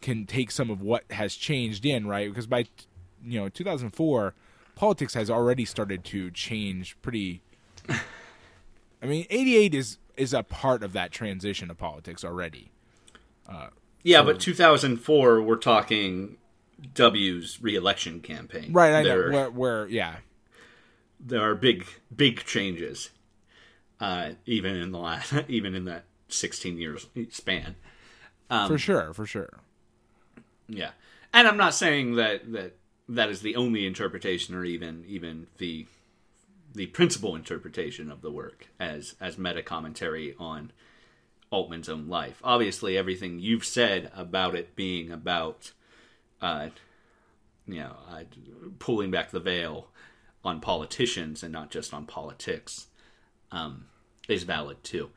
can 0.03 0.27
take 0.27 0.51
some 0.51 0.69
of 0.69 0.83
what 0.83 1.05
has 1.11 1.35
changed 1.35 1.87
in, 1.87 2.07
right? 2.07 2.29
Because 2.29 2.47
by 2.47 2.67
you 3.25 3.41
know 3.41 3.49
2004, 3.49 4.35
politics 4.75 5.15
has 5.15 5.31
already 5.31 5.65
started 5.65 6.05
to 6.05 6.31
change 6.31 6.97
pretty. 7.01 7.41
I 7.89 9.07
mean, 9.07 9.27
88 9.31 9.75
is 9.75 9.99
is 10.17 10.35
a 10.35 10.43
part 10.43 10.83
of 10.83 10.93
that 10.93 11.11
transition 11.11 11.71
of 11.71 11.79
politics 11.79 12.25
already. 12.25 12.71
yeah, 14.03 14.23
but 14.23 14.41
2004, 14.41 15.41
we're 15.43 15.57
talking 15.57 16.37
W's 16.95 17.63
reelection 17.63 18.21
campaign, 18.21 18.73
Right, 18.73 18.93
I 18.93 19.03
There- 19.03 19.31
know. 19.31 19.37
Where, 19.37 19.51
where 19.51 19.87
yeah. 19.89 20.17
there 21.21 21.41
are 21.49 21.55
big 21.55 21.87
big 22.15 22.45
changes 22.45 23.11
uh, 24.01 24.33
even 24.47 24.77
in 24.77 24.91
the 24.91 24.99
last 24.99 25.33
even 25.49 25.75
in 25.75 25.85
that 25.87 26.05
16 26.29 26.79
years 26.79 27.07
span. 27.31 27.77
for 28.51 28.77
sure, 28.79 29.13
for 29.15 29.25
sure. 29.27 29.61
Yeah, 30.69 30.91
and 31.33 31.47
I'm 31.49 31.57
not 31.57 31.75
saying 31.75 32.17
that 32.17 32.53
that 32.53 32.77
that 33.09 33.29
is 33.29 33.43
the 33.43 33.57
only 33.57 33.87
interpretation, 33.87 34.55
or 34.55 34.65
even 34.65 35.05
even 35.07 35.47
the 35.59 35.87
the 36.75 36.87
principal 36.87 37.37
interpretation 37.37 38.11
of 38.11 38.23
the 38.23 38.31
work 38.31 38.69
as 38.81 39.15
as 39.21 39.39
meta 39.39 39.63
commentary 39.63 40.35
on 40.39 40.73
Altman's 41.51 41.89
own 41.89 42.09
life. 42.09 42.41
Obviously, 42.43 42.97
everything 42.97 43.39
you've 43.39 43.65
said 43.65 44.11
about 44.17 44.55
it 44.55 44.75
being 44.75 45.11
about, 45.11 45.73
uh, 46.41 46.69
you 47.67 47.81
know, 47.81 47.97
uh, 48.11 48.25
pulling 48.79 49.11
back 49.11 49.31
the 49.31 49.41
veil 49.41 49.89
on 50.45 50.61
politicians 50.61 51.43
and 51.43 51.53
not 51.53 51.71
just 51.71 51.93
on 51.93 52.07
politics, 52.07 52.87
um, 53.51 53.85
is 54.29 54.45
valid 54.45 54.83
too. 54.83 55.11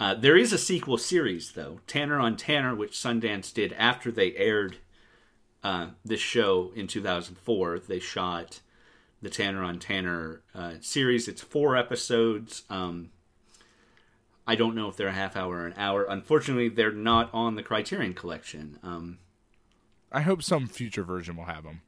Uh, 0.00 0.14
there 0.14 0.36
is 0.36 0.52
a 0.52 0.58
sequel 0.58 0.96
series, 0.96 1.52
though, 1.52 1.80
Tanner 1.86 2.18
on 2.20 2.36
Tanner, 2.36 2.74
which 2.74 2.92
Sundance 2.92 3.52
did 3.52 3.72
after 3.74 4.12
they 4.12 4.34
aired 4.36 4.76
uh, 5.64 5.88
this 6.04 6.20
show 6.20 6.70
in 6.76 6.86
2004. 6.86 7.80
They 7.80 7.98
shot 7.98 8.60
the 9.20 9.28
Tanner 9.30 9.62
on 9.64 9.80
Tanner 9.80 10.42
uh, 10.54 10.74
series. 10.80 11.26
It's 11.26 11.42
four 11.42 11.76
episodes. 11.76 12.62
Um, 12.70 13.10
I 14.46 14.54
don't 14.54 14.76
know 14.76 14.88
if 14.88 14.96
they're 14.96 15.08
a 15.08 15.12
half 15.12 15.36
hour 15.36 15.56
or 15.56 15.66
an 15.66 15.74
hour. 15.76 16.04
Unfortunately, 16.08 16.68
they're 16.68 16.92
not 16.92 17.28
on 17.34 17.56
the 17.56 17.62
Criterion 17.62 18.14
Collection. 18.14 18.78
Um, 18.84 19.18
I 20.12 20.20
hope 20.22 20.42
some 20.42 20.68
future 20.68 21.02
version 21.02 21.36
will 21.36 21.44
have 21.44 21.64
them. 21.64 21.82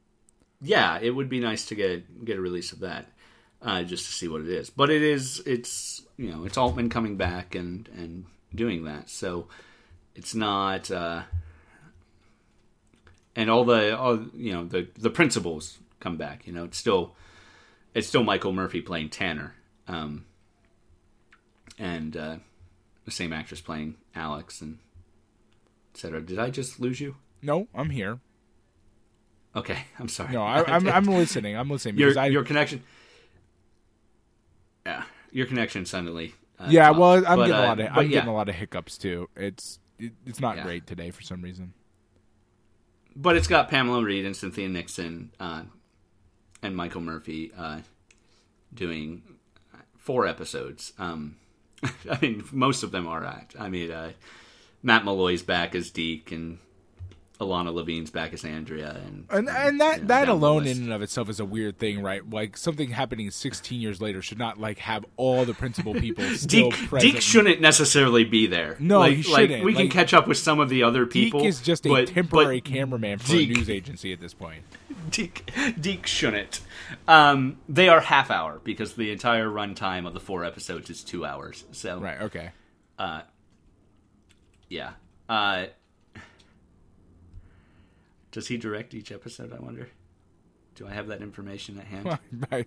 yeah, 0.61 0.99
it 1.01 1.11
would 1.11 1.29
be 1.29 1.39
nice 1.39 1.65
to 1.67 1.75
get 1.75 2.25
get 2.25 2.37
a 2.37 2.41
release 2.41 2.71
of 2.71 2.79
that, 2.81 3.07
uh, 3.61 3.83
just 3.83 4.05
to 4.05 4.11
see 4.11 4.27
what 4.27 4.41
it 4.41 4.49
is. 4.49 4.69
But 4.69 4.89
it 4.89 5.01
is, 5.01 5.41
it's 5.45 6.03
you 6.17 6.31
know, 6.31 6.45
it's 6.45 6.57
Altman 6.57 6.89
coming 6.89 7.17
back 7.17 7.55
and 7.55 7.87
and 7.95 8.25
doing 8.53 8.85
that. 8.85 9.09
So 9.09 9.47
it's 10.15 10.35
not, 10.35 10.91
uh, 10.91 11.23
and 13.35 13.49
all 13.49 13.63
the 13.65 13.97
all 13.97 14.19
you 14.33 14.53
know 14.53 14.65
the 14.65 14.87
the 14.97 15.09
principals 15.09 15.77
come 15.99 16.17
back. 16.17 16.45
You 16.47 16.53
know, 16.53 16.63
it's 16.63 16.77
still 16.77 17.15
it's 17.93 18.07
still 18.07 18.23
Michael 18.23 18.53
Murphy 18.53 18.81
playing 18.81 19.09
Tanner, 19.09 19.55
um, 19.87 20.25
and 21.77 22.15
uh, 22.17 22.37
the 23.05 23.11
same 23.11 23.33
actress 23.33 23.61
playing 23.61 23.95
Alex 24.15 24.61
and 24.61 24.79
etc. 25.93 26.21
Did 26.21 26.39
I 26.39 26.49
just 26.49 26.79
lose 26.79 26.99
you? 26.99 27.15
No, 27.41 27.67
I'm 27.73 27.89
here. 27.89 28.19
Okay, 29.55 29.85
I'm 29.99 30.07
sorry. 30.07 30.33
No, 30.33 30.43
I, 30.43 30.63
I'm 30.63 30.87
I'm 30.89 31.05
listening. 31.05 31.55
I'm 31.55 31.69
listening 31.69 31.97
your 31.97 32.17
I 32.17 32.27
your 32.27 32.43
connection. 32.43 32.83
Your 35.31 35.45
connection 35.45 35.85
suddenly. 35.85 36.35
Uh, 36.59 36.67
yeah. 36.69 36.85
dropped. 36.87 36.99
Well, 36.99 37.11
I'm 37.15 37.23
But, 37.23 37.47
getting 37.47 37.53
a 37.53 37.57
uh, 37.57 37.67
lot 37.67 37.79
of 37.79 37.87
I'm 37.91 38.03
yeah, 38.03 38.09
getting 38.09 38.29
a 38.29 38.33
lot 38.33 38.49
of 38.49 38.55
hiccups 38.55 38.97
too. 38.97 39.29
It's 39.35 39.79
it, 39.99 40.13
it's 40.25 40.39
not 40.39 40.57
Yeah. 40.57 40.63
great 40.63 40.85
today 40.87 41.11
for 41.11 41.21
some 41.21 41.41
reason. 41.41 41.73
but 43.15 43.35
it's 43.35 43.47
got 43.47 43.69
Pamela 43.69 44.03
Reed 44.03 44.25
and 44.25 44.35
Cynthia 44.35 44.69
Nixon 44.69 45.31
uh, 45.39 45.63
and 46.63 46.75
Michael 46.75 47.01
Murphy 47.01 47.51
uh, 47.57 47.79
doing 48.73 49.21
four 49.97 50.25
episodes. 50.27 50.93
Um, 50.97 51.35
I 52.09 52.17
mean, 52.21 52.43
most 52.51 52.83
of 52.83 52.91
them 52.91 53.07
are 53.07 53.25
act. 53.25 53.55
I 53.59 53.69
mean, 53.69 53.91
uh, 53.91 54.11
Matt 54.83 55.03
Malloy's 55.05 55.43
back 55.43 55.75
as 55.75 55.89
Deke, 55.89 56.31
and 56.31 56.59
Ilana 57.41 57.73
Levine's 57.73 58.11
back 58.11 58.33
as 58.33 58.45
Andrea, 58.45 59.01
and 59.05 59.25
And 59.31 59.49
and 59.49 59.81
that 59.81 59.95
you 59.95 60.01
know, 60.03 60.07
that 60.07 60.29
alone 60.29 60.67
in 60.67 60.77
and 60.77 60.93
of 60.93 61.01
itself 61.01 61.27
is 61.27 61.39
a 61.39 61.45
weird 61.45 61.79
thing, 61.79 62.03
right? 62.03 62.27
Like 62.29 62.55
something 62.55 62.91
happening 62.91 63.31
16 63.31 63.81
years 63.81 63.99
later 63.99 64.21
should 64.21 64.37
not 64.37 64.59
like 64.59 64.77
have 64.77 65.03
all 65.17 65.43
the 65.43 65.55
principal 65.55 65.95
people 65.95 66.23
still 66.35 66.69
Deke, 66.69 66.87
present. 66.87 67.13
Deke 67.13 67.21
shouldn't 67.21 67.59
necessarily 67.59 68.23
be 68.23 68.45
there. 68.45 68.77
No, 68.79 68.99
like, 68.99 69.15
he 69.17 69.21
shouldn't. 69.23 69.65
we 69.65 69.73
can 69.73 69.89
catch 69.89 70.13
up 70.13 70.27
with 70.27 70.37
some 70.37 70.59
of 70.59 70.69
the 70.69 70.83
other 70.83 71.07
people. 71.07 71.39
Deke 71.39 71.49
is 71.49 71.61
just 71.61 71.85
a 71.87 71.89
but- 71.89 72.07
temporary 72.07 72.61
but 72.61 72.71
cameraman 72.71 73.17
for 73.17 73.31
Deke- 73.31 73.49
a 73.49 73.53
news 73.53 73.69
agency 73.69 74.13
at 74.13 74.19
this 74.21 74.35
point. 74.35 74.63
Deke, 75.09 75.49
Deke 75.79 76.05
shouldn't. 76.05 76.61
Um, 77.07 77.57
they 77.67 77.89
are 77.89 78.01
half 78.01 78.29
hour 78.29 78.61
because 78.63 78.93
the 78.93 79.11
entire 79.11 79.47
runtime 79.47 80.05
of 80.05 80.13
the 80.13 80.19
four 80.19 80.45
episodes 80.45 80.91
is 80.91 81.03
two 81.03 81.25
hours. 81.25 81.65
So 81.71 81.99
Right. 81.99 82.21
Okay. 82.21 82.51
Uh, 82.99 83.21
yeah. 84.69 84.91
Uh, 85.27 85.65
does 88.31 88.47
he 88.47 88.57
direct 88.57 88.93
each 88.93 89.11
episode? 89.11 89.53
I 89.53 89.59
wonder. 89.59 89.89
Do 90.75 90.87
I 90.87 90.91
have 90.91 91.07
that 91.07 91.21
information 91.21 91.77
at 91.79 91.85
hand? 91.85 92.17
I, 92.51 92.65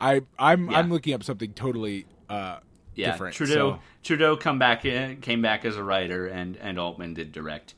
I 0.00 0.22
I'm 0.38 0.70
Yeah. 0.70 0.78
I'm 0.78 0.90
looking 0.90 1.14
up 1.14 1.24
something 1.24 1.52
totally 1.52 2.06
uh 2.28 2.58
yeah, 2.94 3.12
different. 3.12 3.34
Trudeau. 3.34 3.54
so- 3.74 3.80
Trudeau 4.02 4.36
come 4.36 4.58
back 4.58 4.84
in, 4.84 5.20
came 5.20 5.42
back 5.42 5.64
as 5.64 5.76
a 5.76 5.82
writer, 5.82 6.26
and 6.26 6.56
and 6.56 6.78
Altman 6.78 7.14
did 7.14 7.32
direct. 7.32 7.74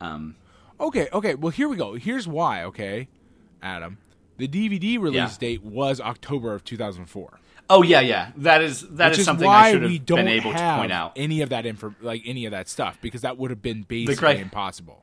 Um, 0.00 0.36
Okay, 0.80 1.08
okay. 1.12 1.34
Well, 1.34 1.50
here 1.50 1.68
we 1.68 1.76
go. 1.76 1.94
Here's 1.94 2.28
why. 2.28 2.62
Okay, 2.64 3.08
Adam, 3.60 3.98
the 4.36 4.46
DVD 4.46 4.96
release 5.00 5.14
Yeah. 5.32 5.36
date 5.40 5.62
was 5.64 6.00
October 6.00 6.54
of 6.54 6.62
2004. 6.64 7.40
oh 7.70 7.82
yeah, 7.82 8.00
yeah. 8.00 8.30
That 8.36 8.62
is 8.62 8.82
that 8.90 9.10
which 9.10 9.18
is 9.20 9.24
something 9.24 9.46
why 9.46 9.68
I 9.68 9.72
should 9.72 9.82
we 9.82 9.94
have 9.96 10.06
don't 10.06 10.18
been 10.18 10.28
able 10.28 10.52
to 10.52 10.76
point 10.76 10.92
out. 10.92 11.12
any 11.16 11.40
of 11.42 11.48
that 11.48 11.66
info, 11.66 11.94
like 12.00 12.22
any 12.24 12.44
of 12.44 12.52
that 12.52 12.68
stuff, 12.68 12.98
because 13.00 13.22
that 13.22 13.36
would 13.38 13.50
have 13.50 13.60
been 13.60 13.82
basically 13.82 14.14
cri- 14.34 14.38
impossible. 14.40 15.02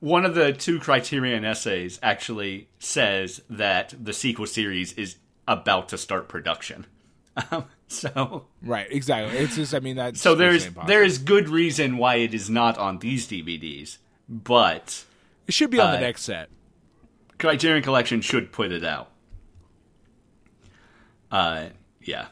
One 0.00 0.24
of 0.24 0.34
the 0.34 0.52
two 0.52 0.78
Criterion 0.80 1.44
essays 1.44 1.98
actually 2.02 2.68
says 2.78 3.42
that 3.48 3.94
the 3.98 4.12
sequel 4.12 4.46
series 4.46 4.92
is 4.94 5.16
about 5.46 5.88
to 5.90 5.98
start 5.98 6.28
production. 6.28 6.86
Um, 7.52 7.66
so, 7.86 8.46
Right? 8.60 8.88
Exactly. 8.90 9.38
It's 9.38 9.54
just. 9.54 9.72
I 9.72 9.78
mean, 9.78 9.96
that's 9.96 10.20
so 10.20 10.34
there's 10.34 10.68
there 10.86 11.02
is 11.04 11.16
good 11.16 11.48
reason 11.48 11.96
why 11.96 12.16
it 12.16 12.34
is 12.34 12.50
not 12.50 12.76
on 12.76 12.98
these 12.98 13.26
DVDs, 13.26 13.98
but 14.28 15.04
It 15.46 15.54
should 15.54 15.70
be 15.70 15.78
on 15.78 15.88
uh, 15.88 15.92
the 15.92 16.00
next 16.00 16.22
set. 16.22 16.50
Criterion 17.38 17.84
Collection 17.84 18.20
should 18.20 18.50
put 18.52 18.72
it 18.72 18.84
out. 18.84 19.10
Uh, 21.30 21.68
yeah, 22.02 22.26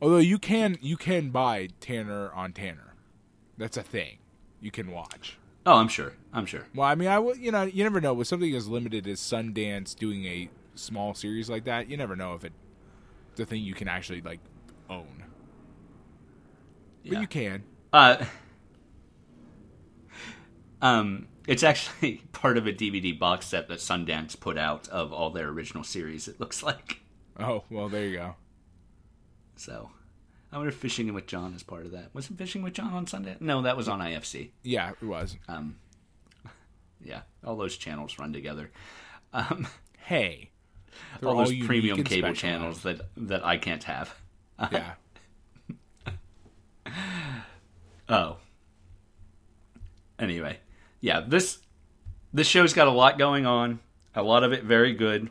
Although 0.00 0.18
you 0.18 0.38
can 0.38 0.78
you 0.80 0.96
can 0.96 1.30
buy 1.30 1.68
Tanner 1.80 2.30
on 2.32 2.52
Tanner. 2.52 2.94
That's 3.56 3.76
a 3.76 3.82
thing. 3.82 4.18
You 4.60 4.70
can 4.70 4.90
watch. 4.90 5.38
Oh, 5.66 5.74
I'm 5.74 5.88
sure, 5.88 6.14
I'm 6.32 6.46
sure. 6.46 6.66
Well, 6.74 6.88
I 6.88 6.94
mean, 6.94 7.08
I 7.08 7.18
would. 7.18 7.38
You 7.38 7.52
know, 7.52 7.64
you 7.64 7.84
never 7.84 8.00
know 8.00 8.14
with 8.14 8.28
something 8.28 8.54
as 8.54 8.68
limited 8.68 9.06
as 9.06 9.20
Sundance 9.20 9.94
doing 9.94 10.24
a 10.24 10.48
small 10.74 11.14
series 11.14 11.50
like 11.50 11.64
that. 11.64 11.90
You 11.90 11.96
never 11.96 12.16
know 12.16 12.34
if 12.34 12.44
it 12.44 12.52
the 13.36 13.44
thing 13.44 13.62
you 13.62 13.74
can 13.74 13.88
actually 13.88 14.22
like 14.22 14.40
own. 14.88 15.24
But 17.06 17.20
you 17.20 17.26
can. 17.26 17.64
Uh, 17.92 18.24
um, 20.82 21.28
it's 21.46 21.62
actually 21.62 22.22
part 22.32 22.56
of 22.56 22.66
a 22.66 22.72
DVD 22.72 23.16
box 23.16 23.46
set 23.46 23.68
that 23.68 23.78
Sundance 23.78 24.38
put 24.38 24.56
out 24.58 24.88
of 24.88 25.12
all 25.12 25.30
their 25.30 25.48
original 25.48 25.84
series. 25.84 26.28
It 26.28 26.40
looks 26.40 26.62
like 26.62 27.00
Oh 27.38 27.64
well, 27.70 27.88
there 27.88 28.06
you 28.06 28.16
go. 28.16 28.34
so. 29.56 29.90
I 30.56 30.58
wonder 30.58 30.70
if 30.70 30.76
Fishing 30.78 31.12
with 31.12 31.26
John 31.26 31.52
is 31.52 31.62
part 31.62 31.84
of 31.84 31.92
that. 31.92 32.14
Wasn't 32.14 32.38
Fishing 32.38 32.62
with 32.62 32.72
John 32.72 32.94
on 32.94 33.04
Sundance? 33.04 33.42
No, 33.42 33.60
that 33.60 33.76
was 33.76 33.88
on 33.88 34.00
IFC. 34.00 34.52
Yeah, 34.62 34.92
it 35.02 35.04
was. 35.04 35.36
Um, 35.48 35.76
yeah, 37.04 37.20
all 37.44 37.56
those 37.56 37.76
channels 37.76 38.18
run 38.18 38.32
together. 38.32 38.70
Um, 39.34 39.68
Hey, 39.98 40.48
They're 41.20 41.28
all 41.28 41.44
those 41.44 41.66
premium 41.66 42.02
cable 42.04 42.32
channels 42.32 42.84
that 42.84 43.02
that 43.18 43.44
I 43.44 43.58
can't 43.58 43.84
have. 43.84 44.14
Yeah. 44.72 44.94
Oh. 48.08 48.36
Anyway, 50.18 50.58
yeah, 51.02 51.20
this 51.26 51.58
this 52.32 52.46
show's 52.46 52.72
got 52.72 52.86
a 52.86 52.92
lot 52.92 53.18
going 53.18 53.44
on. 53.44 53.80
A 54.14 54.22
lot 54.22 54.42
of 54.42 54.52
it 54.52 54.64
very 54.64 54.94
good. 54.94 55.28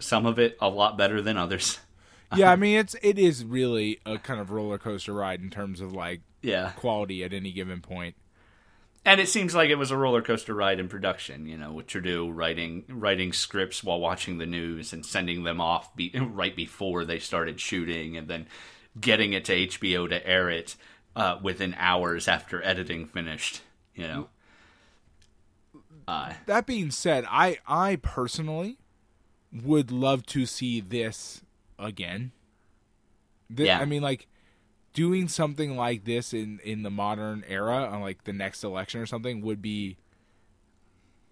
Some 0.00 0.26
of 0.26 0.40
it 0.40 0.56
a 0.60 0.68
lot 0.68 0.98
better 0.98 1.22
than 1.22 1.36
others. 1.36 1.78
Yeah, 2.36 2.50
I 2.52 2.56
mean 2.56 2.78
it's 2.78 2.94
it 3.02 3.18
is 3.18 3.44
really 3.44 4.00
a 4.06 4.18
kind 4.18 4.40
of 4.40 4.50
roller 4.50 4.78
coaster 4.78 5.12
ride 5.12 5.40
in 5.40 5.50
terms 5.50 5.80
of 5.80 5.92
like 5.92 6.20
Yeah. 6.42 6.70
quality 6.72 7.24
at 7.24 7.32
any 7.32 7.52
given 7.52 7.80
point. 7.80 8.14
And 9.06 9.20
it 9.20 9.28
seems 9.28 9.54
like 9.54 9.68
it 9.68 9.74
was 9.74 9.90
a 9.90 9.98
roller 9.98 10.22
coaster 10.22 10.54
ride 10.54 10.80
in 10.80 10.88
production, 10.88 11.46
you 11.46 11.58
know, 11.58 11.72
with 11.72 11.86
Trudeau 11.86 12.28
writing 12.30 12.84
writing 12.88 13.32
scripts 13.34 13.84
while 13.84 14.00
watching 14.00 14.38
the 14.38 14.46
news 14.46 14.92
and 14.94 15.04
sending 15.04 15.44
them 15.44 15.60
off 15.60 15.94
be, 15.94 16.10
right 16.18 16.56
before 16.56 17.04
they 17.04 17.18
started 17.18 17.60
shooting, 17.60 18.16
and 18.16 18.28
then 18.28 18.46
getting 18.98 19.32
it 19.34 19.44
to 19.46 19.66
HBO 19.66 20.08
to 20.08 20.26
air 20.26 20.48
it 20.48 20.76
uh, 21.16 21.38
within 21.42 21.74
hours 21.78 22.28
after 22.28 22.62
editing 22.64 23.06
finished. 23.06 23.60
You 23.94 24.08
know, 24.08 24.28
uh, 26.08 26.32
That 26.46 26.66
being 26.66 26.90
said, 26.90 27.24
I 27.28 27.58
I 27.66 27.96
personally 27.96 28.78
would 29.52 29.90
love 29.90 30.26
to 30.26 30.46
see 30.46 30.80
this 30.80 31.42
again. 31.78 32.32
Th- 33.54 33.66
Yeah. 33.66 33.78
I 33.80 33.84
mean 33.84 34.02
like 34.02 34.26
doing 34.92 35.28
something 35.28 35.76
like 35.76 36.04
this 36.04 36.32
in 36.32 36.60
in 36.64 36.82
the 36.82 36.90
modern 36.90 37.44
era 37.48 37.84
on 37.86 38.00
like 38.00 38.24
the 38.24 38.32
next 38.32 38.62
election 38.64 39.00
or 39.00 39.06
something 39.06 39.40
would 39.42 39.60
be 39.62 39.96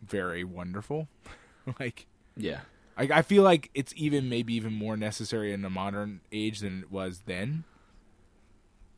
very 0.03 0.45
wonderful. 0.45 1.09
like 1.81 2.07
yeah, 2.37 2.61
I, 2.97 3.05
I 3.13 3.23
feel 3.23 3.43
like 3.43 3.71
it's 3.75 3.93
even 3.97 4.29
maybe 4.29 4.55
even 4.55 4.73
more 4.73 4.97
necessary 4.97 5.53
in 5.53 5.63
the 5.63 5.71
modern 5.71 6.21
age 6.33 6.61
than 6.61 6.81
it 6.81 6.91
was 6.91 7.23
then. 7.27 7.65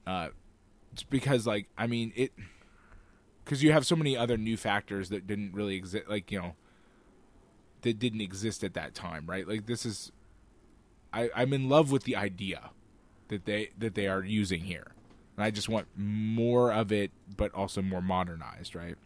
Uh, 0.06 0.28
It's 0.92 1.02
because 1.02 1.46
like 1.46 1.68
I 1.76 1.86
mean 1.86 2.12
it 2.14 2.32
because 3.44 3.62
you 3.62 3.72
have 3.72 3.84
so 3.86 3.96
many 3.96 4.16
other 4.16 4.36
new 4.36 4.56
factors 4.56 5.08
that 5.10 5.26
didn't 5.26 5.52
really 5.54 5.76
exist 5.76 6.08
like 6.08 6.30
you 6.30 6.38
know 6.40 6.54
that 7.82 7.98
didn't 7.98 8.20
exist 8.20 8.64
at 8.64 8.74
that 8.74 8.94
time 8.94 9.26
right 9.26 9.46
like 9.46 9.66
this 9.66 9.84
is 9.84 10.12
I, 11.14 11.30
i'm 11.34 11.52
in 11.52 11.68
love 11.68 11.90
with 11.92 12.04
the 12.04 12.16
idea 12.16 12.70
that 13.28 13.44
they 13.46 13.70
that 13.78 13.94
they 13.94 14.06
are 14.08 14.22
using 14.24 14.62
here 14.62 14.92
and 15.36 15.44
i 15.44 15.50
just 15.50 15.68
want 15.68 15.86
more 15.96 16.72
of 16.72 16.92
it 16.92 17.10
but 17.36 17.54
also 17.54 17.80
more 17.82 18.02
modernized 18.02 18.74
right 18.74 18.96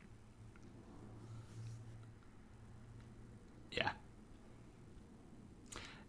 Yeah. 3.70 3.90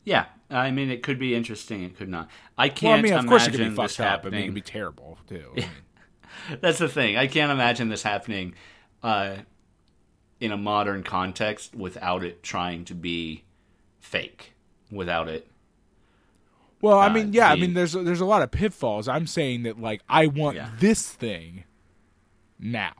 Yeah. 0.04 0.26
I 0.50 0.72
mean, 0.72 0.89
it 0.89 1.04
could 1.04 1.20
be 1.20 1.36
interesting. 1.36 1.84
It 1.84 1.97
could 1.97 2.10
not. 2.10 2.30
I 2.58 2.70
can't 2.70 2.82
well 2.84 3.00
i 3.00 3.02
mean 3.02 3.14
of 3.14 3.28
course 3.28 3.43
it 3.47 3.54
imagine 3.54 3.76
could 3.76 3.76
be 3.78 3.82
this 3.84 3.95
fucked 3.95 4.00
up 4.00 4.26
i 4.26 4.30
mean 4.30 4.34
it 4.34 4.38
happening. 4.38 4.45
could 4.47 4.56
be 4.56 4.62
terrible 4.62 5.18
too 5.28 5.54
I 5.56 5.60
mean, 5.62 5.70
That's 6.62 6.80
the 6.80 6.89
thing. 6.89 7.18
I 7.18 7.28
can't 7.28 7.52
imagine 7.52 7.89
this 7.89 8.02
happening 8.04 8.54
uh, 9.04 9.38
in 10.39 10.52
a 10.52 10.58
modern 10.58 11.04
context 11.04 11.76
without 11.76 12.24
it 12.24 12.41
trying 12.43 12.86
to 12.86 12.95
be 12.95 13.43
fake. 14.00 14.54
Without 14.91 15.28
it. 15.28 15.47
Well, 16.82 16.97
I 16.97 17.07
uh, 17.07 17.13
mean, 17.13 17.34
yeah, 17.34 17.49
I 17.51 17.55
mean, 17.55 17.73
there's 17.73 17.93
there's 17.93 18.21
a 18.21 18.25
lot 18.25 18.41
of 18.41 18.51
pitfalls. 18.51 19.07
I'm 19.07 19.27
saying 19.27 19.63
that 19.63 19.80
like 19.80 20.01
I 20.07 20.27
want 20.27 20.55
Yeah. 20.55 20.69
this 20.80 21.09
thing 21.09 21.65
now. 22.57 22.93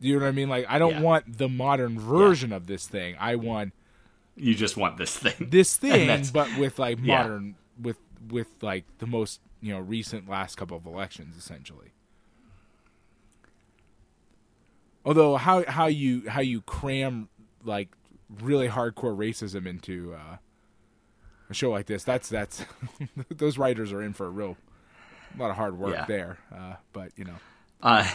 Do 0.00 0.08
you 0.08 0.16
know 0.16 0.22
what 0.22 0.28
I 0.28 0.32
mean? 0.32 0.48
Like 0.48 0.66
I 0.68 0.78
don't 0.78 0.96
Yeah. 0.96 1.00
want 1.00 1.38
the 1.38 1.48
modern 1.48 1.98
version 1.98 2.52
of 2.52 2.66
this 2.66 2.86
thing. 2.86 3.16
I 3.18 3.36
want 3.36 3.72
You 4.36 4.54
just 4.54 4.76
want 4.76 4.98
this 4.98 5.16
thing. 5.16 5.34
this 5.50 5.76
thing, 5.76 6.26
but 6.32 6.52
with 6.54 6.78
like 6.78 6.98
Yeah. 7.00 7.16
modern 7.22 7.54
with 7.80 7.96
with 8.28 8.48
like 8.60 8.84
the 8.98 9.06
most 9.06 9.40
you 9.62 9.72
know 9.72 9.80
recent 9.80 10.28
last 10.28 10.56
couple 10.56 10.76
of 10.76 10.84
elections, 10.84 11.36
essentially. 11.38 11.92
Although 15.04 15.36
how 15.36 15.64
how 15.66 15.86
you 15.86 16.28
how 16.28 16.40
you 16.40 16.60
cram 16.62 17.28
like 17.62 17.88
really 18.42 18.68
hardcore 18.68 19.16
racism 19.16 19.66
into 19.66 20.14
uh, 20.14 20.36
a 21.50 21.54
show 21.54 21.70
like 21.70 21.86
this, 21.86 22.04
that's 22.04 22.28
that's 22.28 22.64
those 23.30 23.58
writers 23.58 23.92
are 23.92 24.02
in 24.02 24.12
for 24.12 24.26
a 24.26 24.30
real 24.30 24.56
a 25.36 25.40
lot 25.40 25.50
of 25.50 25.56
hard 25.56 25.78
work 25.78 25.92
Yeah. 25.94 26.04
there. 26.06 26.38
Uh, 26.54 26.74
but 26.92 27.10
you 27.16 27.24
know, 27.24 27.36
Uh, 27.82 28.08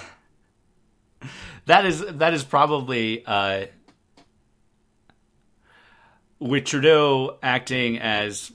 that 1.66 1.86
is 1.86 2.04
that 2.06 2.34
is 2.34 2.44
probably 2.44 3.24
uh, 3.26 3.66
with 6.40 6.66
Trudeau 6.66 7.38
acting 7.44 8.00
as 8.00 8.52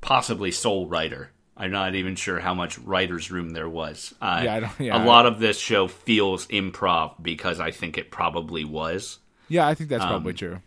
possibly 0.00 0.50
sole 0.50 0.86
writer. 0.86 1.30
I'm 1.56 1.70
not 1.70 1.94
even 1.94 2.16
sure 2.16 2.38
how 2.38 2.52
much 2.54 2.78
writers' 2.78 3.30
room 3.30 3.50
there 3.50 3.68
was. 3.68 4.14
Uh, 4.20 4.42
Yeah, 4.44 4.70
yeah, 4.78 5.02
a 5.02 5.06
lot 5.06 5.24
of 5.26 5.38
this 5.40 5.58
show 5.58 5.88
feels 5.88 6.46
improv 6.48 7.14
because 7.22 7.60
I 7.60 7.70
think 7.70 7.96
it 7.96 8.10
probably 8.10 8.64
was. 8.64 9.18
yeah, 9.48 9.66
I 9.66 9.74
think 9.74 9.88
that's 9.88 10.04
probably 10.04 10.32
Um, 10.32 10.36
true. 10.36 10.60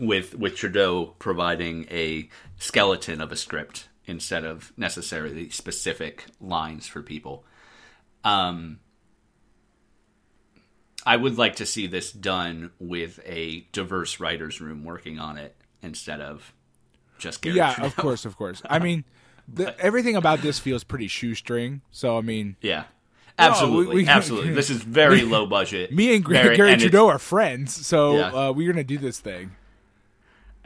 with 0.00 0.34
with 0.34 0.56
Trudeau 0.56 1.14
providing 1.20 1.86
a 1.90 2.28
skeleton 2.58 3.20
of 3.20 3.30
a 3.32 3.36
script 3.36 3.88
instead 4.06 4.44
of 4.44 4.72
necessarily 4.76 5.48
specific 5.50 6.26
lines 6.40 6.86
for 6.86 7.02
people. 7.02 7.44
Um, 8.24 8.78
I 11.04 11.16
would 11.16 11.38
like 11.38 11.56
to 11.56 11.66
see 11.66 11.86
this 11.86 12.10
done 12.10 12.70
with 12.80 13.20
a 13.24 13.66
diverse 13.72 14.18
writers' 14.18 14.60
room 14.60 14.84
working 14.84 15.18
on 15.18 15.38
it 15.38 15.54
instead 15.82 16.20
of 16.20 16.52
just 17.18 17.42
Garry 17.42 17.56
Yeah, 17.56 17.74
Trudeau. 17.74 17.86
of 17.86 17.96
course, 17.96 18.24
of 18.24 18.36
course. 18.36 18.62
I 18.68 18.78
mean, 18.80 19.04
the, 19.46 19.78
everything 19.80 20.16
about 20.16 20.40
this 20.40 20.58
feels 20.58 20.82
pretty 20.84 21.06
shoestring. 21.08 21.82
So 21.92 22.18
I 22.18 22.22
mean, 22.22 22.56
Yeah, 22.60 22.84
absolutely, 23.38 23.96
we- 23.96 24.08
absolutely. 24.08 24.52
This 24.54 24.70
is 24.70 24.82
very 24.82 25.22
low 25.22 25.46
budget. 25.46 25.92
me 25.92 26.14
and 26.16 26.24
Garry, 26.24 26.42
very, 26.42 26.56
Garry 26.56 26.72
and 26.72 26.80
Trudeau 26.80 27.06
are 27.08 27.18
friends, 27.20 27.86
so 27.86 28.16
Yeah. 28.16 28.32
uh, 28.48 28.52
we're 28.52 28.72
gonna 28.72 28.82
do 28.84 28.98
this 28.98 29.20
thing. 29.20 29.52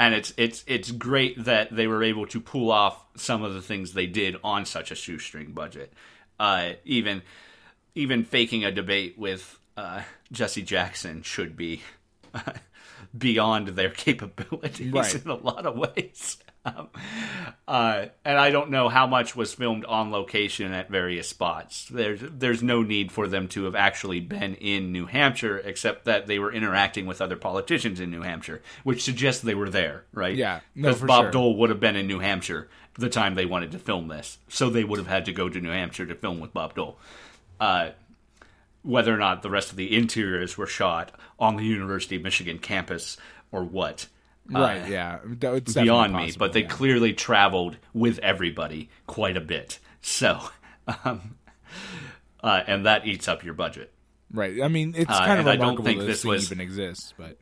And 0.01 0.14
it's 0.14 0.32
it's 0.36 0.64
it's 0.66 0.90
great 0.90 1.44
that 1.44 1.74
they 1.76 1.86
were 1.86 2.03
able 2.03 2.26
to 2.28 2.40
pull 2.40 2.72
off 2.72 3.05
some 3.16 3.42
of 3.44 3.53
the 3.55 3.61
things 3.62 3.92
they 3.92 4.07
did 4.07 4.34
on 4.42 4.64
such 4.64 4.90
a 4.90 4.94
shoestring 4.94 5.53
budget. 5.53 5.92
Uh, 6.40 6.72
even 6.84 7.22
even 7.94 8.24
faking 8.24 8.64
a 8.64 8.72
debate 8.72 9.18
with 9.18 9.59
uh, 9.76 10.03
Jesse 10.32 10.62
Jackson 10.62 11.22
should 11.22 11.55
be 11.57 11.82
beyond 13.16 13.68
their 13.68 13.90
capabilities 13.90 14.92
Right. 14.92 15.14
in 15.24 15.30
a 15.30 15.34
lot 15.34 15.66
of 15.66 15.76
ways. 15.76 16.38
Um, 16.64 16.88
uh, 17.68 18.06
and 18.24 18.38
I 18.38 18.50
don't 18.50 18.70
know 18.70 18.88
how 18.88 19.06
much 19.06 19.34
was 19.34 19.54
filmed 19.54 19.84
on 19.84 20.11
location 20.11 20.72
at 20.72 20.90
various 20.90 21.28
spots. 21.28 21.88
There's 21.88 22.20
there's 22.22 22.62
no 22.62 22.82
need 22.82 23.12
for 23.12 23.28
them 23.28 23.48
to 23.48 23.64
have 23.64 23.74
actually 23.74 24.20
been 24.20 24.54
in 24.56 24.92
New 24.92 25.06
Hampshire, 25.06 25.58
except 25.58 26.04
that 26.04 26.26
they 26.26 26.38
were 26.38 26.52
interacting 26.52 27.06
with 27.06 27.20
other 27.20 27.36
politicians 27.36 28.00
in 28.00 28.11
New 28.11 28.22
Hampshire, 28.22 28.62
which 28.84 29.02
suggests 29.02 29.42
they 29.42 29.54
were 29.54 29.70
there, 29.70 30.04
right? 30.12 30.36
Yeah, 30.36 30.61
because 30.74 31.00
for 31.00 31.06
Bob 31.06 31.24
sure. 31.24 31.30
Dole 31.30 31.56
would 31.56 31.70
have 31.70 31.80
been 31.80 31.96
in 31.96 32.06
New 32.06 32.18
Hampshire 32.18 32.68
the 32.94 33.08
time 33.08 33.34
they 33.34 33.46
wanted 33.46 33.72
to 33.72 33.78
film 33.78 34.08
this, 34.08 34.38
so 34.48 34.68
they 34.68 34.84
would 34.84 34.98
have 34.98 35.08
had 35.08 35.24
to 35.24 35.32
go 35.32 35.48
to 35.48 35.61
New 35.61 35.70
Hampshire 35.70 36.06
to 36.06 36.14
film 36.14 36.40
with 36.40 36.52
Bob 36.52 36.74
Dole. 36.74 36.98
Uh, 37.58 37.90
whether 38.82 39.14
or 39.14 39.18
not 39.18 39.42
the 39.42 39.50
rest 39.50 39.70
of 39.70 39.76
the 39.76 39.94
interiors 39.94 40.56
were 40.56 40.66
shot 40.66 41.12
on 41.38 41.56
the 41.56 41.64
University 41.64 42.16
of 42.16 42.22
Michigan 42.22 42.58
campus 42.58 43.16
or 43.52 43.62
what 43.62 44.06
Right? 44.49 44.88
yeah, 44.88 45.18
That- 45.24 45.55
it's 45.55 45.74
beyond 45.74 46.14
me, 46.14 46.32
but 46.38 46.53
they 46.53 46.62
yeah. 46.62 46.68
clearly 46.68 47.12
traveled 47.12 47.76
with 47.95 48.18
everybody 48.20 48.88
quite 49.07 49.36
a 49.36 49.41
bit. 49.41 49.78
So, 50.01 50.41
um, 51.05 51.36
uh, 52.43 52.62
and 52.66 52.84
that 52.86 53.07
eats 53.07 53.28
up 53.28 53.45
your 53.45 53.55
budget. 53.55 53.93
right. 54.32 54.61
I 54.62 54.68
mean, 54.68 54.95
it's 54.97 55.11
Uh, 55.11 55.18
kind 55.26 55.41
of 55.41 55.47
and 55.47 55.51
I 55.51 55.57
don't 55.57 55.82
think 55.84 56.01
this 56.01 56.07
this 56.09 56.24
was- 56.24 56.51
even 56.51 56.61
exists, 56.61 57.14
but 57.16 57.38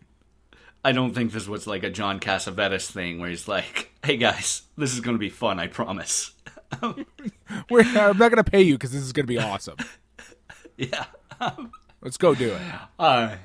I 0.85 0.93
don't 0.93 1.15
think 1.15 1.33
this 1.33 1.49
was 1.49 1.67
like 1.67 1.83
a 1.83 1.91
John 1.91 2.21
Cassavetes 2.21 2.91
thing 2.91 3.19
where 3.19 3.29
he's 3.31 3.49
like, 3.49 3.91
"Hey 4.05 4.17
guys, 4.17 4.63
this 4.77 4.93
is 4.93 5.01
going 5.01 5.15
to 5.17 5.19
be 5.21 5.31
fun, 5.31 5.59
I 5.59 5.67
promise." 5.67 6.33
we're, 7.71 7.81
I'm 7.83 8.19
not 8.19 8.29
gonna 8.31 8.45
pay 8.45 8.61
you 8.63 8.75
because 8.75 8.93
this 8.93 9.01
is 9.03 9.13
gonna 9.13 9.27
be 9.27 9.39
awesome. 9.39 9.77
yeah. 10.77 11.07
Let's 12.03 12.17
go 12.19 12.35
do 12.35 12.51
it. 12.53 12.61
Uh, 12.99 13.37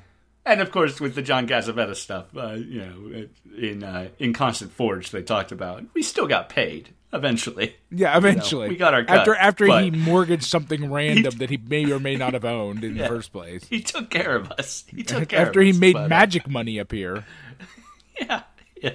and 0.46 0.60
of 0.60 0.70
course, 0.70 1.00
with 1.00 1.14
the 1.14 1.22
John 1.22 1.46
Cassavetes 1.46 1.96
stuff, 1.96 2.26
uh, 2.36 2.52
you 2.52 2.80
know, 2.80 3.26
in 3.56 3.82
uh, 3.82 4.08
in 4.18 4.32
Constant 4.32 4.72
Forge, 4.72 5.10
they 5.10 5.22
talked 5.22 5.52
about 5.52 5.84
we 5.94 6.02
still 6.02 6.26
got 6.26 6.48
paid 6.48 6.90
eventually. 7.12 7.76
Yeah, 7.90 8.16
eventually 8.16 8.68
we 8.68 8.76
got 8.76 8.92
our 8.92 9.04
cut, 9.04 9.18
after 9.20 9.34
after 9.36 9.80
he 9.80 9.90
mortgaged 9.90 10.44
something 10.44 10.90
random 10.92 11.38
that 11.38 11.50
he 11.50 11.56
may 11.56 11.90
or 11.90 11.98
may 11.98 12.16
not 12.16 12.34
have 12.34 12.44
owned 12.44 12.84
in 12.84 12.96
the 12.96 13.06
first 13.06 13.32
place. 13.32 13.64
He 13.64 13.80
took 13.80 14.10
care 14.10 14.36
of 14.36 14.50
us. 14.52 14.84
He 14.88 15.02
took 15.02 15.28
care 15.30 15.46
After 15.46 15.60
of 15.60 15.64
he 15.64 15.70
us, 15.70 15.78
made 15.78 15.94
but, 15.94 16.04
uh, 16.04 16.08
magic 16.08 16.48
money 16.48 16.78
appear. 16.78 17.24
yeah, 18.20 18.42
yeah. 18.82 18.92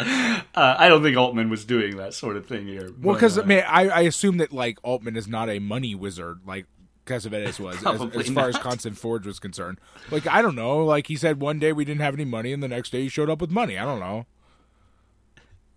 Uh, 0.00 0.44
I 0.54 0.88
don't 0.88 1.02
think 1.02 1.16
Altman 1.16 1.50
was 1.50 1.64
doing 1.64 1.96
that 1.98 2.14
sort 2.14 2.36
of 2.36 2.46
thing 2.46 2.66
here. 2.66 2.90
Well, 3.00 3.14
because 3.14 3.38
uh, 3.38 3.42
I 3.42 3.44
mean, 3.44 3.62
I, 3.66 3.88
I 3.88 4.00
assume 4.00 4.38
that 4.38 4.52
like 4.52 4.78
Altman 4.82 5.16
is 5.16 5.28
not 5.28 5.48
a 5.48 5.60
money 5.60 5.94
wizard 5.94 6.40
like 6.44 6.66
Cassavetes 7.06 7.60
was, 7.60 7.76
as, 7.84 8.00
as 8.16 8.30
far 8.30 8.48
as. 8.48 8.56
Constant 8.58 8.96
Forge 8.96 9.26
was 9.26 9.38
concerned. 9.38 9.78
Like 10.10 10.26
I 10.26 10.40
don't 10.42 10.54
know. 10.54 10.84
Like 10.84 11.06
he 11.08 11.16
said, 11.16 11.40
one 11.40 11.58
day 11.58 11.72
we 11.72 11.84
didn't 11.84 12.00
have 12.00 12.14
any 12.14 12.24
money, 12.24 12.52
and 12.52 12.62
the 12.62 12.68
next 12.68 12.90
day 12.90 13.02
he 13.02 13.08
showed 13.08 13.28
up 13.30 13.40
with 13.40 13.50
money. 13.50 13.78
I 13.78 13.84
don't 13.84 14.00
know. 14.00 14.26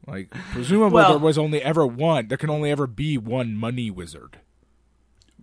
Like 0.06 0.30
presumably 0.52 0.94
Well- 0.96 1.10
there 1.12 1.20
was 1.20 1.38
only 1.38 1.62
ever 1.62 1.86
one. 1.86 2.28
There 2.30 2.38
can 2.38 2.50
only 2.50 2.72
ever 2.72 2.88
be 2.88 3.18
one 3.18 3.56
money 3.56 3.92
wizard. 3.92 4.40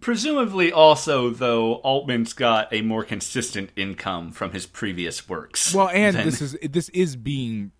presumably, 0.01 0.71
also 0.73 1.31
though, 1.31 1.75
Altman's 1.77 2.33
got 2.35 2.73
a 2.73 2.83
more 2.83 3.05
consistent 3.05 3.71
income 3.77 4.33
from 4.33 4.53
his 4.53 4.67
previous 4.67 5.29
works. 5.29 5.75
Well, 5.75 5.89
and 5.89 6.17
than- 6.17 6.25
this 6.27 6.41
is 6.41 6.57
this 6.63 6.89
is 6.91 7.17
being 7.17 7.73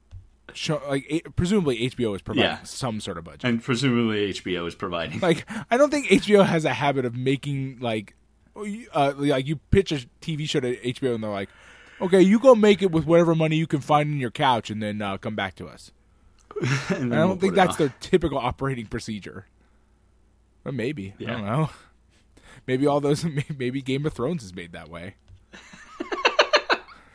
shown. 0.57 0.81
Like 0.89 1.07
it, 1.09 1.37
presumably 1.37 1.89
HBO 1.91 2.15
is 2.17 2.23
providing 2.23 2.51
Yeah. 2.51 2.63
some 2.65 3.01
sort 3.01 3.19
of 3.19 3.25
budget. 3.25 3.45
and 3.45 3.63
presumably 3.63 4.33
HBO 4.33 4.67
is 4.67 4.75
providing. 4.75 5.21
Like 5.21 5.47
I 5.71 5.77
don't 5.77 5.91
think 5.91 6.07
HBO 6.09 6.45
has 6.45 6.65
a 6.65 6.73
habit 6.75 7.05
of 7.05 7.15
making 7.17 7.79
like, 7.81 8.15
uh, 8.95 9.13
like 9.17 9.47
you 9.47 9.57
pitch 9.71 9.93
a 9.93 10.01
TV 10.21 10.49
show 10.49 10.61
to 10.61 10.77
HBO 10.77 11.15
and 11.15 11.23
they're 11.25 11.31
like, 11.31 11.49
okay, 12.01 12.21
you 12.21 12.39
go 12.39 12.55
make 12.55 12.83
it 12.83 12.91
with 12.91 13.07
whatever 13.07 13.35
money 13.35 13.57
you 13.57 13.67
can 13.67 13.81
find 13.81 14.11
in 14.13 14.19
your 14.19 14.31
couch 14.31 14.71
and 14.71 14.83
then 14.83 15.01
uh, 15.03 15.17
come 15.19 15.35
back 15.35 15.55
to 15.57 15.67
us. 15.67 15.93
I 16.63 16.95
don't 16.95 17.11
we'll 17.11 17.37
think 17.37 17.55
that's 17.55 17.77
their 17.77 17.93
typical 18.01 18.39
operating 18.39 18.87
procedure. 18.87 19.47
But 20.63 20.75
maybe 20.75 21.15
I 21.21 21.25
don't 21.25 21.45
know. 21.45 21.71
Maybe 22.67 22.87
all 22.87 23.01
those. 23.01 23.27
Maybe 23.59 23.83
Game 23.83 24.07
of 24.07 24.15
Thrones 24.15 24.43
is 24.43 24.55
made 24.55 24.73
that 24.73 24.89
way. 24.89 25.17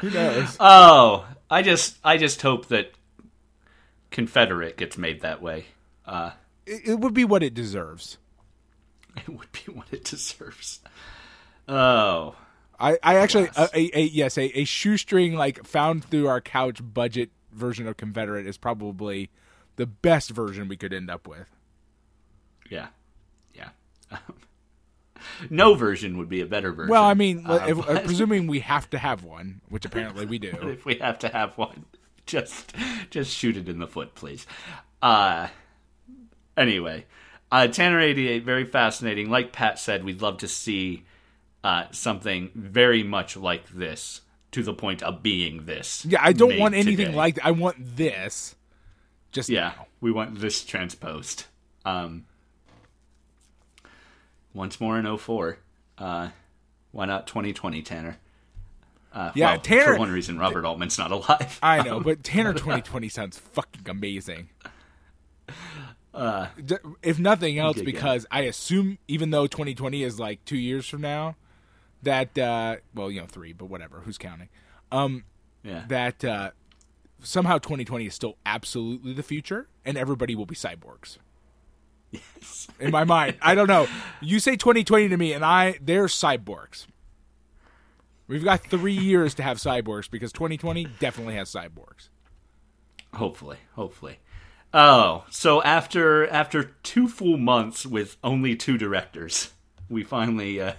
Who 0.01 0.09
knows? 0.11 0.55
Oh, 0.59 1.25
I 1.49 1.61
just, 1.61 1.97
I 2.03 2.17
just 2.17 2.41
hope 2.41 2.67
that 2.67 2.91
Confederate 4.11 4.77
gets 4.77 4.98
made 4.98 5.22
that 5.22 5.41
way. 5.41 5.65
Uh, 6.06 6.31
It, 6.65 6.81
it 6.90 6.99
would 6.99 7.14
be 7.14 7.26
what 7.26 7.44
it 7.44 7.53
deserves. 7.53 8.18
it 9.18 9.30
would 9.30 9.52
be 9.52 9.72
what 9.72 9.88
it 9.91 10.03
deserves. 10.03 10.80
Oh, 11.68 12.36
I, 12.80 12.98
I 13.03 13.15
actually 13.18 13.49
a, 13.56 13.69
a, 13.76 13.99
a 13.99 14.03
yes 14.03 14.38
a, 14.38 14.60
a 14.60 14.64
shoestring 14.64 15.36
like 15.36 15.65
found 15.65 16.03
through 16.06 16.27
our 16.27 16.41
couch 16.41 16.80
budget 16.81 17.30
version 17.52 17.88
of 17.88 17.98
Confederate 17.98 18.48
is 18.48 18.57
probably 18.57 19.30
the 19.76 19.86
best 19.86 20.31
version 20.31 20.68
we 20.68 20.77
could 20.77 20.94
end 20.94 21.10
up 21.11 21.27
with. 21.27 21.49
yeah, 22.69 22.88
yeah. 23.53 23.69
no 25.49 25.73
version 25.76 26.18
would 26.18 26.30
be 26.30 26.41
a 26.41 26.45
better 26.45 26.72
version. 26.72 26.90
Well, 26.90 27.03
I 27.03 27.14
mean, 27.14 27.44
Uh, 27.45 27.65
if, 27.68 27.77
presuming 28.06 28.48
we 28.48 28.60
have 28.61 28.90
to 28.91 28.98
have 28.98 29.23
one, 29.23 29.61
which 29.69 29.86
apparently 29.86 30.26
we 30.26 30.40
do. 30.40 30.49
if 30.64 30.86
we 30.86 30.95
have 30.95 31.19
to 31.19 31.30
have 31.30 31.57
one, 31.57 31.86
just 32.30 32.73
just 33.10 33.35
shoot 33.35 33.57
it 33.57 33.68
in 33.68 33.80
the 33.80 33.88
foot, 33.88 34.15
please. 34.15 34.45
Uh, 35.01 35.47
anyway, 36.56 37.06
uh, 37.51 37.68
Tanner 37.68 37.99
eighty 37.99 38.27
eight, 38.27 38.43
very 38.43 38.65
fascinating. 38.65 39.30
Like 39.30 39.51
Pat 39.51 39.80
said, 39.80 40.03
we'd 40.03 40.22
love 40.22 40.38
to 40.38 40.47
see 40.47 41.03
uh, 41.64 41.85
something 41.91 42.51
very 42.56 43.03
much 43.03 43.35
like 43.35 43.68
this, 43.69 44.22
to 44.51 44.64
the 44.64 44.73
point 44.73 45.03
of 45.03 45.22
being 45.23 45.65
this. 45.65 46.06
Yeah, 46.06 46.19
I 46.22 46.34
don't 46.34 46.57
want 46.60 46.76
anything 46.76 47.07
today. 47.07 47.18
like. 47.18 47.39
I 47.43 47.51
want 47.51 47.97
this. 47.97 48.56
Just 49.31 49.49
Yeah, 49.49 49.73
we 49.99 50.11
want 50.11 50.39
this 50.39 50.64
transposed. 50.64 51.45
Um, 51.85 52.26
once 54.53 54.80
more 54.80 54.97
in 54.97 55.18
04. 55.18 55.57
Uh, 55.97 56.30
why 56.91 57.06
not 57.06 57.27
2020, 57.27 57.81
Tanner? 57.81 58.18
Uh, 59.11 59.31
Yeah, 59.36 59.52
well, 59.53 59.60
Tanner- 59.61 59.94
For 59.94 59.99
one 59.99 60.11
reason, 60.11 60.38
Robert 60.38 60.65
Altman's 60.65 60.98
not 60.98 61.11
alive. 61.11 61.60
I 61.64 61.81
know, 61.81 61.99
but 61.99 62.23
Tanner 62.23 62.53
2020 62.53 63.10
sounds 63.10 63.38
fucking 63.40 63.90
amazing. 63.90 64.49
Uh, 66.14 66.48
D- 66.64 66.76
if 67.03 67.19
nothing 67.19 67.57
else, 67.60 67.80
because 67.81 68.26
I 68.31 68.41
assume 68.41 68.98
even 69.07 69.30
though 69.30 69.48
2020 69.48 70.03
is 70.03 70.19
like 70.19 70.44
two 70.45 70.57
years 70.57 70.88
from 70.88 71.02
now, 71.02 71.36
that 72.03 72.38
uh, 72.38 72.77
well, 72.95 73.11
you 73.11 73.22
know, 73.22 73.27
three, 73.27 73.53
but 73.53 73.65
whatever, 73.65 74.02
who's 74.02 74.18
counting? 74.18 74.49
Um, 74.91 75.23
yeah. 75.64 75.84
that 75.88 76.23
uh, 76.26 76.52
somehow 77.22 77.57
2020 77.60 78.07
is 78.07 78.14
still 78.15 78.38
absolutely 78.45 79.14
the 79.14 79.23
future, 79.23 79.68
and 79.86 79.98
everybody 79.98 80.36
will 80.36 80.45
be 80.48 80.56
cyborgs. 80.56 81.18
Yes. 82.11 82.68
In 82.80 82.90
my 82.90 83.03
mind, 83.03 83.36
I 83.40 83.53
don't 83.53 83.68
know. 83.68 83.86
You 84.19 84.40
say 84.40 84.56
2020 84.56 85.10
to 85.10 85.18
me, 85.18 85.31
and 85.31 85.45
I 85.45 85.77
they're 85.80 86.06
cyborgs. 86.07 86.88
We've 88.30 88.43
got 88.43 88.64
three 88.64 88.93
years 88.93 89.34
to 89.34 89.43
have 89.43 89.57
cyborgs 89.57 90.10
because 90.10 90.31
2020 90.31 90.85
definitely 90.99 91.34
has 91.34 91.51
cyborgs. 91.51 92.10
Hopefully, 93.15 93.57
hopefully. 93.73 94.19
Oh, 94.72 95.26
so 95.31 95.64
after 95.64 96.27
after 96.27 96.76
two 96.84 97.07
full 97.07 97.38
months 97.38 97.88
with 97.88 98.18
only 98.23 98.56
two 98.56 98.77
directors, 98.77 99.51
we 99.89 100.03
finally 100.03 100.61
uh, 100.61 100.73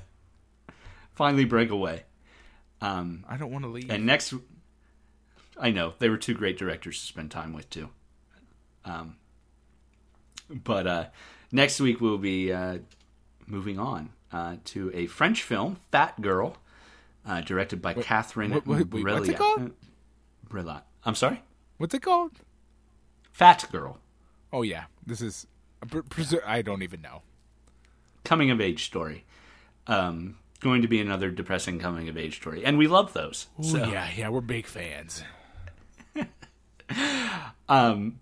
finally 1.10 1.44
break 1.44 1.70
away. 1.70 2.04
Um, 2.80 3.24
I 3.28 3.36
don't 3.36 3.50
want 3.50 3.64
to 3.64 3.68
leave. 3.68 3.90
And 3.90 4.06
next, 4.06 4.32
I 5.58 5.72
know 5.72 5.94
they 5.98 6.08
were 6.08 6.16
two 6.18 6.34
great 6.34 6.56
directors 6.56 7.00
to 7.00 7.06
spend 7.06 7.32
time 7.32 7.52
with 7.52 7.68
too. 7.68 7.88
Um, 8.84 9.16
but 10.48 10.86
uh, 10.86 11.04
next 11.50 11.80
week 11.80 12.00
we'll 12.00 12.16
be 12.16 12.52
uh, 12.52 12.78
moving 13.48 13.80
on 13.80 14.10
uh, 14.32 14.56
to 14.66 14.92
a 14.94 15.06
French 15.08 15.42
film, 15.42 15.78
Fat 15.90 16.22
Girl, 16.22 16.56
uh, 17.26 17.40
directed 17.40 17.82
by 17.82 17.94
Catherine 17.94 18.52
wait, 18.66 19.04
what's 19.04 19.28
it 19.28 19.36
called? 19.36 19.72
Breillat. 20.48 20.82
I'm 21.04 21.14
sorry, 21.14 21.42
What's 21.78 21.94
it 21.94 22.02
called? 22.02 22.32
Fat 23.32 23.66
Girl, 23.72 23.98
Oh 24.52 24.62
yeah, 24.62 24.84
this 25.06 25.20
is. 25.20 25.46
I 26.46 26.60
don't 26.62 26.82
even 26.82 27.00
know. 27.00 27.22
coming 28.24 28.50
of 28.50 28.60
age 28.60 28.84
story. 28.84 29.24
Um, 29.86 30.36
going 30.60 30.82
to 30.82 30.88
be 30.88 31.00
another 31.00 31.30
depressing 31.30 31.78
coming 31.78 32.08
of 32.08 32.18
age 32.18 32.36
story, 32.36 32.64
and 32.64 32.76
we 32.76 32.86
love 32.86 33.12
those. 33.14 33.46
Ooh, 33.60 33.64
so, 33.64 33.84
yeah, 33.84 34.10
yeah, 34.14 34.28
we're 34.28 34.40
big 34.40 34.66
fans. 34.66 35.22
Um, 37.68 38.18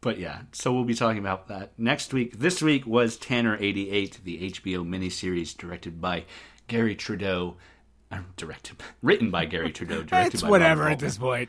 but 0.00 0.18
yeah, 0.18 0.42
so 0.52 0.72
we'll 0.72 0.84
be 0.84 0.94
talking 0.94 1.18
about 1.18 1.48
that 1.48 1.72
next 1.76 2.14
week. 2.14 2.38
This 2.38 2.62
week 2.62 2.86
was 2.86 3.16
Tanner 3.16 3.56
88, 3.58 4.20
the 4.22 4.50
HBO 4.50 4.86
miniseries 4.86 5.56
directed 5.56 6.00
by 6.00 6.24
Garry 6.68 6.94
Trudeau. 6.94 7.56
Directed, 8.36 8.82
written 9.02 9.30
by 9.30 9.44
Garry 9.44 9.72
Trudeau, 9.72 10.02
directed 10.02 10.34
It's 10.34 10.42
by 10.42 10.50
whatever 10.50 10.88
at 10.88 10.98
this 10.98 11.18
point. 11.18 11.48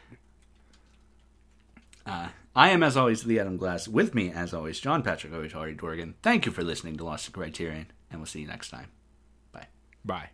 Uh, 2.06 2.30
I 2.56 2.70
am, 2.70 2.84
as 2.84 2.96
always, 2.96 3.24
the 3.24 3.40
Adam 3.40 3.58
Glass. 3.58 3.88
With 3.88 4.16
me, 4.16 4.32
as 4.32 4.54
always, 4.54 4.80
John 4.80 5.04
Patrick 5.04 5.34
Oitari 5.34 5.78
Dorgan. 5.78 6.16
Thank 6.22 6.46
you 6.46 6.52
for 6.52 6.64
listening 6.64 6.96
to 6.98 7.04
Lost 7.04 7.28
in 7.28 7.34
Criterion, 7.34 7.88
and 8.10 8.20
we'll 8.20 8.28
see 8.28 8.42
you 8.42 8.48
next 8.48 8.70
time. 8.70 8.88
Bye. 9.52 9.68
Bye. 10.06 10.30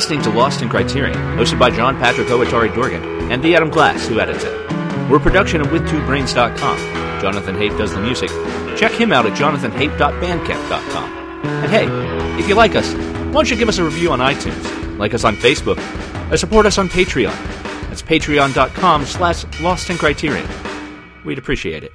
Listening 0.00 0.22
to 0.22 0.30
Lost 0.30 0.62
in 0.62 0.70
Criterion, 0.70 1.18
hosted 1.36 1.58
by 1.58 1.70
John 1.70 1.94
Patrick 1.98 2.28
Owatari 2.28 2.74
Dorgan 2.74 3.30
and 3.30 3.44
the 3.44 3.54
Adam 3.54 3.68
Glass, 3.68 4.08
who 4.08 4.18
edits 4.18 4.44
it. 4.44 4.70
We're 5.10 5.18
a 5.18 5.20
production 5.20 5.60
of 5.60 5.66
WithTwoBrains.com. 5.66 7.20
Jonathan 7.20 7.54
Hape 7.54 7.76
does 7.76 7.92
the 7.92 8.00
music. 8.00 8.30
Check 8.78 8.92
him 8.92 9.12
out 9.12 9.26
at 9.26 9.36
jonathanhape.bandcamp.com. 9.36 11.12
And 11.44 11.70
hey, 11.70 12.40
if 12.40 12.48
you 12.48 12.54
like 12.54 12.76
us, 12.76 12.94
why 12.94 13.32
don't 13.32 13.50
you 13.50 13.56
give 13.58 13.68
us 13.68 13.76
a 13.76 13.84
review 13.84 14.10
on 14.10 14.20
iTunes, 14.20 14.98
like 14.98 15.12
us 15.12 15.24
on 15.24 15.36
Facebook, 15.36 15.76
or 16.32 16.38
support 16.38 16.64
us 16.64 16.78
on 16.78 16.88
Patreon. 16.88 17.36
That's 17.88 18.00
patreon.com 18.00 19.04
slash 19.04 19.44
Lost 19.60 19.90
in 19.90 19.98
Criterion. 19.98 20.48
We'd 21.26 21.36
appreciate 21.36 21.84
it. 21.84 21.92